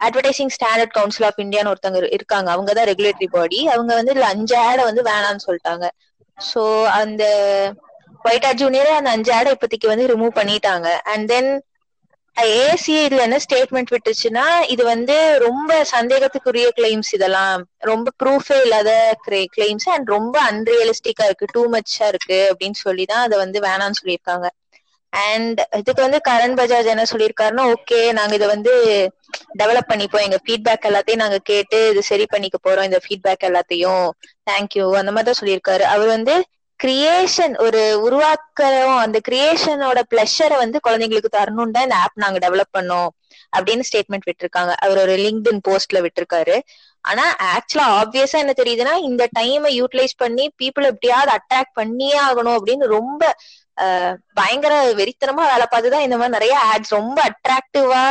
அட்வர்டைசிங் 0.00 0.52
ஸ்டாண்டர்ட் 0.56 0.94
கவுன்சில் 0.96 1.26
ஆஃப் 1.28 1.40
இந்தியான்னு 1.44 1.70
ஒருத்தங்க 1.72 2.00
இருக்காங்க. 2.16 2.48
அவங்க 2.54 2.70
தான் 2.78 2.88
ரெகுலேட்டரி 2.90 3.28
பாடி 3.36 3.60
அவங்க 3.74 3.92
வந்து 4.00 4.12
இதுல 4.14 4.28
அஞ்சு 4.34 4.56
ஆடை 4.66 4.82
வந்து 4.90 5.02
வேணாம்னு 5.10 5.44
சொல்லிட்டாங்க. 5.46 5.86
சோ 6.38 6.62
அந்த 7.00 7.22
ஒயிட் 8.28 8.46
ஹேட் 8.46 8.60
ஜூனியர் 8.62 8.98
அந்த 8.98 9.10
அஞ்சு 9.16 9.30
ஆடை 9.38 9.50
இப்போதைக்கு 9.56 9.92
வந்து 9.92 10.06
ரிமூவ் 10.12 10.38
பண்ணிட்டாங்க. 10.38 10.88
அண்ட் 11.12 11.26
தென் 11.32 11.50
ஏசி 12.42 12.92
இதுல 13.06 13.20
என்ன 13.20 13.38
ஸ்டேட்மெண்ட் 13.44 13.90
விட்டுச்சுன்னா 13.94 14.44
இது 14.68 14.84
வந்து 14.84 15.38
ரொம்ப 15.38 15.86
சந்தேகத்துக்குரிய 15.92 16.66
கிளைம்ஸ் 16.76 17.10
இதெல்லாம். 17.12 17.64
ரொம்ப 17.78 18.10
ப்ரூஃபே 18.22 18.60
இல்லாத 18.62 19.16
கிளைம்ஸ் 19.56 19.88
அண்ட் 19.94 20.08
ரொம்ப 20.08 20.42
அன்ரியலிஸ்டிக்கா 20.50 21.24
இருக்கு. 21.24 21.46
டூ 21.52 21.62
மச்சா 21.70 22.06
இருக்கு 22.08 22.38
அப்படின்னு 22.52 22.78
சொல்லி 22.86 23.04
தான் 23.04 23.22
அதை 23.22 23.38
வந்து 23.38 23.60
வேணாம்னு 23.60 24.00
சொல்லியிருக்காங்க. 24.02 24.48
அண்ட் 25.12 25.60
இதுக்கு 25.76 26.02
வந்து 26.02 26.20
கரண் 26.28 26.54
பஜாஜ் 26.60 26.92
என்ன 26.94 27.04
சொல்லியிருக்காருன்னா 27.12 27.74
ஓகே 27.74 28.12
நாங்க 28.12 28.34
இதை 28.34 28.48
வந்து 28.48 28.72
டெவலப் 29.58 29.90
பண்ணிப்போம். 29.92 30.24
எங்க 30.26 30.38
ஃபீட்பேக் 30.46 30.88
எல்லாத்தையும் 30.88 31.22
நாங்க 31.24 31.38
கேட்டு 31.38 31.88
இது 31.90 32.02
சரி 32.02 32.26
பண்ணிக்க 32.26 32.58
போறோம். 32.68 32.84
இந்த 32.84 33.00
ஃபீட்பேக் 33.04 33.46
எல்லாத்தையும். 33.48 34.10
தேங்க்யூ 34.50 34.96
அந்த 34.96 35.12
மாதிரி 35.12 35.28
தான் 35.30 35.40
சொல்லியிருக்காரு. 35.40 35.80
அவர் 35.80 36.06
வந்து 36.06 36.44
கிரியேஷன் 36.80 37.54
ஒரு 37.56 37.80
உருவாக்குறோம் 38.06 38.96
அந்த 38.96 39.18
கிரியேஷனோட 39.28 39.98
பிளஷரை 40.10 40.56
வந்து 40.56 40.78
குழந்தைங்களுக்கு 40.86 41.30
தரணும் 41.36 41.72
தான் 41.74 41.86
இந்த 41.86 41.96
ஆப் 42.02 42.20
நாங்க 42.24 42.38
டெவலப் 42.44 42.76
பண்ணோம் 42.78 43.08
அப்படின்னு 43.56 43.86
ஸ்டேட்மெண்ட் 43.88 44.28
விட்டுருக்காங்க. 44.28 44.72
அவர் 44.84 44.98
ஒரு 44.98 45.14
லிங்க்டின் 45.16 45.60
போஸ்ட்ல 45.68 45.98
விட்டுருக்காரு. 46.04 46.56
ஆனா 47.04 47.24
ஆக்சுவலா 47.54 47.86
ஆப்வியஸா 48.00 48.38
என்ன 48.42 48.52
தெரியுதுன்னா 48.56 48.94
இந்த 49.08 49.24
டைமை 49.38 49.70
யூட்டிலைஸ் 49.80 50.14
பண்ணி 50.16 50.44
பீப்புள் 50.62 50.88
எப்படியாவது 50.92 51.30
அட்ராக்ட் 51.36 51.76
பண்ணியே 51.80 52.18
ஆகணும் 52.20 52.56
அப்படின்னு 52.58 52.86
ரொம்ப 52.96 53.22
பயங்கர 54.34 54.74
வெறித்தனமா 54.92 55.42
வேலை 55.50 55.66
பார்த்துதான் 55.72 56.06
இந்த 56.06 56.16
மாதிரி 56.16 56.36
நிறைய 56.36 56.54
ஆட்ஸ் 56.70 56.94
ரொம்ப 56.98 57.18
அட்ராக்டிவா 57.30 58.02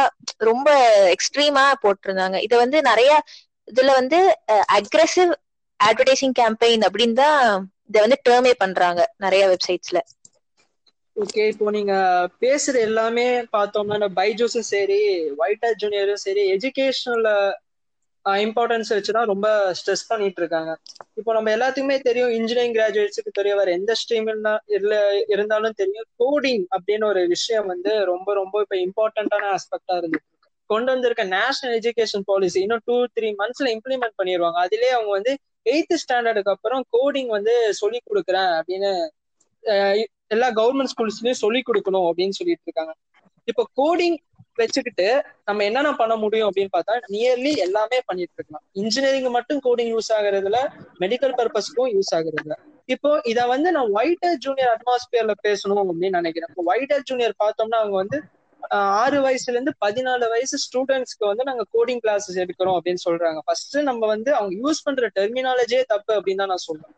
ரொம்ப 0.50 0.68
எக்ஸ்ட்ரீமா 1.16 1.66
போட்டிருந்தாங்க. 1.84 2.38
இதை 2.42 2.56
வந்து 2.58 2.82
நிறைய 2.82 3.12
இதுல 3.68 3.92
வந்து 4.00 4.20
அக்ரெசிவ் 4.78 5.32
அட்வர்டைசிங் 5.80 6.36
கேம்பெயின் 6.40 6.86
அப்படின்னு 6.88 7.18
தான் 7.24 7.42
இதை 7.90 8.02
வந்து 8.02 8.20
டேர்மே 8.30 8.54
பண்றாங்க 8.58 9.14
நிறைய 9.18 9.44
வெப்சைட்ஸ்ல 9.48 10.00
ஓகே 11.16 11.44
இப்போ 11.48 11.72
நீங்க 11.72 11.94
பேசுற 12.42 12.76
எல்லாமே 12.80 13.42
பார்த்தோம்னா 13.54 13.96
இந்த 13.96 14.10
பைஜூஸும் 14.16 14.68
சரி 14.70 15.00
ஒயிட் 15.38 15.66
ஜூனியரும் 15.84 16.22
சரி 16.22 16.44
எஜுகேஷனல் 16.52 17.30
இம்பார்ட்டன்ஸ் 18.26 18.90
வச்சுதான் 18.94 19.26
ரொம்ப 19.26 19.48
ஸ்ட்ரெஸ் 19.72 20.08
பண்ணிட்டு 20.08 20.42
இருக்காங்க 20.42 20.72
இப்போ 21.14 21.34
நம்ம 21.34 21.52
எல்லாத்துக்குமே 21.52 21.98
தெரியும் 22.00 22.30
இன்ஜினியரிங் 22.30 22.76
கிராஜுவேட்ஸுக்கு 22.76 23.32
தெரிய 23.32 23.56
வேற 23.56 23.72
எந்த 23.72 23.94
ஸ்ட்ரீம் 23.94 24.28
இருந்தாலும் 25.28 25.78
தெரியும் 25.78 26.08
கோடிங் 26.20 26.66
அப்படின்னு 26.78 27.06
ஒரு 27.06 27.28
விஷயம் 27.28 27.66
வந்து 27.66 28.06
ரொம்ப 28.06 28.34
ரொம்ப 28.34 28.62
இப்போ 28.62 28.78
இம்பார்ட்டன்டான 28.78 29.50
ஆஸ்பெக்டா 29.52 29.96
இருந்துச்சு 29.98 30.37
கொண்டு 30.72 30.90
வந்திருக்க 30.94 31.24
நேஷனல் 31.38 31.76
எஜுகேஷன் 31.80 32.26
பாலிசி 32.30 32.60
இன்னும் 32.66 32.84
டூ 32.90 32.96
த்ரீ 33.16 33.30
மந்த்ஸ்ல 33.42 33.70
இம்ப்ளிமெண்ட் 33.76 34.18
பண்ணிடுவாங்க 34.20 34.60
அதுலயே 34.66 34.94
அவங்க 34.98 35.12
வந்து 35.18 35.34
எயித்து 35.74 35.96
ஸ்டாண்டர்டுக்கு 36.04 36.54
அப்புறம் 36.56 36.84
கோடிங் 36.96 37.32
வந்து 37.38 37.56
சொல்லி 37.82 38.00
கொடுக்குறேன் 38.10 38.52
அப்படின்னு 38.60 38.92
எல்லா 40.36 40.48
கவர்மெண்ட் 40.60 40.92
ஸ்கூல்ஸ்லயும் 40.94 41.42
சொல்லி 41.44 41.60
கொடுக்கணும் 41.68 42.08
அப்படின்னு 42.10 42.38
சொல்லிட்டு 42.40 42.68
இருக்காங்க. 42.68 42.94
இப்போ 43.52 43.64
கோடிங் 43.80 44.18
வச்சுக்கிட்டு 44.62 45.08
நம்ம 45.48 45.64
என்னென்ன 45.70 45.90
பண்ண 46.00 46.14
முடியும் 46.22 46.48
அப்படின்னு 46.50 46.72
பார்த்தா 46.76 46.94
நியர்லி 47.16 47.52
எல்லாமே 47.66 47.98
பண்ணிட்டு 48.08 48.36
இருக்கலாம். 48.38 48.64
இன்ஜினியரிங் 48.82 49.28
மட்டும் 49.36 49.60
கோடிங் 49.66 49.92
யூஸ் 49.96 50.10
ஆகுறதுல 50.18 50.60
மெடிக்கல் 51.04 51.36
பர்பஸ்க்கும் 51.40 51.92
யூஸ் 51.96 52.12
ஆகுறதுல. 52.18 52.56
இப்போ 52.94 53.10
இத 53.32 53.40
வந்து 53.54 53.70
நான் 53.76 53.92
ஒயிட்டர் 54.00 54.40
ஜூனியர் 54.46 54.72
அட்மாஸ்பியர்ல 54.76 55.34
பேசணும் 55.48 55.82
அப்படின்னு 55.84 56.20
நினைக்கிறேன். 56.22 56.52
இப்போ 56.54 56.64
ஒயிட்டர் 56.74 57.06
ஜூனியர் 57.10 57.36
பார்த்தோம்னா 57.44 57.80
அவங்க 57.84 57.98
வந்து 58.04 58.20
ஆறு 58.70 59.22
வயசுல 59.22 59.48
இருந்து 59.48 59.74
பதினாலு 59.86 60.30
வயசு 60.30 60.58
ஸ்டூடெண்ட்ஸ்க்கு 60.58 61.26
வந்து 61.26 61.44
நாங்க 61.44 61.66
கோடிங் 61.74 62.00
கிளாஸஸ் 62.04 62.36
எடுக்கிறோம் 62.36 62.80
அப்படின்னு 62.80 63.04
சொல்றாங்க. 63.06 63.40
ஃபர்ஸ்ட் 63.46 63.78
நம்ம 63.78 64.06
வந்து 64.06 64.36
அவங்க 64.36 64.70
யூஸ் 64.70 64.84
பண்ற 64.84 65.10
டெர்மினாலஜியே 65.16 65.84
தப்பு 65.88 66.14
அப்படின்னு 66.14 66.36
தான் 66.36 66.48
நான் 66.48 66.68
சொல்றேன். 66.70 66.94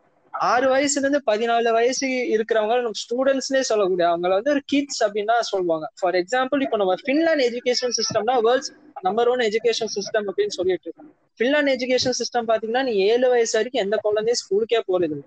ஆறு 0.48 0.66
வயசுல 0.72 1.02
இருந்து 1.04 1.20
பதினாலு 1.30 1.70
வயசு 1.76 2.06
இருக்கிறவங்க 2.34 2.76
நம்ம 2.84 3.00
ஸ்டூடெண்ட்ஸ்னே 3.04 3.62
சொல்லக்கூடிய 3.70 4.04
அவங்கள 4.10 4.32
வந்து 4.38 4.52
ஒரு 4.54 4.62
கிட்ஸ் 4.72 5.00
அப்படின்னு 5.06 5.32
தான் 5.32 5.48
சொல்லுவாங்க. 5.52 5.86
ஃபார் 6.00 6.16
எக்ஸாம்பிள் 6.20 6.62
இப்போ 6.66 6.78
நம்ம 6.82 6.94
Finland 7.02 7.44
education 7.48 7.94
சிஸ்டம்னா 7.98 8.36
world's 8.46 8.70
number 9.08 9.30
one 9.32 9.42
education 9.48 9.92
system 9.96 10.26
அப்படின்னு 10.30 10.56
சொல்லிட்டு 10.58 10.86
இருக்கோம். 10.88 11.10
ஃபின்லாண்ட் 11.38 11.72
எஜுகேஷன் 11.74 12.16
சிஸ்டம் 12.20 12.48
பாத்தீங்கன்னா 12.50 12.84
நீ 12.88 12.94
ஏழு 13.10 13.26
வயசு 13.34 13.54
வரைக்கும் 13.58 13.84
எந்த 13.84 13.98
குழந்தையும் 14.06 14.40
ஸ்கூலுக்கே 14.42 14.80
போறது 14.90 15.18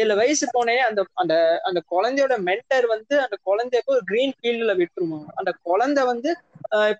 ஏழு 0.00 0.14
வயசு 0.20 0.44
போனே 0.56 0.76
அந்த 0.88 1.00
அந்த 1.22 1.34
அந்த 1.68 1.80
குழந்தையோட 1.94 2.34
மென்டர் 2.48 2.86
வந்து 2.94 3.14
அந்த 3.24 3.36
குழந்தைய 3.48 3.82
ஒரு 3.94 4.02
கிரீன் 4.10 4.34
ஃபீல்டுல 4.38 4.74
விட்டுருவாங்க. 4.80 5.28
அந்த 5.40 5.50
குழந்தை 5.70 6.04
வந்து 6.12 6.30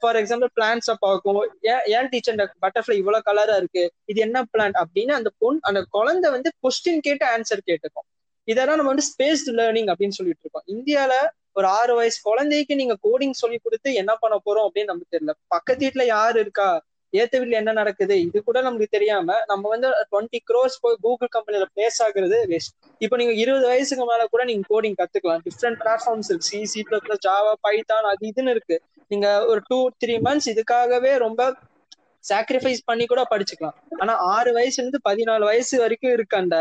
ஃபார் 0.01 0.19
எக்ஸாம்பிள் 0.21 0.51
பிளான்ஸை 0.57 0.95
பார்க்கும். 1.01 1.41
ஏன் 1.73 1.85
ஏன் 1.97 2.09
டீச்சர் 2.13 2.35
இந்த 2.37 2.47
பட்டர்ஃப்ளை 2.65 2.97
இவ்வளோ 3.03 3.21
கலரா 3.29 3.57
இருக்கு? 3.57 3.85
இது 4.05 4.21
என்ன 4.21 4.39
பிளான்ட் 4.53 4.79
அப்படின்னு 4.83 5.13
அந்த 5.19 5.31
பொண் 5.39 5.61
அந்த 5.61 5.83
குழந்தை 5.97 6.31
வந்து 6.31 6.51
கொஸ்டின் 6.65 7.05
கேட்டு 7.07 7.27
ஆன்சர் 7.27 7.63
கேட்டுக்கும். 7.71 8.07
இதெல்லாம் 8.49 8.77
நம்ம 8.77 8.93
வந்து 8.95 9.09
ஸ்பேஸ் 9.11 9.45
லேர்னிங் 9.59 9.91
அப்படின்னு 9.93 10.19
சொல்லிட்டு 10.19 10.45
இருக்கோம். 10.45 10.67
இந்தியால 10.75 11.15
ஒரு 11.53 11.67
ஆறு 11.79 11.93
வயசு 11.95 12.19
குழந்தைக்கு 12.23 12.75
நீங்க 12.81 12.95
கோடிங் 13.07 13.37
சொல்லி 13.41 13.59
கொடுத்து 13.59 13.89
என்ன 13.95 14.13
பண்ண 14.15 14.37
போறோம் 14.47 14.67
அப்படின்னு 14.67 14.91
நமக்கு 14.93 15.15
தெரியல. 15.15 15.33
பக்கத்து 15.49 15.85
வீட்டுல 15.87 16.05
யாரு 16.07 16.41
இருக்கா? 16.41 16.69
ஏத்த 17.13 17.35
வீட்டுல 17.41 17.59
என்ன 17.61 17.73
நடக்குது? 17.73 18.15
இது 18.27 18.39
கூட 18.43 18.59
நமக்கு 18.61 18.87
தெரியாம 18.91 19.35
நம்ம 19.51 19.69
வந்து 19.69 19.89
டுவெண்ட்டி 20.13 20.39
க்ரோஸ் 20.51 20.77
போய் 20.81 20.97
கூகுள் 21.05 21.33
கம்பெனில 21.37 21.65
பிளேஸ் 21.75 21.99
ஆகுறது 22.05 22.39
வேஸ்ட் 22.53 22.75
இப்போ 23.05 23.17
நீங்க 23.21 23.35
இருபது 23.43 23.67
வயசுக்கு 23.73 24.05
மேல 24.11 24.25
கூட 24.35 24.45
நீங்க 24.51 24.65
கோடிங் 24.73 24.97
கத்துக்கலாம். 25.01 25.43
டிஃப்ரெண்ட் 25.49 25.79
பிளாட்ஃபார்ம்ஸ் 25.83 26.31
இருக்கு. 26.31 26.49
C 26.51 26.61
C 26.73 26.83
plus 26.91 27.25
Java 27.29 27.53
Python 27.69 28.09
அது 28.13 28.33
இதுன்னு 28.33 28.55
இருக்கு. 28.57 28.79
நீங்க 29.13 29.29
ஒரு 29.51 29.61
டூ 29.69 29.79
த்ரீ 30.03 30.17
மந்த்ஸ் 30.27 30.51
இதுக்காகவே 30.53 31.13
ரொம்ப 31.27 31.41
சாக்ரிஃபைஸ் 32.25 32.81
பண்ணி 32.89 33.05
கூட 33.11 33.23
படிச்சுக்கலாம். 33.31 33.77
ஆனா 34.03 34.13
ஆறு 34.35 34.51
வயசுல 34.57 34.83
இருந்து 34.83 35.01
பதினாலு 35.09 35.45
வயசு 35.51 35.75
வரைக்கும் 35.83 36.15
இருக்க 36.17 36.35
அந்த 36.43 36.59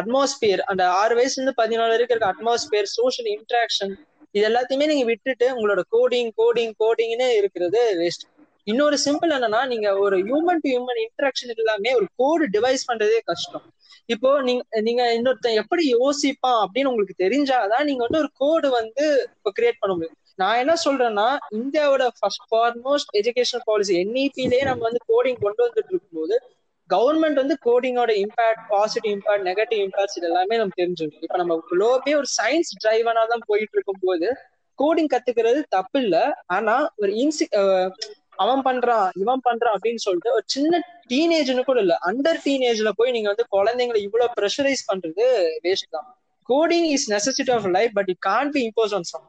அட்மாஸ்பியர் 0.00 0.62
அந்த 0.70 0.82
ஆறு 1.00 1.14
வயசுல 1.18 1.40
இருந்து 1.40 1.54
பதினாலு 1.62 1.92
வரைக்கும் 1.94 2.16
இருக்க 2.16 2.32
அட்மாஸ்பியர் 2.34 2.88
சோஷியல் 2.98 3.30
இன்ட்ராக்ஷன் 3.36 3.94
இது 4.36 4.44
எல்லாத்தையுமே 4.48 4.88
நீங்க 4.92 5.04
விட்டுட்டு 5.10 5.46
உங்களோட 5.56 5.82
கோடிங் 5.94 6.32
கோடிங் 6.40 6.74
கோடிங்னு 6.82 7.28
இருக்கிறது 7.40 7.82
வேஸ்ட் 8.00 8.26
இன்னொரு 8.70 8.96
சிம்பிள் 9.04 9.32
என்னன்னா 9.36 9.60
நீங்க 9.72 9.88
ஒரு 10.04 10.16
ஹியூமன் 10.28 10.60
டு 10.62 10.68
ஹியூமன் 10.72 11.00
இன்ட்ராக்ஷன் 11.04 11.52
எல்லாமே 11.62 11.90
ஒரு 11.98 12.06
கோடு 12.20 12.44
டிவைஸ் 12.56 12.82
பண்றதே 12.88 13.18
கஷ்டம். 13.30 13.66
இப்போ 14.14 14.30
நீங்க 14.46 14.62
நீங்க 14.86 15.02
இன்னொருத்தன் 15.16 15.58
எப்படி 15.62 15.84
யோசிப்பான் 15.96 16.60
அப்படின்னு 16.64 16.90
உங்களுக்கு 16.92 17.22
தெரிஞ்சாதான் 17.24 17.86
நீங்க 17.88 18.02
வந்து 18.06 18.20
ஒரு 18.22 18.30
கோடு 18.42 18.68
வந்து 18.78 19.04
இப்போ 19.36 19.52
கிரியேட் 19.58 19.80
பண்ண 19.82 19.92
முடியும். 19.94 20.18
நான் 20.38 20.58
என்ன 20.58 20.74
சொல்றேன்னா 20.84 21.26
இந்தியாவோட 21.50 22.08
ஃபர்ஸ்ட் 22.18 22.44
ஃபார்மோஸ்ட் 22.50 23.12
எஜுகேஷன் 23.12 23.64
பாலிசி 23.64 23.94
என்இபிலே 23.96 24.64
நம்ம 24.64 24.82
வந்து 24.82 25.02
கோடிங் 25.08 25.40
கொண்டு 25.40 25.64
வந்துட்டு 25.66 25.88
இருக்கும்போது 25.88 26.36
கவர்மெண்ட் 26.90 27.34
வந்து 27.34 27.58
கோடிங்கோட 27.64 28.10
impact 28.24 28.64
positive 28.68 29.12
impact 29.12 29.46
negative 29.46 29.80
impacts 29.86 30.16
இது 30.16 30.26
எல்லாமே 30.26 30.56
நம்ம 30.56 30.74
தெரிஞ்சுக்கணும். 30.76 31.22
இப்ப 31.22 31.36
நம்ம 31.36 31.62
குளோபே 31.70 32.16
ஒரு 32.16 32.28
சயின்ஸ் 32.36 32.70
டிரைவனா 32.84 33.26
தான் 33.26 33.44
போயிட்டு 33.46 33.72
இருக்கும் 33.72 34.02
போது 34.02 34.28
கோடிங் 34.78 35.10
கத்துக்கிறது 35.14 35.62
தப்பு 35.68 36.00
இல்ல. 36.00 36.16
ஆனா 36.46 36.90
ஒரு 36.96 37.12
இன்சி 37.12 37.44
அவன் 38.36 38.62
பண்றான் 38.64 39.08
இவன் 39.14 39.44
பண்றான் 39.44 39.74
அப்படின்னு 39.76 39.96
சொல்லிட்டு 39.96 40.32
ஒரு 40.32 40.44
சின்ன 40.46 40.80
டீனேஜ்னு 41.08 41.64
கூட 41.64 41.80
இல்ல 41.80 41.98
அண்டர் 42.06 42.40
டீனேஜ்ல 42.44 42.90
போய் 42.96 43.10
நீங்க 43.10 43.28
வந்து 43.28 43.46
குழந்தைங்களை 43.56 43.96
இவ்வளவு 43.96 44.34
ப்ரெஷரைஸ் 44.40 44.84
பண்றது 44.92 45.26
வேஸ்ட் 45.64 45.90
தான். 45.90 46.08
Coding 46.48 46.88
is 46.96 47.06
necessity 47.12 47.52
of 47.52 47.66
life 47.66 47.94
but 47.94 48.08
it 48.08 48.18
can't 48.18 48.50
be 48.50 48.62
impose 48.68 48.94
on 48.94 49.02
some 49.02 49.26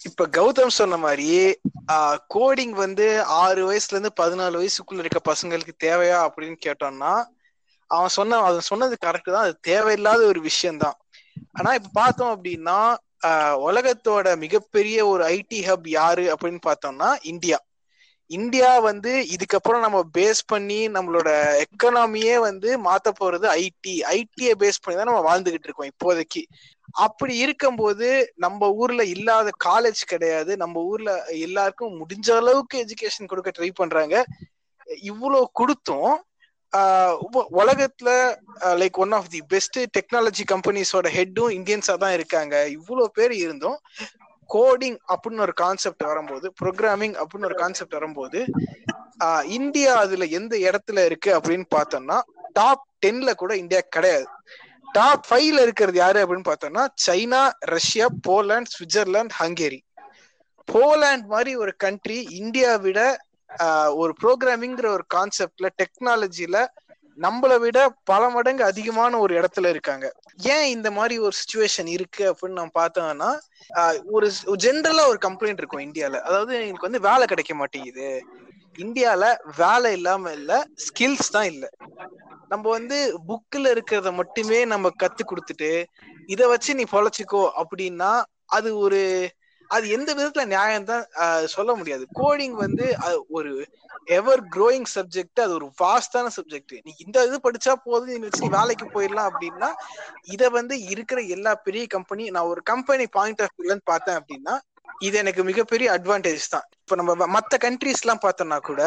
இப்ப 0.00 0.26
கௌதம் 0.36 0.76
சொன்ன 0.78 0.96
மாதிரி 0.96 1.28
கோடிங் 2.34 2.74
வந்து 2.76 3.06
ஆறு 3.42 3.60
வயசுல 3.68 3.94
இருந்து 3.94 4.12
பதினாலு 4.20 4.60
வயசுக்குள்ள 4.60 5.02
இருக்க 5.04 5.20
பசங்களுக்கு 5.24 5.72
தேவையா 5.84 6.18
அப்படின்னு 6.26 6.56
கேட்டோம்னா 6.66 7.12
அவன் 7.90 8.14
சொன்ன 8.16 8.38
அவன் 8.40 8.68
சொன்னது 8.70 8.94
கரெக்ட் 9.06 9.34
தான். 9.34 9.44
அது 9.46 9.54
தேவையில்லாத 9.62 10.20
ஒரு 10.26 10.40
விஷயம்தான். 10.40 10.96
ஆனா 11.52 11.70
இப்ப 11.74 11.90
பார்த்தோம் 11.94 12.32
அப்படின்னா 12.34 12.78
உலகத்தோட 13.68 14.26
மிகப்பெரிய 14.38 14.98
ஒரு 15.06 15.22
ஐடி 15.36 15.60
ஹப் 15.68 15.86
யாரு 15.90 16.24
அப்படின்னு 16.34 16.60
பார்த்தோம்னா 16.66 17.08
இந்தியா. 17.32 17.58
இந்தியா 18.30 18.70
வந்து 18.86 19.12
இதுக்கப்புறம் 19.34 19.84
நம்ம 19.84 19.98
பேஸ் 20.18 20.40
பண்ணி 20.46 20.80
நம்மளோட 20.88 21.28
எக்கனாமியே 21.64 22.34
வந்து 22.40 22.70
மாத்த 22.86 23.08
போறது 23.20 23.46
ஐடி 23.58 23.94
ஐடியை 24.16 24.52
பேஸ் 24.62 24.82
பண்ணி 24.82 24.98
தான் 24.98 25.10
நம்ம 25.10 25.22
வாழ்ந்துகிட்டு 25.28 25.66
இருக்கோம் 25.68 25.90
இப்போதைக்கு. 25.92 26.42
அப்படி 27.04 27.34
இருக்கும்போது 27.36 28.08
நம்ம 28.36 28.70
ஊர்ல 28.82 29.02
இல்லாத 29.14 29.48
காலேஜ் 29.64 30.00
கிடையாது. 30.06 30.52
நம்ம 30.56 30.82
ஊர்ல 30.92 31.10
எல்லாருக்கும் 31.46 31.98
முடிஞ்ச 32.00 32.28
அளவுக்கு 32.36 32.84
எஜுகேஷன் 32.84 33.30
கொடுக்க 33.30 33.50
ட்ரை 33.58 33.70
பண்றாங்க. 33.74 34.16
இவ்வளவு 35.12 35.50
கொடுத்தும் 35.52 36.14
உலகத்துல 37.60 38.10
like 38.80 38.98
one 39.04 39.12
of 39.18 39.28
the 39.34 39.40
best 39.52 39.78
technology 39.98 40.44
கம்பெனிஸோட 40.52 41.08
ஹெட்டும் 41.18 41.54
இந்தியன்ஸா 41.58 41.94
தான் 42.04 42.16
இருக்காங்க. 42.18 42.54
இவ்வளவு 42.78 43.14
பேர் 43.18 43.34
இருந்தும் 43.44 43.78
கோடிங் 44.50 44.98
அப்படின்னு 45.12 45.44
ஒரு 45.46 45.54
கான்செப்ட் 45.62 46.04
வரும்போது 46.10 46.46
ப்ரோக்ராமிங் 46.60 47.16
அப்படின்னு 47.20 47.48
ஒரு 47.50 47.58
கான்செப்ட் 47.62 47.96
வரும்போது 47.98 48.40
இந்தியா 49.58 49.92
அதுல 50.04 50.24
எந்த 50.38 50.54
இடத்துல 50.68 51.04
இருக்கு 51.04 51.30
அப்படின்னு 51.38 51.66
பார்த்தோம்னா 51.76 52.18
டாப் 52.52 52.84
டென்ல 53.06 53.30
கூட 53.34 53.52
இந்தியா 53.56 53.80
கிடையாது. 53.96 54.26
டாப் 54.92 55.26
ஃபைவ்ல 55.28 55.62
இருக்கிறது 55.66 55.98
யாரு 55.98 56.20
அப்படின்னு 56.24 56.48
பார்த்தோம்னா 56.50 56.84
China 57.06 57.42
Russia 57.74 58.06
Poland 58.28 58.72
Switzerland 58.74 59.38
Hungary. 59.40 59.80
Poland 60.68 61.24
மாதிரி 61.34 61.52
ஒரு 61.62 61.72
கண்ட்ரி 61.76 62.18
இந்தியா 62.40 62.72
விட 62.86 63.00
ஒரு 64.00 64.12
ப்ரோக்ராமிங்கிற 64.22 64.86
ஒரு 64.96 65.04
கான்செப்ட்ல 65.14 65.68
டெக்னாலஜில 65.80 66.56
நம்மளை 67.18 67.56
விட 67.58 67.78
பல 68.04 68.22
மடங்கு 68.30 68.62
அதிகமான 68.64 69.18
ஒரு 69.18 69.32
இடத்துல 69.40 69.68
இருக்காங்க. 69.68 70.06
ஏன் 70.54 70.66
இந்த 70.74 70.88
மாதிரி 70.90 71.14
ஒரு 71.18 71.34
சுச்சுவேஷன் 71.40 71.88
இருக்கு 71.96 72.24
அப்படின்னு 72.30 72.58
நம்ம 72.58 72.76
பார்த்தோம்னா 72.80 73.30
ஒரு 74.16 74.26
ஜென்ரலா 74.64 75.04
ஒரு 75.12 75.18
கம்ப்ளைண்ட் 75.26 75.62
இருக்கும் 75.62 75.86
இந்தியால. 75.86 76.20
அதாவது 76.28 76.52
எங்களுக்கு 76.60 76.88
வந்து 76.88 77.06
வேலை 77.08 77.26
கிடைக்க 77.26 77.54
மாட்டேங்குது. 77.54 78.08
இந்தியால 78.78 79.24
வேலை 79.58 79.90
இல்லாம 79.98 80.32
இல்ல 80.32 80.52
ஸ்கில்ஸ் 80.84 81.32
தான் 81.32 81.48
இல்ல. 81.52 81.64
நம்ம 82.50 82.64
வந்து 82.70 82.98
புக்ல 83.28 83.72
இருக்கிறத 83.74 84.10
மட்டுமே 84.20 84.60
நம்ம 84.72 84.92
கத்து 85.02 85.22
கொடுத்துட்டு 85.24 85.70
இத 86.28 86.42
வச்சு 86.48 86.78
நீ 86.78 86.84
பொழைச்சிக்கோ 86.92 87.42
அப்படின்னா 87.60 88.12
அது 88.50 88.70
ஒரு 88.78 89.00
அது 89.70 89.86
எந்த 89.94 90.10
விதத்துல 90.16 90.44
நியாயம் 90.52 90.86
தான் 90.90 91.02
சொல்ல 91.54 91.70
முடியாது. 91.78 92.04
கோடிங் 92.18 92.54
வந்து 92.62 92.84
ஒரு 93.30 93.50
எவர் 94.16 94.42
க்ரோயிங் 94.54 94.88
சப்ஜெக்ட் 94.94 95.42
அது 95.42 95.52
ஒரு 95.56 95.66
வாஸ்டான 95.80 96.30
சப்ஜெக்ட் 96.36 96.74
நீ 96.86 96.92
இந்த 97.04 97.24
இது 97.26 97.38
படிச்சா 97.44 97.72
போதும் 97.84 98.10
நீ 98.12 98.26
வச்சு 98.26 98.54
வேலைக்கு 98.56 98.86
போயிடலாம் 98.94 99.28
அப்படின்னா 99.30 99.68
இதை 100.34 100.48
வந்து 100.56 100.74
இருக்கிற 100.92 101.20
எல்லா 101.36 101.52
பெரிய 101.66 101.84
கம்பெனி 101.96 102.26
நான் 102.36 102.50
ஒரு 102.52 102.62
கம்பெனி 102.70 103.06
பாயிண்ட் 103.16 103.42
ஆஃப் 103.46 103.54
வியூலன்னு 103.56 103.86
பார்த்தேன் 103.86 104.18
அப்படின்னா 104.20 104.54
இது 105.06 105.16
எனக்கு 105.22 105.42
மிகப்பெரிய 105.48 105.88
அட்வான்டேஜ் 105.96 106.44
தான். 106.54 106.66
இப்ப 106.82 106.96
நம்ம 107.00 107.26
மத்த 107.36 107.56
கண்ட்ரிஸ் 107.64 108.02
எல்லாம் 108.04 108.22
பார்த்தோம்னா 108.24 108.58
கூட 108.70 108.82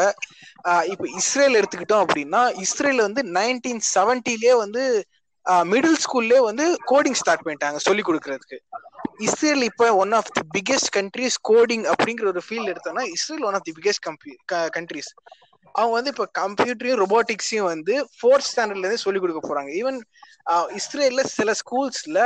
இப்ப 0.92 1.04
இஸ்ரேல் 1.20 1.58
எடுத்துக்கிட்டோம் 1.60 2.04
அப்படின்னா 2.04 2.42
இஸ்ரேல் 2.64 3.00
வந்து 3.06 3.22
நைன்டீன் 3.38 3.82
செவன்டிலே 3.94 4.54
வந்து 4.64 4.82
மிடில் 5.72 6.00
ஸ்கூல்லே 6.04 6.40
வந்து 6.48 6.64
கோடிங் 6.90 7.18
ஸ்டார்ட் 7.20 7.44
பண்ணிட்டாங்க 7.44 7.78
சொல்லி 7.86 8.02
கொடுக்கறதுக்கு. 8.08 8.58
இஸ்ரேல் 9.26 9.62
இப்ப 9.68 9.86
one 10.02 10.12
of 10.18 10.30
the 10.36 10.42
biggest 10.56 10.90
countries 10.96 11.38
coding 11.50 11.84
அப்படிங்கிற 11.92 12.26
ஒரு 12.32 12.42
ஃபீல்ட் 12.46 12.70
எடுத்தோம்னா 12.72 13.04
Israel 13.16 13.46
one 13.48 13.56
of 13.58 13.66
the 13.68 13.74
biggest 13.78 14.04
கம்பி 14.08 14.32
கண்ட்ரிஸ் 14.76 15.10
அவங்க 15.74 15.94
வந்து 15.98 16.12
இப்ப 16.14 16.24
கம்ப்யூட்டரையும் 16.40 17.00
ரொபோட்டிக்ஸையும் 17.02 17.68
வந்து 17.72 17.94
ஃபோர்த் 18.16 18.48
ஸ்டாண்டர்ட்ல 18.50 18.84
இருந்து 18.84 19.04
சொல்லி 19.04 19.20
கொடுக்க 19.20 19.40
போறாங்க. 19.44 19.70
ஈவன் 19.80 19.98
இஸ்ரேல்ல 20.78 21.24
சில 21.36 21.50
ஸ்கூல்ஸ்ல 21.60 22.20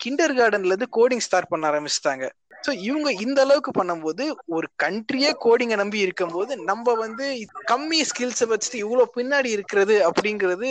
கிண்டர் 0.00 0.34
கார்டன்ல 0.38 0.72
இருந்து 0.72 0.88
கோடிங் 0.98 1.24
ஸ்டார்ட் 1.26 1.50
பண்ண 1.52 1.64
ஆரம்பிச்சிட்டாங்க. 1.70 2.26
ஸோ 2.62 2.70
இவங்க 2.86 3.10
இந்த 3.24 3.38
அளவுக்கு 3.40 3.72
பண்ணும்போது 3.72 4.24
ஒரு 4.54 4.66
கண்ட்ரியே 4.82 5.30
கோடிங்கை 5.44 5.76
நம்பி 5.76 5.98
இருக்கும்போது 6.06 6.52
நம்ம 6.70 6.94
வந்து 6.96 7.26
கம்மி 7.70 8.00
ஸ்கில்ஸை 8.10 8.48
வச்சுட்டு 8.50 8.82
இவ்வளவு 8.82 9.14
பின்னாடி 9.16 9.50
இருக்கிறது 9.56 9.96
அப்படிங்கிறது 10.08 10.70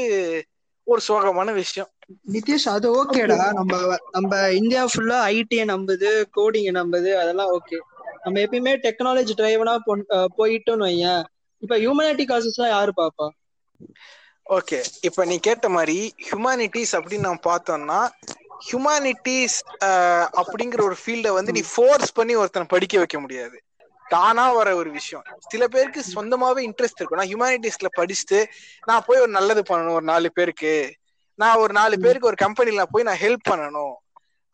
ஒரு 0.88 1.02
சோகமான 1.08 1.50
விஷயம். 1.58 1.90
நிதிஷ் 2.34 2.68
அது 2.72 2.88
ஓகேடா. 3.00 3.38
நம்ம 3.58 3.74
நம்ம 4.16 4.32
இந்தியா 4.60 4.84
ஃபுல்லா 4.92 5.18
ஐடியை 5.34 5.66
நம்புது 5.72 6.10
கோடிங்கை 6.36 6.74
நம்புது 6.78 7.12
அதெல்லாம் 7.22 7.52
ஓகே. 7.58 7.80
நம்ம 8.24 8.40
எப்பயுமே 8.46 8.74
டெக்னாலஜி 8.86 9.34
டிரைவனா 9.38 9.74
போயிட்டோம்னு 10.38 10.88
வையன். 10.88 11.24
இப்ப 11.64 11.76
ஹியூமனிட்டி 11.82 12.26
காசஸ் 12.28 12.58
எல்லாம் 12.58 12.76
யாரு 12.76 12.94
பாப்பா? 12.98 13.28
ஓகே 14.48 14.78
இப்ப 15.08 15.26
நீ 15.26 15.36
கேட்ட 15.40 15.68
மாதிரி 15.70 15.98
ஹியூமானிட்டிஸ் 16.26 16.94
அப்படின்னு 16.98 17.28
நம்ம 17.28 17.42
பார்த்தோம்னா 17.46 18.00
ஹியூமானிட்டிஸ் 18.68 19.58
அப்படிங்கிற 20.42 20.82
ஒரு 20.90 20.98
ஃபீல்ட 21.02 21.30
வந்து 21.40 21.56
நீ 21.58 21.62
ஃபோர்ஸ் 21.74 22.16
பண்ணி 22.20 22.36
ஒருத்தனை 22.42 22.68
படிக்க 22.74 22.98
வைக்க 22.98 23.20
முடியாது. 23.26 23.58
தானா 24.06 24.46
வர 24.58 24.70
ஒரு 24.82 24.90
விஷயம். 24.92 25.26
சில 25.52 25.64
பேருக்கு 25.74 26.02
சொந்தமாவே 26.16 26.62
இன்ட்ரெஸ்ட் 26.68 27.00
இருக்கும். 27.00 27.20
நான் 27.22 27.32
ஹியூமானிட்டிஸ்ல 27.32 27.90
படிச்சுட்டு 28.00 28.40
நான் 28.90 29.06
போய் 29.08 29.24
ஒரு 29.26 29.32
நல்லது 29.38 29.64
பண்ணணும் 29.70 29.98
ஒரு 30.00 30.08
நாலு 30.12 30.30
பேருக்கு. 30.38 30.74
நான் 31.40 31.62
ஒரு 31.64 31.74
நாலு 31.80 31.96
பேருக்கு 32.04 32.32
ஒரு 32.32 32.40
கம்பெனில 32.46 32.86
போய் 32.94 33.08
நான் 33.10 33.24
ஹெல்ப் 33.26 33.50
பண்ணணும். 33.50 33.96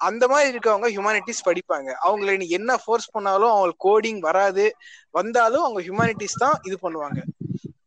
அந்த 0.02 0.24
மாதிரி 0.32 0.48
இருக்கவங்க 0.54 0.88
ஹியூமானிட்டிஸ் 0.96 1.46
படிப்பாங்க. 1.48 1.90
அவங்கள 2.08 2.38
நீ 2.42 2.48
என்ன 2.58 2.72
ஃபோர்ஸ் 2.84 3.14
பண்ணாலும் 3.16 3.54
அவங்களுக்கு 3.54 3.86
கோடிங் 3.88 4.20
வராது. 4.30 4.66
வந்தாலும் 5.18 5.64
அவங்க 5.64 5.82
ஹியூமானிட்டிஸ் 5.88 6.42
தான் 6.44 6.58
இது 6.64 6.78
பண்ணுவாங்க. 6.82 7.22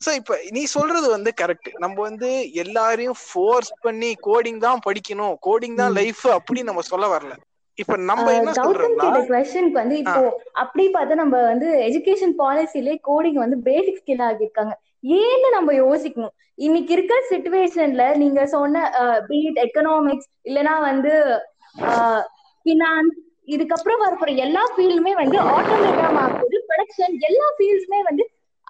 சோ 0.00 0.10
இப்ப 0.18 0.34
நீ 0.50 0.62
சொல்றது 0.72 1.06
வந்து 1.14 1.30
கரெக்ட் 1.40 1.68
நம்ம 1.78 1.96
வந்து 2.00 2.28
எல்லாரையும் 2.62 3.18
ஃபோர்ஸ் 3.22 3.70
பண்ணி 3.84 4.10
கோடிங் 4.26 4.60
தான் 4.66 4.82
படிக்கணும். 4.86 5.34
கோடிங் 5.46 5.78
தான் 5.80 5.94
லைஃப் 5.94 6.24
அப்படின்னு 6.36 6.70
நம்ம 6.70 6.84
சொல்ல 6.90 7.06
வரல. 7.14 7.34
இப்ப 7.78 7.96
நம்ம 8.10 8.26
என்ன 8.38 8.52
சொல்றோம்னா 8.58 9.08
கொஸ்டினுக்கு 9.28 9.80
வந்து 9.80 9.96
இப்போ 10.04 10.22
அப்படி 10.62 10.84
பார்த்தா 10.94 11.18
நம்ம 11.20 11.36
வந்து 11.50 11.68
எஜுகேஷன் 11.88 12.34
பாலிசிலே 12.40 12.94
கோடிங் 13.08 13.38
வந்து 13.44 13.56
பேசிக் 13.68 14.00
ஸ்கில் 14.00 14.24
ஆகியிருக்காங்க 14.28 14.74
ஏன்னு 15.18 15.48
நம்ம 15.56 15.70
யோசிக்கணும். 15.82 16.34
இன்னைக்கு 16.58 16.92
இருக்க 16.92 17.14
சுச்சுவேஷன்ல 17.28 18.04
நீங்க 18.22 18.40
சொன்ன 18.54 18.82
பீட் 19.28 19.60
எக்கனாமிக்ஸ் 19.64 20.28
இல்லனா 20.48 20.74
வந்து 20.86 21.12
பினான்ஸ் 22.66 23.16
இதுக்கப்புறம் 23.54 24.02
வரப்போற 24.04 24.30
எல்லா 24.46 24.62
ஃபீல்டுமே 24.72 25.12
வந்து 25.20 25.38
ஆட்டோமேட்டா 25.52 26.08
ஆகுது 26.24 26.58
ப்ரொடக்ஷன் 26.68 26.68
ப்ரொடக்ஷன் 26.68 27.28
எல்லா 27.28 27.46
ஃபீல்ட்ஸுமே 27.56 28.00
வந்து 28.08 28.24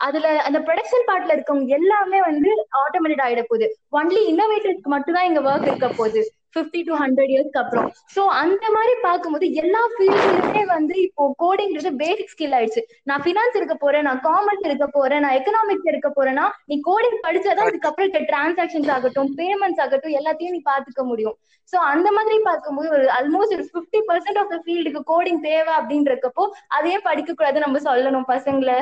அதுல 0.06 0.26
அந்த 0.48 0.58
ப்ரொடக்ஷன் 0.66 1.06
பார்ட்ல 1.10 1.36
இருக்கவங்க 1.36 1.76
எல்லாமே 1.80 2.18
வந்து 2.30 2.50
ஆட்டோமேட்டட் 2.82 3.24
ஆயிட 3.26 3.42
போகுது. 3.50 3.68
ஒன்லி 3.98 4.20
இன்னோவேட்டர்ஸ்க்கு 4.32 4.94
மட்டும் 4.96 5.16
தான் 5.18 5.28
இங்க 5.30 5.40
ஒர்க் 5.48 5.70
இருக்க 5.70 5.88
போகுது. 6.00 6.20
ஃபிஃப்டி 6.54 6.80
டு 6.86 6.92
ஹண்ட்ரட் 7.00 7.30
இயர்ஸ்க்கு 7.32 7.60
அப்புறம். 7.62 7.88
சோ 8.14 8.20
அந்த 8.42 8.64
மாதிரி 8.76 8.94
பார்க்கும்போது 9.06 9.46
எல்லா 9.62 9.82
ஃபீல்ட்லயுமே 9.94 10.62
வந்து 10.74 10.94
இப்போ 11.06 11.24
கோடிங்கிறது 11.42 11.90
பேசிக் 12.02 12.32
ஸ்கில் 12.34 12.54
ஆயிடுச்சு. 12.58 12.82
நான் 13.08 13.22
ஃபினான்ஸ் 13.24 13.58
இருக்க 13.58 13.74
போறேன் 13.82 14.06
நான் 14.08 14.22
காமர்ஸ் 14.28 14.64
இருக்க 14.68 14.86
போறேன் 14.96 15.22
நான் 15.24 15.36
எக்கனாமிக்ஸ் 15.40 15.90
இருக்க 15.92 16.10
போறேன்னா 16.16 16.46
நீ 16.70 16.76
கோடிங் 16.88 17.18
படிச்சாதான் 17.26 17.68
அதுக்கப்புறம் 17.70 18.06
இருக்க 18.06 18.22
டிரான்சாக்ஷன்ஸ் 18.30 18.92
ஆகட்டும் 18.96 19.30
பேமெண்ட்ஸ் 19.40 19.82
ஆகட்டும் 19.86 20.16
எல்லாத்தையும் 20.20 20.56
நீ 20.56 20.62
பாத்துக்க 20.72 21.04
முடியும். 21.10 21.36
சோ 21.72 21.76
அந்த 21.92 22.08
மாதிரி 22.18 22.38
பார்க்கும்போது 22.48 22.88
ஒரு 22.98 23.06
ஆல்மோஸ்ட் 23.18 23.56
ஒரு 23.58 23.66
ஃபிஃப்டி 23.72 24.00
பர்சன்ட் 24.10 24.40
ஆஃப் 24.42 24.52
த 24.54 24.58
ஃபீல்டுக்கு 24.64 25.02
கோடிங் 25.12 25.42
தேவை 25.48 25.74
அப்படின்றக்கப்போ 25.80 26.46
அதையே 26.78 27.00
படிக்க 27.08 27.30
கூடாது 27.34 27.64
நம்ம 27.66 27.82
சொல்லணும் 27.88 28.26
பசங்களை. 28.34 28.78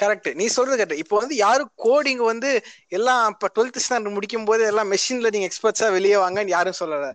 கரெக்ட் 0.00 0.34
நீ 0.34 0.46
சொல்றது 0.46 0.84
கரெக்ட் 0.84 0.98
இப்போ 0.98 1.16
வந்து 1.16 1.36
யாரும் 1.36 1.70
கோடிங் 1.84 2.22
வந்து 2.24 2.60
எல்லாம் 2.88 3.24
இப்ப 3.28 3.50
டுவெல்த் 3.54 3.82
ஸ்டாண்டர்ட் 3.88 4.12
முடிக்கும் 4.12 4.44
போது 4.44 4.66
எல்லாம் 4.66 4.92
மெஷின் 4.92 5.22
லேர்னிங் 5.24 5.48
எக்ஸ்பர்ட்ஸா 5.48 5.90
வெளியே 5.90 6.14
வாங்கன்னு 6.14 6.48
யாரும் 6.48 6.78
சொல்லல. 6.80 7.12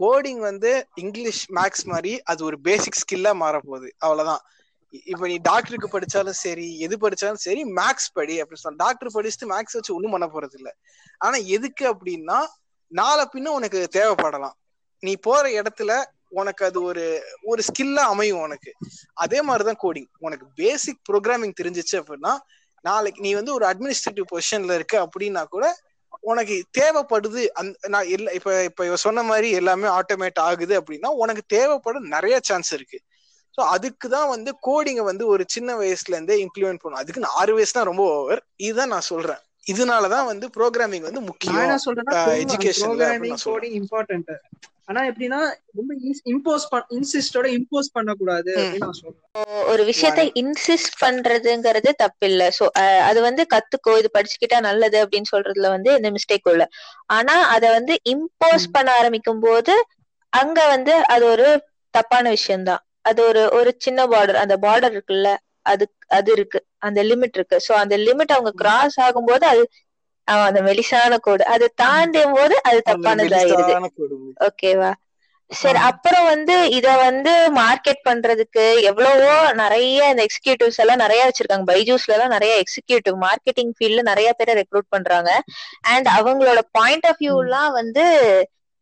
கோடிங் 0.00 0.36
வந்து 0.36 0.88
இங்கிலீஷ் 0.94 1.50
மேக்ஸ் 1.50 1.84
மாதிரி 1.84 2.22
அது 2.22 2.44
ஒரு 2.44 2.60
பேசிக் 2.60 2.98
ஸ்கில்லா 3.02 3.32
மாறப்போகுது. 3.44 3.88
அவ்வளவுதான். 3.98 4.40
இப்ப 5.04 5.26
நீ 5.26 5.36
டாக்டருக்கு 5.36 5.98
படிச்சாலும் 5.98 6.38
சரி 6.44 6.78
எது 6.78 6.96
படிச்சாலும் 6.96 7.42
சரி 7.46 7.64
மேக்ஸ் 7.64 8.12
படி 8.12 8.42
அப்படின்னு 8.42 8.64
சொன்ன 8.66 8.84
டாக்டர் 8.84 9.10
படிச்சுட்டு 9.14 9.46
மேக்ஸ் 9.46 9.76
வச்சு 9.78 9.94
ஒண்ணும் 9.94 10.10
பண்ண 10.10 10.26
போறது 10.26 10.56
இல்ல. 10.56 10.74
ஆனா 11.18 11.36
எதுக்கு 11.36 11.94
அப்படின்னா 11.94 12.46
நாளை 12.86 13.24
பின்ன 13.32 13.46
உனக்கு 13.46 13.88
தேவைப்படலாம். 13.92 14.56
நீ 15.02 15.16
போற 15.16 15.48
இடத்துல 15.48 16.04
உனக்கு 16.32 16.64
அது 16.64 16.82
ஒரு 16.82 17.04
ஒரு 17.42 17.62
ஸ்கில்லா 17.62 18.04
அமையும் 18.06 18.40
உனக்கு. 18.40 18.70
அதே 19.14 19.42
மாதிரிதான் 19.42 19.80
கோடிங் 19.82 20.08
உனக்கு 20.18 20.46
பேசிக் 20.54 21.00
ப்ரோக்ராமிங் 21.08 21.58
தெரிஞ்சிச்சு 21.60 21.96
அப்படின்னா 22.00 22.32
நாளைக்கு 22.84 23.20
நீ 23.20 23.34
வந்து 23.34 23.54
ஒரு 23.54 23.66
அட்மினிஸ்ட்ரேட்டிவ் 23.66 24.26
பொசிஷன்ல 24.32 24.74
இருக்க 24.74 25.06
அப்படின்னா 25.06 25.44
கூட 25.48 25.66
உனக்கு 26.22 26.64
தேவைப்படுது 26.78 27.46
அந்த 27.54 27.88
நான் 27.88 28.08
இல்ல 28.08 28.32
இப்ப 28.32 28.64
இப்ப 28.64 28.86
இவ 28.86 28.96
சொன்ன 28.96 29.22
மாதிரி 29.22 29.50
எல்லாமே 29.50 29.88
ஆட்டோமேட் 29.88 30.40
ஆகுது 30.40 30.74
அப்படின்னா 30.80 31.10
உனக்கு 31.16 31.42
தேவைப்பட 31.46 31.98
நிறைய 32.14 32.40
சான்ஸ் 32.42 32.72
இருக்கு. 32.72 32.98
ஸோ 33.58 33.62
அதுக்கு 33.66 34.08
தான் 34.08 34.28
வந்து 34.28 34.50
கோடிங்கை 34.66 35.04
வந்து 35.04 35.26
ஒரு 35.26 35.44
சின்ன 35.48 35.74
வயசுல 35.74 36.14
இருந்தே 36.14 36.36
இம்ப்ளிமெண்ட் 36.44 36.82
பண்ணும் 36.82 37.00
அதுக்கு 37.00 37.30
ஆறு 37.40 37.54
வயசு 37.54 37.72
தான் 37.72 37.84
ரொம்ப 37.84 38.02
ஓவர் 38.16 38.42
இதுதான் 38.58 38.88
நான் 38.88 39.08
சொல்றேன். 39.08 39.40
இதனாலதான் 39.66 40.26
வந்து 40.26 40.46
ப்ரோக்ராமிங் 40.56 41.06
வந்து 41.08 41.20
நான் 41.20 41.28
முக்கியம் 41.28 41.70
நான் 41.72 41.84
சொல்றேன். 41.86 42.06
கோடிங் 43.48 43.76
இம்பார்ட்டன்ட் 43.82 44.30
ஆனா 44.88 45.00
எப்படின்னா 45.08 45.38
ரொம்ப 45.78 45.92
இம்போஸ் 46.26 46.64
இன்சிஸ்டோட 46.96 47.46
இம்போஸ் 47.56 47.88
பண்ணக்கூடாது 47.92 48.52
ஒரு 49.72 49.82
விஷயத்த 49.90 50.22
இன்சிஸ்ட் 50.40 50.96
பண்றதுங்கிறது 51.02 51.90
தப்பு 52.02 52.26
இல்ல 52.30 52.44
சோ 52.56 52.64
அது 53.08 53.18
வந்து 53.26 53.42
கத்துக்கோ 53.54 53.92
இது 54.00 54.08
படிச்சுக்கிட்டா 54.14 54.58
நல்லது 54.68 54.98
அப்படின்னு 55.04 55.32
சொல்றதுல 55.32 55.70
வந்து 55.74 55.90
எந்த 55.98 56.10
மிஸ்டேக்கும் 56.16 56.54
இல்ல. 56.54 56.66
ஆனா 57.10 57.34
அத 57.54 57.64
வந்து 57.76 57.94
இம்போஸ். 58.12 58.66
பண்ண 58.74 58.88
ஆரம்பிக்கும் 58.98 59.42
போது 59.42 59.74
அங்க 60.32 60.58
வந்து 60.68 60.94
அது 61.14 61.24
ஒரு 61.26 61.46
தப்பான 61.94 62.24
விஷயம்தான். 62.30 62.80
அது 63.04 63.20
ஒரு 63.28 63.42
ஒரு 63.58 63.70
சின்ன 63.78 64.00
பார்டர் 64.06 64.42
அந்த 64.42 64.56
பார்டர் 64.64 64.94
இருக்குல்ல 64.96 65.28
அது 65.66 65.84
அது 66.10 66.28
இருக்கு. 66.32 66.58
அந்த 66.78 67.00
லிமிட் 67.10 67.36
இருக்கு. 67.38 67.56
சோ 67.66 67.72
அந்த 67.82 67.94
லிமிட் 68.06 68.34
அவங்க 68.36 68.52
கிராஸ் 68.60 68.96
ஆகும்போது 69.06 69.44
அது 69.44 69.62
அந்த 70.46 70.60
மெலிசான 70.62 71.16
கோடு. 71.18 71.44
அது 71.46 71.72
தாண்டும் 71.74 72.32
போது 72.32 72.62
அது 72.62 72.82
தப்பானதாயிருது. 72.90 73.74
ஓகேவா? 74.48 74.92
சரி. 75.50 75.78
அப்புறம் 75.78 76.24
வந்து 76.24 76.70
இத 76.70 76.96
வந்து 76.96 77.30
மார்க்கெட் 77.56 78.00
பண்றதுக்கு 78.08 78.82
எவ்வளவோ 78.82 79.52
நிறைய 79.52 80.08
இந்த 80.08 80.26
எக்ஸிகியூட்டிவ்ஸ் 80.26 80.76
எல்லாம் 80.76 80.96
நிறைய 80.96 81.20
வச்சிருக்காங்க. 81.24 81.64
பைஜூஸ்ல 81.70 82.14
எல்லாம் 82.16 82.28
நிறைய 82.28 82.62
எக்ஸிகியூட்டிவ் 82.62 83.16
மார்க்கெட்டிங் 83.26 83.72
ஃபீல்ட்ல 83.76 84.02
நிறைய 84.02 84.32
பேரை 84.32 84.54
ரெக்ரூட் 84.54 84.88
பண்றாங்க. 84.88 85.30
அண்ட் 85.80 86.08
அவங்களோட 86.18 86.58
பாயிண்ட் 86.70 87.06
ஆஃப் 87.06 87.20
வியூ 87.20 87.38
எல்லாம் 87.40 87.72
வந்து 87.72 88.04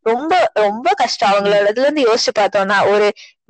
ரொம்ப 0.07 0.33
ரொம்ப 0.59 0.89
கஷ்டம். 1.01 1.31
அவங்களோட 1.33 1.71
இதுல 1.73 1.87
இருந்து 1.87 2.07
யோசிச்சு 2.09 2.33
பார்த்தோம்னா 2.39 2.79
ஒரு 2.93 3.07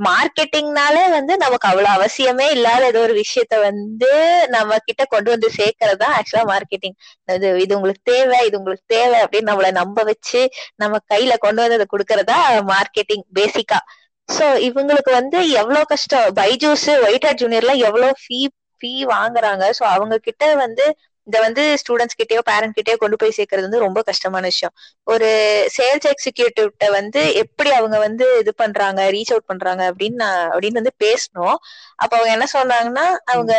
மார்க்கெட்டிங்னாலே 0.06 1.02
வந்து 1.14 1.34
நமக்கு 1.42 1.66
அவ்வளவு 1.68 1.90
அவசியமே 1.96 2.46
இல்லாத 2.56 2.82
ஏதோ 2.86 3.00
ஒரு 3.06 3.14
விஷயத்த 3.20 3.54
வந்து 3.62 4.10
நம்ம 4.54 4.78
கிட்ட 4.88 5.02
கொண்டு 5.06 5.28
வந்து 5.34 5.48
சேர்க்கறது 5.58 6.00
தான் 6.02 6.14
ஆக்சுவலா 6.18 6.44
மார்க்கெட்டிங் 6.52 6.96
இது 7.28 7.50
இது 7.64 7.76
உங்களுக்கு 7.78 8.02
தேவை 8.12 8.40
இது 8.48 8.58
உங்களுக்கு 8.60 8.86
தேவை 8.96 9.18
அப்படின்னு 9.24 9.50
நம்மள 9.50 9.70
நம்ப 9.80 10.04
வச்சு 10.10 10.42
நம்ம 10.76 11.00
கையில 11.12 11.36
கொண்டு 11.38 11.62
வந்து 11.64 11.78
அதை 11.78 11.88
கொடுக்கறதா 11.94 12.38
மார்க்கெட்டிங் 12.72 13.24
பேசிக்கா 13.38 13.80
சோ 14.28 14.44
இவங்களுக்கு 14.68 15.10
வந்து 15.18 15.38
எவ்வளவு 15.60 15.90
கஷ்டம்? 15.90 16.28
பைஜூஸ் 16.38 16.86
ஒயிட் 17.06 17.26
ஹேட் 17.26 17.42
ஜூனியர்ல 17.42 17.74
எவ்வளவு 17.88 18.14
ஃபீ 18.22 18.38
ஃபீ 18.80 18.90
வாங்குறாங்க. 19.12 19.64
சோ 19.78 19.82
அவங்க 19.94 20.14
கிட்ட 20.26 20.44
வந்து 20.64 20.84
இதை 21.26 21.38
வந்து 21.46 21.62
ஸ்டூடெண்ட்ஸ் 21.82 22.18
கிட்டயோ 22.20 22.42
பேரண்ட் 22.50 22.76
கிட்டயோ 22.78 22.96
கொண்டு 23.02 23.16
போய் 23.22 23.36
சேர்க்கறது 23.38 23.66
வந்து 23.68 23.84
ரொம்ப 23.86 24.00
கஷ்டமான 24.08 24.44
விஷயம். 24.52 24.74
ஒரு 25.12 25.28
சேல்ஸ் 25.76 26.08
எக்ஸிகியூட்டிவ்ட்ட 26.12 26.88
வந்து 26.98 27.22
எப்படி 27.42 27.70
அவங்க 27.78 27.96
வந்து 28.06 28.26
இது 28.42 28.54
பண்றாங்க 28.62 29.00
ரீச் 29.16 29.32
அவுட் 29.34 29.50
பண்றாங்க 29.52 29.84
அப்படின்னு 29.92 30.20
நான் 30.24 30.42
அப்படின்னு 30.54 30.80
வந்து 30.82 30.94
பேசணும். 31.06 31.56
அப்ப 32.02 32.12
அவங்க 32.18 32.32
என்ன 32.36 32.48
சொன்னாங்கன்னா 32.56 33.06
அவங்க 33.34 33.54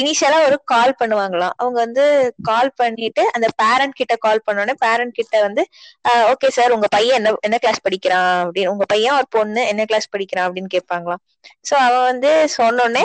இனிஷியலா 0.00 0.38
ஒரு 0.48 0.56
கால் 0.72 0.92
பண்ணுவாங்களாம். 1.00 1.54
அவங்க 1.60 1.78
வந்து 1.84 2.04
கால் 2.48 2.70
பண்ணிட்டு 2.80 3.22
அந்த 3.36 3.46
பேரண்ட் 3.62 3.96
கிட்ட 4.00 4.14
கால் 4.26 4.44
பண்ணோடனே 4.46 4.74
பேரண்ட் 4.84 5.16
கிட்ட 5.18 5.36
வந்து 5.46 5.62
ஓகே 6.32 6.48
சார் 6.56 6.74
உங்க 6.76 6.88
பையன் 6.96 7.18
என்ன 7.20 7.30
என்ன 7.48 7.56
கிளாஸ் 7.64 7.84
படிக்கிறான்? 7.86 8.36
அப்படின்னு 8.44 8.72
உங்க 8.74 8.86
பையன் 8.92 9.16
ஒரு 9.18 9.28
பொண்ணு 9.36 9.62
என்ன 9.72 9.86
கிளாஸ் 9.90 10.12
படிக்கிறான்? 10.14 10.46
அப்படின்னு 10.48 10.70
கேட்பாங்களாம். 10.76 11.22
சோ 11.68 11.74
அவன் 11.86 12.06
வந்து 12.10 12.30
சொன்னோடனே 12.58 13.04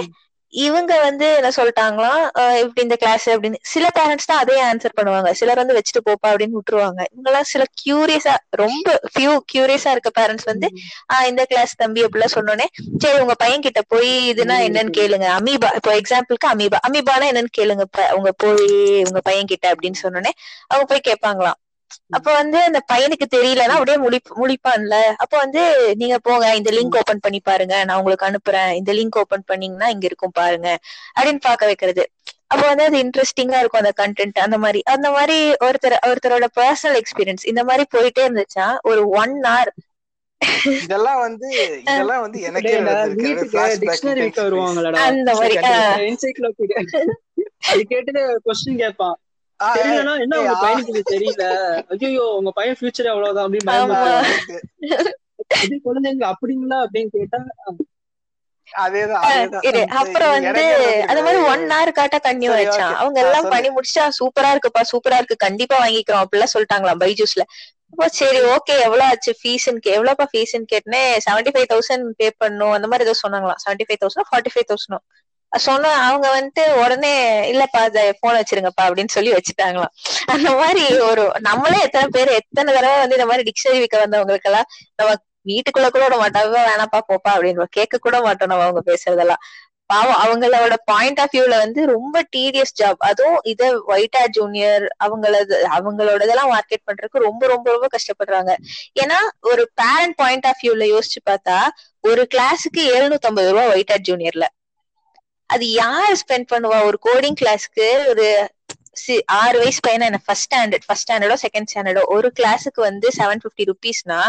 இவங்க 0.54 1.00
வந்து 1.00 1.28
என்ன 1.36 1.50
சொல்லிட்டாங்களாம் 1.58 2.24
இப்படி 2.60 2.82
இந்த 2.82 2.96
கிளாஸ் 2.96 3.30
அப்படின்னு. 3.30 3.60
சில 3.74 3.86
பேரண்ட்ஸ் 4.00 4.28
தான் 4.28 4.38
அதே 4.38 4.58
ஆன்சர் 4.64 4.96
பண்ணுவாங்க. 5.00 5.32
சிலர் 5.32 5.62
வந்து 5.62 5.76
வச்சுட்டு 5.78 6.02
போப்பா 6.10 6.28
அப்படின்னு 6.32 6.58
விட்டுருவாங்க. 6.60 7.02
இவங்கெல்லாம் 7.14 7.48
சில 7.54 7.64
கியூரியஸா 7.82 8.36
ரொம்ப 8.62 9.00
ஃபியூ 9.14 9.34
கியூரியஸா 9.54 9.92
இருக்க 9.96 10.12
பேரண்ட்ஸ் 10.20 10.48
வந்து 10.52 10.70
ஆஹ் 11.14 11.26
இந்த 11.32 11.46
கிளாஸ் 11.46 11.76
தம்பி 11.76 12.04
அப்படிலாம் 12.06 12.36
சொன்னோடனே 12.36 12.68
சரி 12.98 13.20
உங்க 13.20 13.36
பையன் 13.36 13.66
கிட்ட 13.68 13.82
போய் 13.88 14.14
இதுனா 14.34 14.58
என்னன்னு 14.68 14.94
கேளுங்க. 15.00 15.28
அமீபா 15.40 15.72
இப்போ 15.80 15.94
எக்ஸாம்பிளுக்கு 16.02 16.50
அமீபா. 16.54 16.80
அமீபானா 16.90 17.28
என்னன்னு 17.34 17.54
கேளுங்க 17.60 17.86
உங்க 18.14 18.32
போய் 18.38 19.04
உங்க 19.10 19.20
பையன் 19.24 19.52
கிட்ட 19.54 19.76
அப்படின்னு 19.76 20.02
சொன்னோடனே 20.04 20.34
அவங்க 20.68 20.88
போய் 20.92 21.08
கேட்பாங்களாம். 21.10 21.60
அப்ப 22.10 22.34
வந்து 22.34 22.60
அந்த 22.64 22.80
பையனுக்கு 22.94 23.26
தெரியலன்னா 23.36 23.76
அப்படியே 23.76 23.98
முழி 23.98 24.20
முழிப்பான்ல. 24.36 25.04
அப்ப 25.18 25.38
வந்து 25.38 25.96
நீங்க 25.96 26.20
போங்க 26.20 26.56
இந்த 26.56 26.72
லிங்க் 26.72 26.96
ஓபன் 26.96 27.20
பண்ணி 27.22 27.40
பாருங்க. 27.44 27.84
நான் 27.84 27.98
உங்களுக்கு 27.98 28.26
அனுப்புறேன். 28.26 28.74
இந்த 28.74 28.94
லிங்க் 28.94 29.18
ஓபன் 29.18 29.44
பண்ணீங்கன்னா 29.46 29.88
இங்க 29.88 30.06
இருக்கும் 30.06 30.32
பாருங்க. 30.34 30.78
அப்படின்னு 31.20 31.40
பாக்க 31.42 31.66
வைக்கிறது. 31.66 32.10
அப்ப 32.48 32.68
வந்து 32.68 32.84
அது 32.84 32.98
இன்ட்ரெஸ்டிங்கா 32.98 33.58
இருக்கும் 33.58 33.82
அந்த 33.84 33.92
கண்டென்ட் 33.98 34.40
அந்த 34.40 34.58
மாதிரி 34.58 34.82
அந்த 34.84 35.12
மாதிரி 35.12 35.52
ஒருத்தர் 35.52 35.96
ஒருத்தரோட 36.06 36.46
பர்சனல் 36.60 37.02
எக்ஸ்பீரியன்ஸ் 37.02 37.44
இந்த 37.44 37.64
மாதிரி 37.64 37.86
போயிட்டே 37.96 38.20
இருந்துச்சா 38.20 38.76
ஒரு 38.82 39.10
ஒன் 39.10 39.42
hour. 39.42 39.68
இதெல்லாம் 40.84 41.20
வந்து 41.20 41.80
இதெல்லாம் 41.80 42.22
வந்து 42.22 42.42
எனக்கே 42.42 42.80
வருவாங்களடா. 44.42 44.96
அந்த 44.96 45.34
மாதிரி. 45.34 45.58
அது 47.70 47.82
கேட்டுட்டு 47.90 48.36
கொஸ்டின் 48.46 48.78
கேட்பான். 48.78 49.18
என்ன 50.24 50.38
உங்க. 50.42 50.54
பையனுக்கு 50.64 50.94
இது 50.94 51.04
தெரியல? 51.14 51.46
ஐயோ 51.96 52.26
உங்க 52.40 52.52
பையன் 52.60 52.78
ஃபியூச்சர் 52.80 53.12
அவ்வளவுதான் 53.14 53.46
அப்படின்னு 53.48 53.72
குழந்தைங்க 55.88 56.26
அப்படிங்களா 56.34 56.78
அப்படின்னு 56.86 57.12
கேட்டா 57.18 57.40
அப்புறம் 60.02 60.32
வந்து. 60.36 60.64
அந்த 61.10 61.22
மாதிரி 61.26 61.40
ஒன் 61.52 61.64
hour 61.74 61.90
காட்ட 61.98 62.18
கண்ணி 62.28 62.48
வச்சான். 62.52 62.96
அவங்க 63.02 63.18
எல்லாம். 63.24 63.50
பண்ணி 63.54 63.70
முடிச்சா 63.76 64.04
சூப்பரா 64.20 64.52
இருக்குப்பா 64.54 64.84
சூப்பரா 64.92 65.18
இருக்கு. 65.20 65.38
கண்டிப்பா 65.46 65.78
வாங்கிக்கிறோம் 65.84 66.24
அப்படிலாம் 66.24 66.54
சொல்லிட்டாங்களாம் 66.54 67.02
பைஜூஸ்ல 67.04 67.44
அப்போ 67.94 68.06
சரி 68.20 68.40
ஓகே 68.54 68.76
எவ்வளவு 68.86 69.08
ஆச்சு 69.08 69.32
ஃபீஸ்ன்னு 69.40 69.92
எவ்வளவுப்பா 69.96 70.26
ஃபீஸ்ன்னு 70.32 70.70
கேட்டனே 70.72 71.02
செவன்டி 71.26 71.52
ஃபைவ் 71.56 71.68
தௌசண்ட் 71.74 72.06
பே 72.20 72.28
பண்ணும் 72.44 72.74
அந்த 72.78 72.88
மாதிரி 72.92 73.06
ஏதோ 73.08 73.16
சொன்னாங்களாம். 73.24 73.60
Seventy 73.64 73.86
five 73.88 74.00
thousand 74.04 74.28
forty 74.30 74.52
five 74.54 74.68
thousand 74.72 75.04
சொன்ன 75.54 75.92
அவங்க 75.96 76.28
வந்துட்டு 76.40 76.64
உடனே 76.84 77.12
இல்லப்பா 77.52 77.82
அதை 77.90 78.14
போன் 78.20 78.36
வச்சிருங்கப்பா 78.36 78.84
அப்படின்னு 78.88 79.08
சொல்லி 79.08 79.34
வச்சுட்டாங்களாம். 79.34 79.94
அந்த 80.26 80.56
மாதிரி 80.56 81.00
ஒரு 81.00 81.32
நம்மளே 81.40 81.82
எத்தனை 81.82 82.08
பேர் 82.12 82.28
எத்தனை 82.28 82.74
தடவை 82.74 83.00
வந்து 83.00 83.16
இந்த 83.16 83.26
மாதிரி 83.26 83.52
டிக்ஷனரி 83.52 83.80
விற்க 83.80 84.06
வந்தவங்களுக்கு 84.06 84.44
எல்லாம் 84.44 84.66
நம்ம 84.96 85.14
வீட்டுக்குள்ள 85.48 85.90
கூட 85.90 86.04
விட 86.04 86.18
மாட்டாங்க 86.18 86.58
வேணாப்பா 86.70 87.00
போப்பா 87.08 87.32
அப்படின்னு 87.36 87.64
கேட்க 87.70 87.98
கூட 87.98 88.22
மாட்டோம் 88.22 88.50
நம்ம 88.50 88.64
அவங்க 88.64 88.84
பேசுறதெல்லாம். 88.92 89.44
பாவம் 89.86 90.20
அவங்களோட 90.24 90.74
பாயிண்ட் 90.86 91.20
ஆஃப் 91.20 91.34
வியூல 91.36 91.58
வந்து 91.58 91.86
ரொம்ப 91.86 92.22
டீடியஸ் 92.36 92.76
ஜாப் 92.82 92.98
அதுவும் 92.98 93.40
இத 93.44 93.84
ஒயிட்டா 93.88 94.28
ஜூனியர் 94.28 94.96
அவங்களது 95.06 95.56
அவங்களோட 95.78 96.24
இதெல்லாம் 96.24 96.52
மார்க்கெட் 96.52 96.86
பண்றதுக்கு 96.92 97.20
ரொம்ப 97.20 97.48
ரொம்ப 97.48 97.72
ரொம்ப 97.72 97.88
கஷ்டப்படுறாங்க. 97.88 98.56
ஏன்னா 99.04 99.18
ஒரு 99.40 99.72
பேரண்ட் 99.76 100.16
பாயிண்ட் 100.16 100.46
ஆஃப் 100.46 100.62
வியூல 100.64 100.88
யோசிச்சு 100.96 101.22
பார்த்தா 101.30 101.68
ஒரு 102.00 102.28
கிளாஸுக்கு 102.36 102.84
எழுநூத்தி 102.96 103.26
ஐம்பது 103.26 103.52
ரூபா 103.52 103.66
ஒயிட்டா 103.76 103.98
ஜூனியர்ல 104.10 104.48
அது 105.54 105.72
யார் 105.72 106.14
ஸ்பெண்ட் 106.22 106.52
பண்ணுவா? 106.54 106.84
ஒரு 106.84 107.00
கோடிங் 107.06 107.40
கிளாஸ்க்கு 107.42 107.88
ஒரு 108.08 108.26
சி- 109.02 109.24
ஆறு 109.36 109.58
வயசு 109.60 109.80
பையனா 109.88 110.04
என்ன? 110.04 110.20
ஃபர்ஸ்ட் 110.26 110.48
ஸ்டாண்டர்ட் 110.48 110.86
ஃபர்ஸ்ட் 110.86 111.08
ஸ்டாண்டர்டோ 111.08 111.36
செகண்ட் 111.46 111.70
ஸ்டாண்டர்டோ 111.72 112.04
ஒரு 112.08 112.32
கிளாஸுக்கு 112.40 112.82
வந்து 112.82 113.08
செவன் 113.18 113.42
ஃபிஃப்டி 113.44 113.66
ருபீஸ்னா 113.66 114.20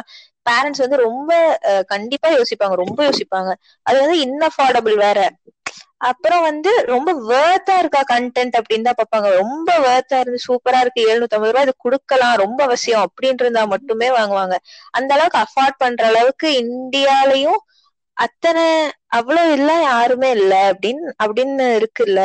பேரண்ட்ஸ் 0.47 0.83
வந்து 0.85 0.97
ரொம்ப 1.01 1.31
அஹ், 1.63 1.85
கண்டிப்பா 1.85 2.29
யோசிப்பாங்க. 2.31 2.75
ரொம்ப 2.75 2.99
யோசிப்பாங்க. 3.05 3.51
அது 3.83 4.01
வந்து 4.01 4.17
இன்அஃபோர்டபுள் 4.25 4.97
வேற. 4.97 5.21
அப்புறம் 6.05 6.41
வந்து 6.41 6.71
ரொம்ப 6.85 7.11
வேர்த்தா 7.29 7.79
இருக்கா 7.79 8.01
கண்டென்ட் 8.13 8.57
அப்படின்னு 8.59 8.87
தான் 8.89 8.99
பார்ப்பாங்க. 9.03 9.29
ரொம்ப 9.37 9.69
வேர்த்தா 9.79 10.21
இருந்து 10.21 10.41
சூப்பரா 10.49 10.81
இருக்கு 10.81 11.03
எழுநூத்தி 11.03 11.35
ஐம்பது 11.37 11.47
ரூபாய் 11.47 11.63
இது 11.63 11.75
கொடுக்கலாம் 11.79 12.37
ரொம்ப 12.37 12.65
அவசியம் 12.65 13.05
அப்படின்னு 13.05 13.41
இருந்தா 13.41 13.65
மட்டுமே 13.65 14.09
வாங்குவாங்க. 14.11 14.57
அந்த 14.91 15.15
அளவுக்கு 15.15 15.39
அஃபோர்ட் 15.39 15.79
பண்ற 15.79 16.07
அளவுக்கு 16.07 16.49
இந்தியாலயும் 16.65 17.61
அத்தனை 18.17 18.65
அவ்வளவு 19.11 19.53
இல்ல 19.53 19.71
யாருமே 19.85 20.31
இல்ல 20.33 20.55
அப்படின்னு 20.71 21.07
அப்படின்னு 21.25 21.65
இருக்குல்ல. 21.79 22.21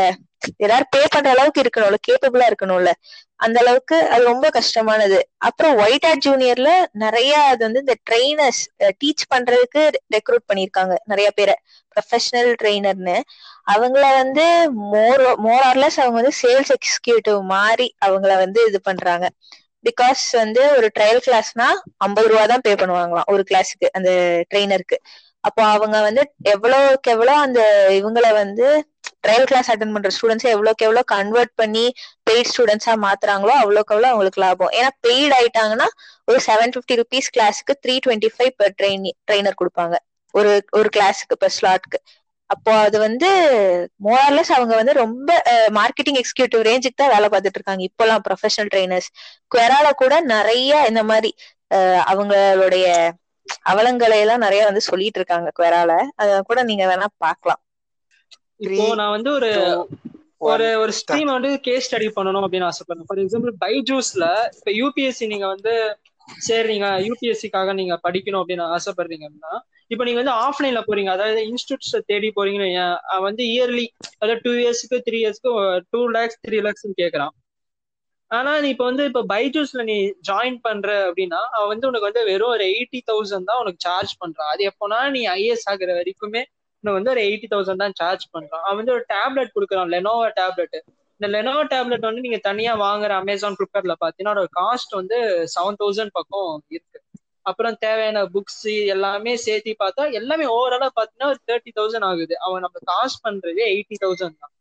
எல்லாரும் 0.60 0.92
பே 0.92 1.02
பண்ற 1.08 1.30
அளவுக்கு 1.32 1.64
இருக்கணும்ல 1.64 1.98
கேப்பபிளா 2.08 2.46
இருக்கணும்ல. 2.50 2.92
அந்த 3.40 3.58
அளவுக்கு 3.60 3.98
அது 4.08 4.24
ரொம்ப 4.24 4.48
கஷ்டமானது. 4.50 5.18
அப்புறம் 5.48 5.76
ஒயிட் 5.78 6.06
ஹேட் 6.06 6.24
ஜூனியர்ல 6.26 6.72
நிறைய 7.04 7.34
அது 7.50 7.62
வந்து 7.68 7.84
இந்த 7.86 7.96
ட்ரெயினர்ஸ் 8.10 8.62
டீச் 9.02 9.26
பண்றதுக்கு 9.34 9.84
ரெக்ரூட் 10.16 10.46
பண்ணிருக்காங்க 10.50 10.96
நிறைய 11.06 11.30
பேரை. 11.32 11.56
ப்ரொஃபஷனல் 11.96 12.52
ட்ரெயினர்னு 12.62 13.18
அவங்கள 13.68 14.04
வந்து 14.20 14.46
மோர் 14.92 15.24
மோர் 15.46 15.64
ஆர்லெஸ் 15.70 16.00
அவங்க 16.00 16.18
வந்து 16.22 16.36
சேல்ஸ் 16.42 16.74
எக்ஸிக்யூட்டிவ் 16.78 17.40
மாதிரி 17.54 17.88
அவங்கள 18.06 18.34
வந்து 18.44 18.62
இது 18.70 18.80
பண்றாங்க. 18.82 19.26
பிகாஸ் 19.86 20.24
வந்து 20.36 20.62
ஒரு 20.78 20.88
ட்ரையல் 20.96 21.22
கிளாஸ்னா 21.26 21.68
ஐம்பது 22.00 22.28
ரூபா 22.28 22.46
தான் 22.46 22.64
பே 22.66 22.72
பண்ணுவாங்களாம் 22.74 23.30
ஒரு 23.34 23.44
கிளாஸுக்கு 23.50 23.88
அந்த 23.98 24.10
ட்ரெயினருக்கு 24.52 24.98
அப்போ 25.44 25.62
அவங்க 25.76 25.98
வந்து 26.08 26.24
எவ்வளவுக்கு 26.54 27.10
எவ்வளவு 27.16 27.44
அந்த 27.46 27.60
இவங்கள 28.00 28.28
வந்து 28.40 28.66
ட்ரையல் 29.24 29.48
கிளாஸ் 29.50 29.70
அட்டன் 29.74 29.94
பண்ற 29.96 30.10
ஸ்டூடெண்ட்ஸ் 30.16 30.50
எவ்வளவுக்கு 30.54 30.86
எவ்வளவு 30.88 31.10
கன்வெர்ட் 31.14 31.54
பண்ணி 31.62 31.86
பெய்ட் 32.28 32.50
ஸ்டூடெண்ட்ஸா 32.52 32.94
மாத்துறாங்களோ 33.06 33.54
அவ்வளவுக்கு 33.62 33.94
எவ்வளவு 33.96 34.12
அவங்களுக்கு 34.14 34.42
லாபம். 34.46 34.72
ஏன்னா 34.78 34.92
பெய்ட் 35.06 35.36
ஆயிட்டாங்கன்னா 35.38 35.88
ஒரு 36.28 36.40
செவன் 36.48 36.74
பிப்டி 36.76 36.98
ருபீஸ் 37.02 37.30
கிளாஸுக்கு 37.36 37.76
three 37.84 37.96
twenty 38.06 38.32
five 38.36 38.54
per 38.62 38.76
train 38.80 39.06
trainer 39.28 39.60
கொடுப்பாங்க. 39.62 39.96
ஒரு 40.34 40.52
ஒரு 40.80 40.90
கிளாஸுக்கு 40.98 41.36
பெர் 41.44 41.56
ஸ்லாட்க்கு 41.58 42.00
அப்போ 42.50 42.72
அது 42.86 42.98
வந்து 43.00 43.28
மோர்லெஸ் 44.08 44.52
அவங்க 44.56 44.74
வந்து 44.76 44.94
ரொம்ப 45.02 45.30
மார்க்கெட்டிங் 45.80 46.20
எக்ஸிக்யூட்டிவ் 46.22 46.62
ரேஞ்சுக்கு 46.70 47.00
தான் 47.02 47.14
வேலை 47.14 47.28
பார்த்துட்டு 47.30 47.60
இருக்காங்க. 47.60 47.84
இப்போலாம் 47.90 48.24
ப்ரொஃபஷனல் 48.28 48.72
ட்ரைனர்ஸ் 48.74 49.10
குவரால 49.54 49.88
கூட 50.02 50.14
நிறைய 50.34 50.72
இந்த 50.92 51.02
மாதிரி 51.12 51.32
அவங்களுடைய 52.12 52.88
அவலங்களை 53.72 54.18
எல்லாம் 54.24 54.46
நிறைய 54.46 54.62
வந்து 54.70 54.84
சொல்லிட்டு 54.90 55.20
இருக்காங்க 55.22 55.50
குவரால. 55.60 55.94
அத 56.22 56.42
கூட 56.50 56.60
நீங்க 56.70 56.86
வேணா 56.92 57.08
பார்க்கலாம். 57.26 57.62
இப்போ 58.68 58.86
நான் 59.02 59.16
வந்து 59.18 59.32
ஒரு 59.40 59.52
ஒரு 60.50 60.68
ஒரு 60.82 60.92
ஸ்ட்ரீம் 60.98 61.30
வந்து 61.36 61.50
கேஸ் 61.66 61.88
ஸ்டடி 61.88 62.08
பண்ணணும் 62.18 62.46
அப்படின்னு 62.46 62.70
ஆசைப்படுறேன். 62.70 63.08
ஃபார் 63.10 63.22
எக்ஸாம்பிள் 63.24 63.54
பைஜூஸ்ல 63.64 64.26
இப்ப 64.60 64.72
யூபிஎஸ்சி 64.82 65.26
நீங்க 65.34 65.48
வந்து 65.54 65.74
சரி 66.48 66.68
நீங்க 66.72 66.88
யூபிஎஸ்சிக்காக 67.08 67.74
நீங்க 67.80 67.94
படிக்கணும் 68.06 68.42
அப்படின்னு 68.42 68.66
ஆசைப்படுறீங்க 68.78 69.26
அப்படின்னா 69.28 69.54
இப்போ 69.94 70.04
நீங்க 70.08 70.20
வந்து 70.22 70.36
ஆஃப்லைன்ல 70.48 70.82
போறீங்க. 70.88 71.10
அதாவது 71.16 71.42
இன்ஸ்டியூட்ஸ் 71.52 71.94
தேடி 72.12 72.28
போறீங்கன்னு 72.36 72.72
வந்து 73.28 73.44
இயர்லி 73.54 73.86
அதாவது 74.20 74.42
டூ 74.46 74.52
இயர்ஸ்க்கு 74.64 74.98
த்ரீ 75.08 75.20
இயர்ஸ்க்கு 75.24 75.52
டூ 75.94 76.02
லேக்ஸ் 76.18 76.40
த்ரீ 76.48 76.58
லேக்ஸ் 76.68 76.86
கேக்குறான். 77.02 77.34
ஆனா 78.32 78.52
நீ 78.64 78.68
இப்ப 78.74 78.86
வந்து 78.90 79.04
இப்ப 79.10 79.22
பைஜூஸ்ல 79.32 79.84
நீ 79.90 79.96
ஜாயின் 80.30 80.58
பண்ற 80.68 80.90
அப்படின்னா 81.08 81.40
அவன் 81.56 81.72
வந்து 81.74 81.88
உனக்கு 81.90 82.10
வந்து 82.10 82.24
வெறும் 82.30 82.54
ஒரு 82.56 82.66
எயிட்டி 82.74 83.00
தௌசண்ட் 83.10 83.50
தான் 83.50 83.62
உனக்கு 83.64 83.80
சார்ஜ் 83.88 84.14
பண்றான் 84.22 84.52
அது 84.54 84.64
எப்போனா 84.72 85.00
நீ 85.16 85.22
ஐஏஎஸ் 85.36 85.68
ஆகுற 85.72 85.90
வரைக்குமே 86.00 86.44
உனக்கு 86.84 86.98
வந்து 87.00 87.14
ஒரு 87.16 87.22
எயிட்டி 87.28 87.48
தௌசண்ட் 87.54 87.84
தான் 87.84 87.98
சார்ஜ் 88.02 88.26
பண்றான் 88.36 88.64
அவன் 88.66 88.80
வந்து 88.82 88.96
ஒரு 88.98 89.06
டேப்லெட் 89.14 89.54
கொடுக்குறான் 89.56 89.92
லெனோவா 89.96 90.28
டேப்லெட் 90.40 90.78
இந்த 91.22 91.28
லெனோவா 91.36 91.64
டேப்லெட் 91.74 92.06
வந்து 92.08 92.26
நீங்க 92.26 92.40
தனியா 92.50 92.74
வாங்குற 92.84 93.14
அமேசான் 93.22 93.56
ஃபிளிப்கார்ட்ல 93.56 93.96
பாத்தீங்கன்னா 94.04 94.34
அதோட 94.36 94.50
காஸ்ட் 94.60 94.94
வந்து 95.00 95.18
செவன் 95.56 95.80
தௌசண்ட் 95.82 96.14
பக்கம் 96.18 96.52
இருக்கு. 96.76 97.00
அப்புறம் 97.50 97.76
தேவையான 97.86 98.20
புக்ஸ் 98.36 98.64
எல்லாமே 98.94 99.34
சேர்த்து 99.46 99.74
பார்த்தா 99.84 100.04
எல்லாமே 100.20 100.46
ஓவராலா 100.56 100.90
பாத்தீங்கன்னா 101.00 101.32
ஒரு 101.34 101.42
தேர்ட்டி 101.50 101.72
தௌசண்ட் 101.80 102.08
ஆகுது. 102.12 102.36
அவன் 102.46 102.64
நம்ம 102.66 102.80
காஸ்ட் 102.92 103.22
பண்றதே 103.28 103.66
எயிட்டி 103.74 103.98
தௌசண்ட் 104.06 104.38
தான். 104.44 104.54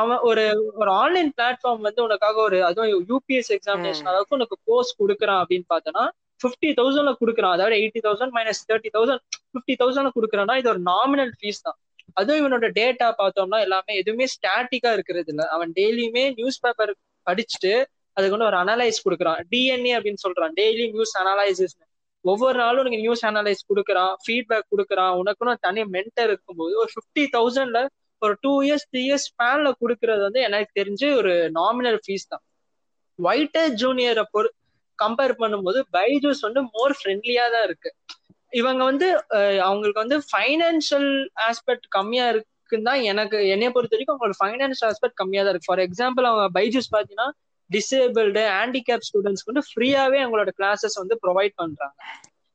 அவன் 0.00 0.20
ஒரு 0.28 0.44
ஒரு 0.80 0.90
ஆன்லைன் 1.02 1.30
பிளாட்ஃபார்ம் 1.36 1.82
வந்து 1.88 2.00
உனக்காக 2.06 2.36
ஒரு 2.48 2.58
அதுவும் 2.68 3.04
யூபிஎஸ் 3.10 3.50
எக்ஸாமினேஷன் 3.56 4.08
அளவுக்கு 4.10 4.36
உனக்கு 4.38 4.56
கோர்ஸ் 4.68 4.92
கொடுக்குறான் 5.00 5.40
அப்படின்னு 5.42 5.66
பார்த்தோன்னா 5.74 6.04
ஃபிஃப்டி 6.42 6.70
தௌசண்ட்ல 6.78 7.12
கொடுக்குறான். 7.20 7.54
அதாவது 7.56 7.76
eighty 7.80 8.00
thousand 8.06 8.34
minus 8.38 8.60
thirty 8.70 8.90
thousand 8.96 9.22
fifty 9.52 9.74
தௌசண்ட்ல 9.82 10.10
கொடுக்குறான்னா 10.16 10.56
இது 10.60 10.68
ஒரு 10.74 10.82
நாமினல் 10.92 11.32
ஃபீஸ் 11.38 11.62
தான். 11.66 11.78
அதுவும் 12.18 12.40
இவனோட 12.42 12.66
டேட்டா 12.80 13.08
பார்த்தோம்னா 13.20 13.58
எல்லாமே 13.66 13.92
எதுவுமே 14.00 14.26
ஸ்டாட்டிக்கா 14.34 14.90
இருக்கிறது 14.96 15.30
இல்ல. 15.32 15.42
அவன் 15.54 15.70
டெய்லியுமே 15.78 16.24
நியூஸ் 16.38 16.60
பேப்பர் 16.64 16.92
படிச்சுட்டு 17.26 17.74
அதுக்கு 18.16 18.34
வந்து 18.34 18.48
ஒரு 18.50 18.58
அனலைஸ் 18.64 18.98
கொடுக்குறான். 19.06 19.40
டிஎன்ஏ 19.52 19.92
அப்படின்னு 19.96 20.22
சொல்றான். 20.26 20.52
டெய்லி 20.60 20.84
நியூஸ் 20.94 21.14
அனலைசிஸ் 21.22 21.76
ஒவ்வொரு 22.24 22.56
நாளும் 22.62 22.80
உனக்கு 22.82 23.02
நியூஸ் 23.04 23.22
அனலைஸ் 23.30 23.62
கொடுக்குறான் 23.70 24.12
ஃபீட்பேக் 24.24 24.70
கொடுக்குறான். 24.72 25.12
உனக்குன்னு 25.22 25.54
தனி 25.66 25.82
மென்டர் 25.96 26.30
இருக்கும்போது 26.32 26.74
ஒரு 26.82 26.90
ஃபிஃப்டி 26.94 27.24
தௌசண்ட்ல 27.36 27.80
ஒரு 28.22 28.34
டூ 28.44 28.52
இயர்ஸ் 28.66 28.86
த்ரீ 28.90 29.00
இயர்ஸ் 29.08 29.26
ஸ்பேன்ல 29.30 29.68
கொடுக்கறது 29.80 30.22
வந்து 30.26 30.40
எனக்கு 30.48 30.70
தெரிஞ்சு 30.80 31.08
ஒரு 31.20 31.32
நாமினல் 31.58 31.98
ஃபீஸ் 32.04 32.30
தான். 32.32 32.42
ஒயிட்டர் 33.18 33.72
ஜூனியரை 33.82 34.24
பொறு 34.34 34.48
கம்பேர் 34.98 35.34
பண்ணும்போது 35.42 35.80
பைஜூஸ் 35.96 36.42
வந்து 36.46 36.60
மோர் 36.74 36.94
ஃப்ரெண்ட்லியா 36.98 37.44
தான் 37.54 37.66
இருக்கு. 37.68 37.90
இவங்க 38.52 38.82
வந்து 38.90 39.06
அவங்களுக்கு 39.68 40.02
வந்து 40.04 40.18
ஃபைனான்சியல் 40.30 41.10
ஆஸ்பெக்ட் 41.48 41.88
கம்மியா 41.96 42.26
இருக்குன்னு 42.34 42.88
தான் 42.90 43.02
எனக்கு 43.12 43.38
என்னைய 43.54 43.70
பொறுத்த 43.74 43.94
வரைக்கும் 43.96 44.14
அவங்களோட 44.14 44.36
ஃபைனான்சியல் 44.42 44.88
ஆஸ்பெக்ட் 44.92 45.20
கம்மியா 45.22 45.42
தான் 45.42 45.52
இருக்கு. 45.54 45.70
ஃபார் 45.70 45.84
எக்ஸாம்பிள் 45.86 46.28
அவங்க 46.30 46.46
பைஜூஸ் 46.58 46.90
பாத்தீங்கன்னா 46.94 47.28
டிசேபிள்டு 47.70 48.42
ஹேண்டிகேப் 48.56 49.06
ஸ்டூடெண்ட்ஸ்க்கு 49.08 49.52
வந்து 49.52 49.66
ஃப்ரீயாவே 49.70 50.18
அவங்களோட 50.24 50.50
கிளாஸஸ் 50.60 50.98
வந்து 51.02 51.16
ப்ரொவைட் 51.24 51.54
பண்றாங்க. 51.62 51.96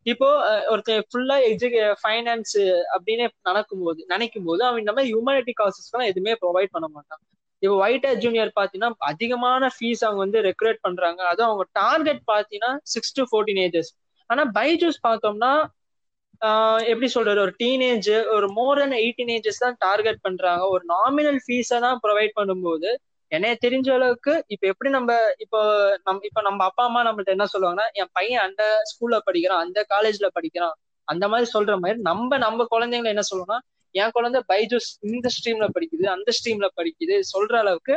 இப்போ 0.05 0.27
ஒருத்தன் 0.71 1.03
ஃபுல்லா 1.09 1.35
எஜுகே 1.49 1.81
ஃபைனான்ஸ் 2.01 2.55
அப்படின்னு 2.93 3.25
நடக்கும் 3.49 3.83
போது 3.85 3.99
நினைக்கும் 4.13 4.47
போது 4.49 4.61
அவன் 4.67 4.81
இந்த 4.83 4.93
மாதிரி 4.95 5.09
ஹியூமனிட்டி 5.11 5.53
காசஸ்லாம் 5.59 6.07
எதுவுமே 6.11 6.33
ப்ரொவைட் 6.43 6.73
பண்ண 6.75 6.87
மாட்டான். 6.95 7.21
இப்போ 7.63 7.75
ஒயிட் 7.85 8.07
ஜூனியர் 8.23 8.51
பாத்தீங்கன்னா 8.59 8.91
அதிகமான 9.11 9.69
ஃபீஸ் 9.75 10.01
அவங்க 10.05 10.21
வந்து 10.25 10.39
ரெக்ரூட் 10.49 10.79
பண்றாங்க. 10.85 11.21
அதுவும் 11.31 11.49
அவங்க 11.49 11.65
டார்கெட் 11.81 12.23
பாத்தீங்கன்னா 12.31 12.71
சிக்ஸ் 12.93 13.15
டு 13.17 13.23
ஃபோர்டீன் 13.31 13.61
ஏஜஸ் 13.65 13.91
ஆனா 14.29 14.43
பைஜூஸ் 14.57 14.99
பார்த்தோம்னா 15.07 15.51
எப்படி 16.91 17.07
சொல்றது? 17.15 17.39
ஒரு 17.45 17.53
டீனேஜ் 17.61 18.11
ஒரு 18.35 18.47
மோர் 18.57 18.79
தென் 18.81 18.95
எயிட்டீன் 19.03 19.31
ஏஜஸ் 19.37 19.63
தான் 19.65 19.75
டார்கெட் 19.85 20.19
பண்றாங்க. 20.27 20.63
ஒரு 20.75 20.83
நாமினல் 20.95 21.39
ஃபீஸை 21.45 21.79
தான் 21.85 21.99
ப்ரொவைட் 22.05 22.33
பண்ணும்போது 22.39 22.89
என்னைய 23.31 23.55
தெரிஞ்ச 23.65 23.87
அளவுக்கு 23.97 24.33
இப்ப 24.53 24.63
எப்படி 24.71 24.89
நம்ம 24.95 25.11
இப்போ 25.37 25.59
நம் 26.03 26.21
இப்ப 26.29 26.41
நம்ம 26.47 26.63
அப்பா 26.69 26.83
அம்மா 26.87 27.01
நம்மள்ட்ட 27.07 27.35
என்ன 27.35 27.45
சொல்லுவாங்கன்னா 27.53 27.85
என் 28.01 28.11
பையன் 28.11 28.43
அந்த 28.47 28.63
ஸ்கூல்ல 28.91 29.17
படிக்கிறான் 29.27 29.61
அந்த 29.65 29.79
காலேஜ்ல 29.93 30.27
படிக்கிறான். 30.37 30.75
அந்த 31.07 31.25
மாதிரி 31.31 31.47
சொல்ற 31.53 31.73
மாதிரி 31.79 31.99
நம்ம 32.09 32.37
நம்ம 32.37 32.65
குழந்தைங்களை 32.73 33.11
என்ன 33.15 33.23
சொல்லுவோம்னா 33.29 33.59
என் 33.95 34.13
குழந்தை 34.17 34.39
பைஜூஸ் 34.51 34.89
இந்த 35.11 35.29
ஸ்ட்ரீம்ல 35.35 35.67
படிக்குது 35.75 36.05
அந்த 36.15 36.29
ஸ்ட்ரீம்ல 36.37 36.67
படிக்குது. 36.79 37.15
சொல்ற 37.33 37.55
அளவுக்கு 37.63 37.95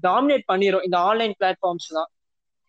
டாமினேட் 0.00 0.44
பண்ணிரும் 0.52 0.84
இந்த 0.86 0.98
ஆன்லைன் 1.08 1.34
பிளாட்ஃபார்ம்ஸ் 1.40 1.88
தான். 1.96 2.10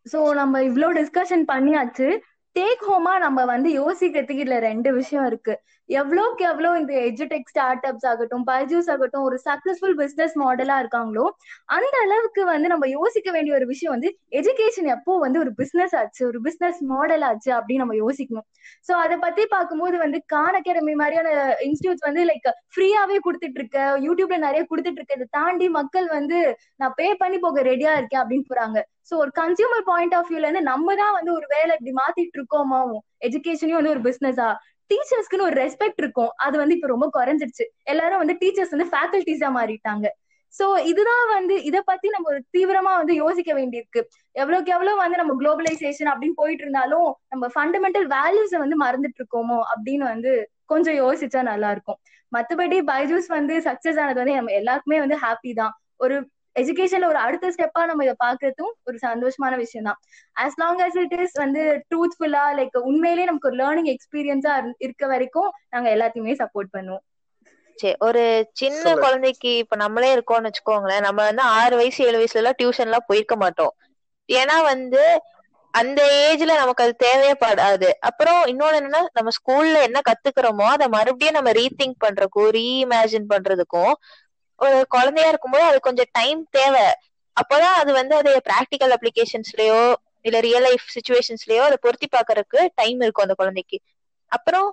சோ 0.06 0.20
நம்ம 0.42 0.64
இவ்வளவு 0.64 0.98
டிஸ்கஷன் 1.00 1.46
பண்ணியாச்சு. 1.54 2.08
டேக் 2.56 2.84
ஹோமா 2.90 3.14
நம்ம 3.26 3.40
வந்து 3.46 3.70
யோசிக்கிறதுக்கு 3.82 4.44
இதுல 4.46 4.58
ரெண்டு 4.70 4.90
விஷயம் 4.94 5.26
இருக்கு. 5.26 5.54
எவ்வளோக்கு 5.90 6.44
எவ்வளோ 6.50 6.70
இந்த 6.80 6.94
எஜுடெக் 7.10 7.50
ஸ்டார்ட் 7.52 7.86
அப்ஸ் 7.90 8.08
ஆகட்டும் 8.12 8.44
பைஜூஸ் 8.50 8.90
ஆகட்டும் 8.94 9.26
ஒரு 9.28 9.38
சக்சஸ்ஃபுல் 9.46 9.96
பிசினஸ் 10.02 10.36
மாடலா 10.44 10.76
இருக்காங்களோ 10.84 11.26
அந்த 11.76 11.96
அளவுக்கு 12.06 12.42
வந்து 12.52 12.68
நம்ம 12.74 12.88
யோசிக்க 12.98 13.30
வேண்டிய 13.36 13.56
ஒரு 13.60 13.66
விஷயம் 13.72 13.94
வந்து 13.96 14.10
எஜுகேஷன் 14.40 14.90
எப்போ 14.96 15.14
வந்து 15.26 15.40
ஒரு 15.44 15.54
பிசினஸ் 15.62 15.96
ஆச்சு 16.02 16.22
ஒரு 16.30 16.42
பிசினஸ் 16.48 16.80
மாடல் 16.94 17.26
ஆச்சு 17.30 17.52
அப்படின்னு 17.58 17.84
நம்ம 17.84 17.98
யோசிக்கணும். 18.04 18.48
சோ 18.88 18.94
அதை 19.04 19.18
பத்தி 19.26 19.44
பார்க்கும்போது 19.56 19.98
வந்து 20.06 20.20
கான் 20.34 20.58
அகாடமி 20.60 20.96
மாதிரியான 21.02 21.30
இன்ஸ்டியூட்ஸ் 21.68 22.08
வந்து 22.08 22.24
லைக் 22.32 22.50
ஃப்ரீயாவே 22.76 23.20
கொடுத்துட்டு 23.28 23.60
இருக்க 23.62 23.80
யூடியூப்ல 24.08 24.40
நிறைய 24.48 24.64
கொடுத்துட்டு 24.72 25.00
இருக்க 25.02 25.20
இதை 25.20 25.28
தாண்டி 25.40 25.70
மக்கள் 25.80 26.08
வந்து 26.18 26.40
நான் 26.82 26.96
பே 27.02 27.10
பண்ணி 27.24 27.40
போக 27.46 27.62
ரெடியா 27.72 27.94
இருக்கேன் 28.00 28.24
அப்படின்னு 28.24 28.50
போறாங்க. 28.52 28.80
சோ 29.10 29.16
ஒரு 29.24 29.32
கன்சியூமர் 29.42 29.86
பாயிண்ட் 29.92 30.16
ஆஃப் 30.18 30.28
வியூல 30.32 30.48
இருந்து 30.48 30.66
நம்ம 30.72 30.96
தான் 30.96 31.16
வந்து 31.20 31.32
ஒரு 31.38 31.48
வேலை 31.56 31.72
இப்படி 31.78 31.94
மாத்திட்டு 32.02 32.38
இருக்கோமாவும் 32.40 33.04
எஜுகேஷனையும் 33.28 33.80
வந்து 33.80 33.96
ஒரு 33.96 34.04
பிசினஸா 34.10 34.50
டீச்சர்ஸ்க்குன்னு 34.90 35.48
ஒரு 35.50 35.58
ரெஸ்பெக்ட் 35.64 36.02
இருக்கும். 36.04 36.32
அது 36.46 36.56
வந்து 36.58 36.76
இப்ப 36.78 36.88
ரொம்ப 36.88 37.08
குறைஞ்சிருச்சு. 37.18 37.66
எல்லாரும் 37.84 38.22
வந்து 38.24 38.36
டீச்சர்ஸ் 38.42 38.74
வந்து 38.76 38.90
ஃபேக்கல்டிஸா 38.94 39.50
மாறிட்டாங்க. 39.60 40.08
சோ 40.54 40.66
இதுதான் 40.92 41.26
வந்து 41.34 41.56
இத 41.70 41.78
பத்தி 41.82 42.08
நம்ம 42.14 42.30
ஒரு 42.34 42.40
தீவிரமா 42.56 42.92
வந்து 43.02 43.16
யோசிக்க 43.24 43.52
வேண்டியிருக்கு. 43.60 44.02
எவ்வளவுக்கு 44.36 44.72
எவ்வளவு 44.76 45.02
வந்து 45.02 45.20
நம்ம 45.22 45.34
குளோபலைசேஷன் 45.42 46.10
அப்படின்னு 46.12 46.40
போயிட்டு 46.42 46.64
இருந்தாலும் 46.66 47.10
நம்ம 47.30 47.48
ஃபண்டமெண்டல் 47.56 48.08
வேல்யூஸ 48.16 48.54
வந்து 48.64 48.78
மறந்துட்டு 48.86 49.20
இருக்கோமோ 49.22 49.60
அப்படின்னு 49.74 50.06
வந்து 50.14 50.32
கொஞ்சம் 50.66 50.98
யோசிச்சா 51.04 51.42
நல்லா 51.52 51.70
இருக்கும். 51.72 52.00
மத்தபடி 52.32 52.80
பைஜூஸ் 52.92 53.30
வந்து 53.38 53.54
சக்சஸ் 53.68 54.00
ஆனது 54.02 54.22
வந்து 54.22 54.36
நம்ம 54.40 54.52
எல்லாருக்குமே 54.62 55.00
வந்து 55.06 55.18
ஹாப்பி 55.26 55.54
தான். 55.62 55.74
ஒரு 55.98 56.18
எஜுகேஷன்ல 56.56 57.08
ஒரு 57.08 57.18
அடுத்த 57.18 57.52
ஸ்டெப்பா 57.52 57.82
நம்ம 57.86 58.04
இதை 58.04 58.16
பாக்குறதும் 58.20 58.74
ஒரு 58.84 58.98
சந்தோஷமான 59.04 59.58
விஷயம் 59.58 59.88
தான் 59.90 60.00
as 60.36 60.58
long 60.58 60.82
as 60.86 60.96
it 61.04 61.16
is 61.20 61.36
வந்து 61.36 61.62
ட்ரூத்ஃபுல்லா 61.90 62.44
லைக் 62.60 62.78
உண்மையிலேயே 62.84 63.26
நமக்கு 63.26 63.50
ஒரு 63.52 63.60
லேர்னிங் 63.64 63.92
எக்ஸ்பீரியன்ஸா 63.94 64.54
இருக்க 64.86 65.08
வரைக்கும் 65.08 65.52
நாங்க 65.70 65.90
எல்லாத்தையுமே 65.96 66.36
சப்போர்ட் 66.42 66.74
பண்ணுவோம். 66.76 67.04
சரி 67.78 67.96
ஒரு 68.08 68.24
சின்ன. 68.54 68.86
குழந்தைக்கு 69.04 69.52
இப்ப 69.58 69.76
நம்மளே 69.84 70.10
இருக்கோம்னு 70.16 70.50
வச்சுக்கோங்களேன் 70.50 71.06
நம்ம 71.08 71.20
வந்து 71.30 71.44
ஆறு 71.58 71.76
வயசு 71.80 72.00
ஏழு 72.08 72.18
வயசுல 72.20 72.42
எல்லாம் 72.42 72.60
டியூஷன் 72.60 72.90
எல்லாம் 72.90 73.08
போயிருக்க 73.10 73.36
மாட்டோம். 73.44 73.74
ஏன்னா 74.30 74.58
வந்து 74.72 75.04
அந்த 75.74 76.00
ஏஜ்ல 76.22 76.52
நமக்கு 76.56 76.84
அது 76.86 76.94
தேவையே 77.04 77.34
படாது 77.42 77.90
அப்புறம் 78.10 78.40
இன்னொன்னு 78.52 78.80
என்னன்னா 78.80 79.02
நம்ம 79.18 79.32
ஸ்கூல்ல 79.38 79.82
என்ன 79.88 80.00
கத்துக்கிறோமோ 80.08 80.68
அதை 80.68 80.88
மறுபடியும் 80.96 81.38
நம்ம 81.38 81.52
ரீதிங்க் 81.60 82.04
பண்றதுக்கும் 82.06 82.50
ரீஇமேஜின் 82.58 83.28
பண்றதுக்கும் 83.34 83.94
ஒரு 84.60 84.86
குழந்தையா 84.88 85.30
இருக்கும்போது 85.30 85.64
அது 85.64 85.80
கொஞ்சம் 85.80 86.12
டைம் 86.12 86.42
தேவை. 86.52 86.86
அப்போதான் 87.38 87.78
அது 87.82 87.92
வந்து 87.94 88.16
அது 88.16 88.32
ப்ராக்டிக்கல் 88.50 88.94
அப்ளிகேஷன்ஸ்லயோ 88.96 89.82
இல்ல 90.22 90.38
ரியல் 90.40 90.62
லைஃப் 90.62 90.86
சுச்சுவேஷன்ஸ்லயோ 90.96 91.62
அதை 91.62 91.78
பொருத்தி 91.82 92.08
பாக்குறதுக்கு 92.12 92.62
டைம் 92.76 93.02
இருக்கும் 93.02 93.24
அந்த 93.24 93.34
குழந்தைக்கு. 93.34 93.78
அப்புறம் 94.32 94.68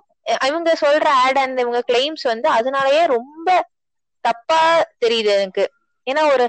இவங்க 0.45 0.69
சொல்ற 0.81 1.07
ஆட் 1.23 1.37
அண்ட் 1.37 1.59
இவங்க 1.59 1.81
கிளைம்ஸ் 1.87 2.23
வந்து 2.23 2.47
அதனாலயே 2.51 3.03
ரொம்ப 3.07 3.49
தப்பா 4.25 4.61
தெரியுது 5.05 5.31
எனக்கு. 5.37 5.65
ஏன்னா 6.07 6.31
ஒரு 6.33 6.45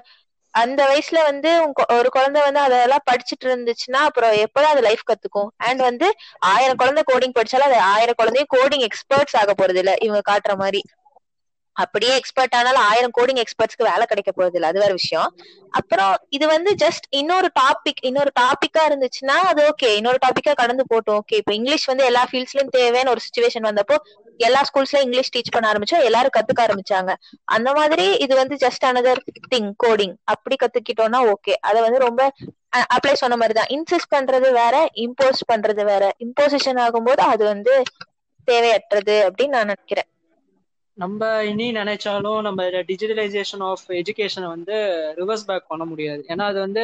அந்த 0.55 0.81
வயசுல 0.85 1.23
வந்து 1.23 1.51
ஒரு 1.93 2.09
குழந்தை 2.11 2.43
வந்து 2.43 2.61
அதெல்லாம் 2.61 3.05
படிச்சுட்டு 3.11 3.47
இருந்துச்சுன்னா 3.47 4.01
அப்புறம் 4.03 4.33
எப்பதான் 4.45 4.73
அது 4.73 4.81
லைஃப் 4.81 5.05
கத்துக்கும்? 5.07 5.51
அண்ட் 5.59 5.81
வந்து 5.81 6.07
ஆயிரம் 6.49 6.77
குழந்தை 6.77 7.03
கோடிங் 7.07 7.37
படிச்சாலும் 7.39 7.69
அது 7.69 7.79
ஆயிரம் 7.93 8.19
குழந்தையும் 8.19 8.53
கோடிங் 8.57 8.87
எக்ஸ்பர்ட்ஸ் 8.87 9.37
ஆக 9.37 9.55
போறது 9.55 9.77
இல்ல 9.77 9.95
இவங்க 9.99 10.23
காட்டுற 10.31 10.55
மாதிரி. 10.57 10.81
அப்படியே 11.83 12.13
எக்ஸ்பர்ட் 12.17 12.55
ஆனாலும் 12.59 12.85
ஆயிரம் 12.91 13.15
கோடிங் 13.19 13.41
எக்ஸ்பர்ட்ஸ்க்கு 13.43 13.89
வேலை 13.91 14.05
கிடைக்க 14.07 14.31
போறது 14.33 14.57
இல்லை 14.59 14.69
அது 14.71 14.83
வேற 14.85 14.93
விஷயம். 14.93 15.29
அப்புறம் 15.73 16.15
இது 16.37 16.47
வந்து 16.47 16.71
ஜஸ்ட் 16.85 17.07
இன்னொரு 17.21 17.49
டாபிக் 17.61 18.01
இன்னொரு 18.01 18.31
டாபிக்கா 18.41 18.83
இருந்துச்சுன்னா 18.91 19.37
அது 19.51 19.63
ஓகே 19.71 19.91
இன்னொரு 19.97 20.19
டாபிக்கா 20.27 20.55
கடந்து 20.63 20.85
போட்டோம். 20.93 21.19
ஓகே 21.23 21.39
இப்போ 21.43 21.55
இங்கிலீஷ் 21.59 21.87
வந்து 21.93 22.05
எல்லா 22.05 22.23
ஃபீல்ட்ஸ்லயும் 22.31 22.73
தேவைன்னு 22.79 23.13
ஒரு 23.15 23.23
சுச்சுவேஷன் 23.27 23.69
வந்தப்போ 23.71 23.99
எல்லா 24.41 24.61
ஸ்கூல்ஸ்லயும் 24.69 25.07
இங்கிலீஷ் 25.07 25.33
டீச் 25.35 25.53
பண்ண 25.55 25.67
ஆரம்பிச்சோம். 25.73 26.05
எல்லாரும் 26.09 26.35
கத்துக்க 26.37 26.61
ஆரம்பிச்சாங்க. 26.67 27.13
அந்த 27.57 27.69
மாதிரி 27.79 28.07
இது 28.25 28.35
வந்து 28.35 28.57
ஜஸ்ட் 28.65 28.85
அனதர் 28.91 29.23
திங் 29.55 29.73
கோடிங் 29.85 30.15
அப்படி 30.35 30.57
கத்துக்கிட்டோம்னா 30.63 31.21
ஓகே 31.35 31.55
அதை 31.61 31.79
வந்து 31.87 32.01
ரொம்ப 32.07 32.23
அப்ளை 32.97 33.15
சொன்ன 33.23 33.37
மாதிரி 33.37 33.55
தான் 33.59 33.73
இன்சிஸ்ட் 33.77 34.15
பண்றது 34.17 34.49
வேற 34.61 34.77
இம்போஸ் 35.05 35.43
பண்றது 35.53 35.83
வேற. 35.85 36.05
இம்போசிஷன் 36.27 36.81
ஆகும்போது 36.85 37.23
அது 37.33 37.45
வந்து 37.45 37.75
தேவையற்றது 38.49 39.17
அப்படின்னு 39.27 39.57
நான் 39.57 39.71
நினைக்கிறேன். 39.71 40.09
நம்ம 40.99 41.45
இனி 41.45 41.73
நினைச்சாலும் 41.73 42.41
நம்ம 42.41 42.63
டிஜிட்டலைசேஷன் 42.65 43.63
ஆஃப் 43.63 43.85
எஜுகேஷனை 43.89 44.47
வந்து 44.47 44.77
ரிவர்ஸ் 45.17 45.45
பேக் 45.47 45.69
பண்ண 45.69 45.85
முடியாது. 45.85 46.25
ஏன்னா 46.29 46.45
அது 46.53 46.59
வந்து 46.59 46.83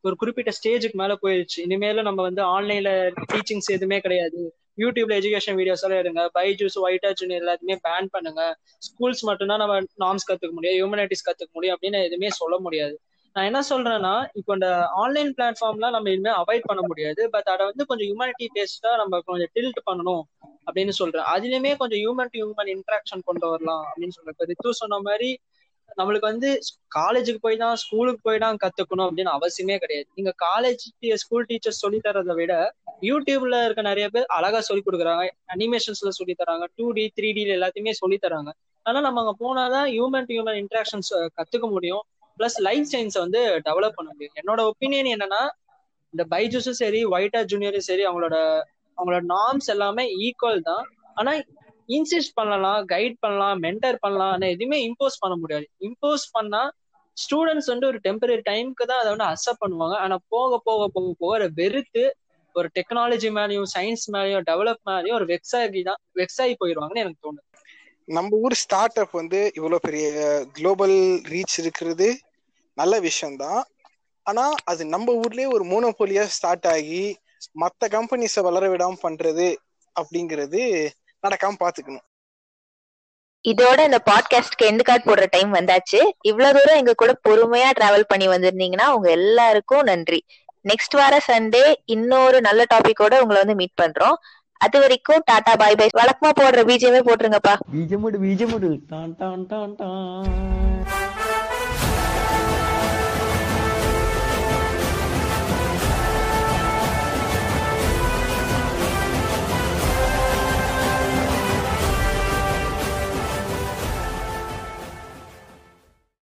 ஒரு 0.00 0.16
குறிப்பிட்ட 0.16 0.50
ஸ்டேஜுக்கு 0.50 0.92
மேல 0.92 1.12
போயிடுச்சு 1.22 1.58
இனிமேல 1.64 2.02
நம்ம 2.02 2.22
வந்து 2.22 2.42
ஆன்லைன்ல 2.44 2.90
டீச்சிங்ஸ் 3.32 3.70
எதுவுமே 3.72 4.00
கிடையாது. 4.00 4.54
யூடியூப்ல 4.78 5.16
எஜுகேஷன் 5.20 5.58
வீடியோஸ் 5.60 5.84
எல்லாம் 5.86 6.02
எடுங்க. 6.02 6.22
பைஜூஸ் 6.38 6.78
ஒயிட் 6.78 7.06
ஜூனியர் 7.12 7.44
எல்லாத்தையுமே 7.44 7.76
பேன் 7.88 8.10
பண்ணுங்க. 8.10 8.42
ஸ்கூல்ஸ் 8.86 9.22
மட்டும்தான் 9.22 9.62
நம்ம 9.64 9.80
நாம்ஸ் 10.04 10.28
கத்துக்க 10.30 10.50
முடியும். 10.50 10.76
ஹியூமனிட்டிஸ் 10.78 11.26
கத்துக்க 11.30 11.52
முடியும் 11.52 11.76
அப்படின்னு 11.76 12.04
எதுவுமே 12.04 12.30
சொல்ல 12.30 12.58
முடியாது. 12.58 13.00
நான் 13.32 13.44
என்ன 13.44 13.60
சொல்றேன்னா 13.70 14.14
இப்போ 14.32 14.52
இந்த 14.52 14.68
ஆன்லைன் 14.94 15.34
பிளாட்ஃபார்ம்லாம் 15.38 15.96
நம்ம 15.96 16.10
இனிமேல் 16.10 16.34
அவாய்ட் 16.34 16.70
பண்ண 16.70 16.82
முடியாது. 16.86 17.30
பட் 17.30 17.48
அதை 17.54 17.66
வந்து 17.66 17.86
கொஞ்சம் 17.86 18.08
ஹியூமனிட்டி 18.08 18.48
பேஸ்டா 18.54 18.96
நம்ம 18.96 19.20
கொஞ்சம் 19.20 19.52
டில்ட் 19.54 19.80
பண்ணணும். 19.90 20.24
அப்படின்னு 20.66 20.94
சொல்றேன். 21.00 21.26
அதுலயுமே 21.34 21.72
கொஞ்சம் 21.76 22.00
ஹியூமன் 22.04 22.30
டு 22.30 22.38
ஹியூமன் 22.40 22.70
இன்ட்ராக்ஷன் 22.74 23.24
கொண்டு 23.24 23.46
வரலாம் 23.50 23.84
அப்படின்னு 23.88 24.16
சொல்றேன். 24.16 24.48
ரித்து 24.52 24.78
சொன்ன 24.82 24.98
மாதிரி 24.98 25.30
நம்மளுக்கு 25.98 26.26
வந்து 26.32 26.48
காலேஜுக்கு 26.96 27.40
போய் 27.40 27.56
தான் 27.56 27.74
ஸ்கூலுக்கு 27.76 28.20
போய் 28.22 28.38
தான் 28.38 28.56
கத்துக்கணும் 28.62 29.06
அப்படின்னு 29.08 29.32
அவசியமே 29.36 29.76
கிடையாது. 29.78 30.06
நீங்க 30.14 30.32
காலேஜ் 30.44 30.84
ஸ்கூல் 31.22 31.46
டீச்சர்ஸ் 31.48 31.82
சொல்லி 31.84 31.98
தரதை 32.06 32.34
விட 32.34 32.54
யூடியூப்ல 33.02 33.56
இருக்க 33.64 33.82
நிறைய 33.82 34.08
பேர் 34.08 34.24
அழகா 34.36 34.60
சொல்லி 34.60 34.82
கொடுக்குறாங்க. 34.86 35.24
அனிமேஷன்ஸ்ல 35.54 36.12
சொல்லி 36.18 36.34
தராங்க 36.42 36.66
டூ 36.74 36.86
டி 36.90 37.04
த்ரீ 37.18 37.32
டி 37.32 37.44
எல்லாத்தையுமே 37.56 37.90
சொல்லி 37.90 38.18
தராங்க 38.22 38.52
ஆனா 38.82 39.00
நம்ம 39.00 39.20
அங்க 39.22 39.34
போனாதான் 39.44 39.86
ஹியூமன் 39.94 40.26
டு 40.28 40.34
ஹியூமன் 40.36 40.58
இன்ட்ராக்ஷன்ஸ் 40.62 41.12
கத்துக்க 41.38 41.68
முடியும். 41.70 42.02
பிளஸ் 42.38 42.58
லைஃப் 42.68 42.86
சயின்ஸை 42.92 43.18
வந்து 43.18 43.40
டெவலப் 43.64 43.96
பண்ண 43.98 44.08
முடியும். 44.12 44.36
என்னோட 44.40 44.60
ஒப்பீனியன் 44.70 45.10
என்னன்னா 45.14 45.42
இந்த 46.14 46.24
பைஜூஸும் 46.30 46.80
சரி 46.82 47.00
ஒயிட்டா 47.04 47.40
ஜூனியரும் 47.52 47.88
சரி 47.90 48.06
அவங்களோட 48.06 48.36
அவங்களோட 48.98 49.22
நார்ம்ஸ் 49.34 49.70
எல்லாமே 49.74 50.04
ஈக்குவல் 50.26 50.62
தான். 50.70 50.84
ஆனா 51.14 51.32
இன்சிஸ்ட் 51.88 52.34
பண்ணலாம் 52.34 52.80
கைட் 52.92 53.16
பண்ணலாம் 53.20 53.58
மென்டர் 53.62 53.98
பண்ணலாம் 54.00 54.32
ஆனா 54.36 54.46
எதுவுமே 54.46 54.78
இம்போஸ் 54.88 55.22
பண்ண 55.22 55.34
முடியாது. 55.36 55.66
இம்போஸ் 55.88 56.26
பண்ணா 56.32 56.62
ஸ்டூடெண்ட்ஸ் 57.16 57.70
வந்து 57.72 57.86
ஒரு 57.86 57.98
டெம்பரரி 58.06 58.42
டைம்க்கு 58.50 58.84
தான் 58.90 59.00
அதை 59.02 59.10
வந்து 59.14 59.28
அக்செப்ட் 59.30 59.62
பண்ணுவாங்க. 59.64 59.96
ஆனா 60.04 60.16
போக 60.28 60.60
போக 60.64 60.88
போக 60.88 61.10
போக 61.18 61.34
அதை 61.34 61.48
வெறுத்து 61.60 62.04
ஒரு 62.54 62.68
டெக்னாலஜி 62.78 63.28
மேலேயும் 63.38 63.68
சயின்ஸ் 63.74 64.06
மேலேயும் 64.14 64.46
டெவலப் 64.50 64.82
மேலேயும் 64.90 65.18
ஒரு 65.20 65.26
வெக்ஸாகி 65.32 65.80
தான் 65.82 66.00
வெக்ஸாகி 66.20 66.54
போயிடுவாங்கன்னு 66.60 67.04
எனக்கு 67.04 67.24
தோணுது. 67.26 67.44
நம்ம 68.08 68.36
ஊர் 68.36 68.54
ஸ்டார்ட் 68.54 68.98
அப் 69.02 69.14
வந்து 69.20 69.38
இவ்வளவு 69.54 69.84
பெரிய 69.86 70.06
குளோபல் 70.56 70.96
ரீச் 71.32 71.56
இருக்கிறது 71.62 72.08
நல்ல 72.76 72.94
விஷயம்தான். 73.00 73.62
ஆனா 74.26 74.44
அது 74.64 74.82
நம்ம 74.86 75.12
ஊர்லயே 75.22 75.48
ஒரு 75.56 75.64
மோனோபோலியா 75.64 76.24
ஸ்டார்ட் 76.36 76.66
ஆகி 76.66 77.02
மத்த 77.60 77.88
கம்பெனிஸை 77.88 78.40
வளர 78.40 78.68
விடாம 78.68 78.94
பண்றது 79.02 79.56
அப்படிங்கிறது 80.00 80.88
நடக்காம 81.26 81.54
பாத்துக்கணும். 81.64 82.04
இதோட 83.48 83.84
இந்த 83.84 84.02
பாட்காஸ்ட்க்கு 84.10 84.62
எண்டு 84.62 84.82
கார்டு 84.82 85.14
போடுற 85.14 85.26
டைம் 85.30 85.54
வந்தாச்சு. 85.54 86.10
இவ்வளவு 86.20 86.58
தூரம் 86.58 86.78
எங்க 86.78 86.94
கூட 86.94 87.18
பொறுமையா 87.28 87.70
டிராவல் 87.80 88.04
பண்ணி 88.06 88.28
வந்திருந்தீங்கன்னா 88.28 88.88
உங்க 88.88 89.10
எல்லாருக்கும் 89.10 89.80
நன்றி. 89.80 90.24
நெக்ஸ்ட் 90.68 90.96
வார 90.96 91.20
சண்டே 91.28 91.74
இன்னொரு 91.84 92.40
நல்ல 92.40 92.64
டாபிக்கோட 92.74 93.20
உங்களை 93.20 93.26
வந்து 93.26 93.54
மீட் 93.54 93.78
பண்றோம். 93.82 94.14
அது 94.56 94.80
வரைக்கும் 94.80 95.22
டாடா 95.24 95.56
பாய் 95.56 95.74
பாய். 95.74 95.88
வழக்கமா 95.96 96.30
போடுற 96.40 96.60
பிஜிஎமே 96.62 97.00
போட்டுருங்கப்பா. 97.00 97.54
பீஜமுடு 97.74 98.18
பீஜமுடு 98.24 98.78
டான் 98.88 99.14
டான் 99.16 99.46
டான் 99.46 99.74
டான். 99.74 101.12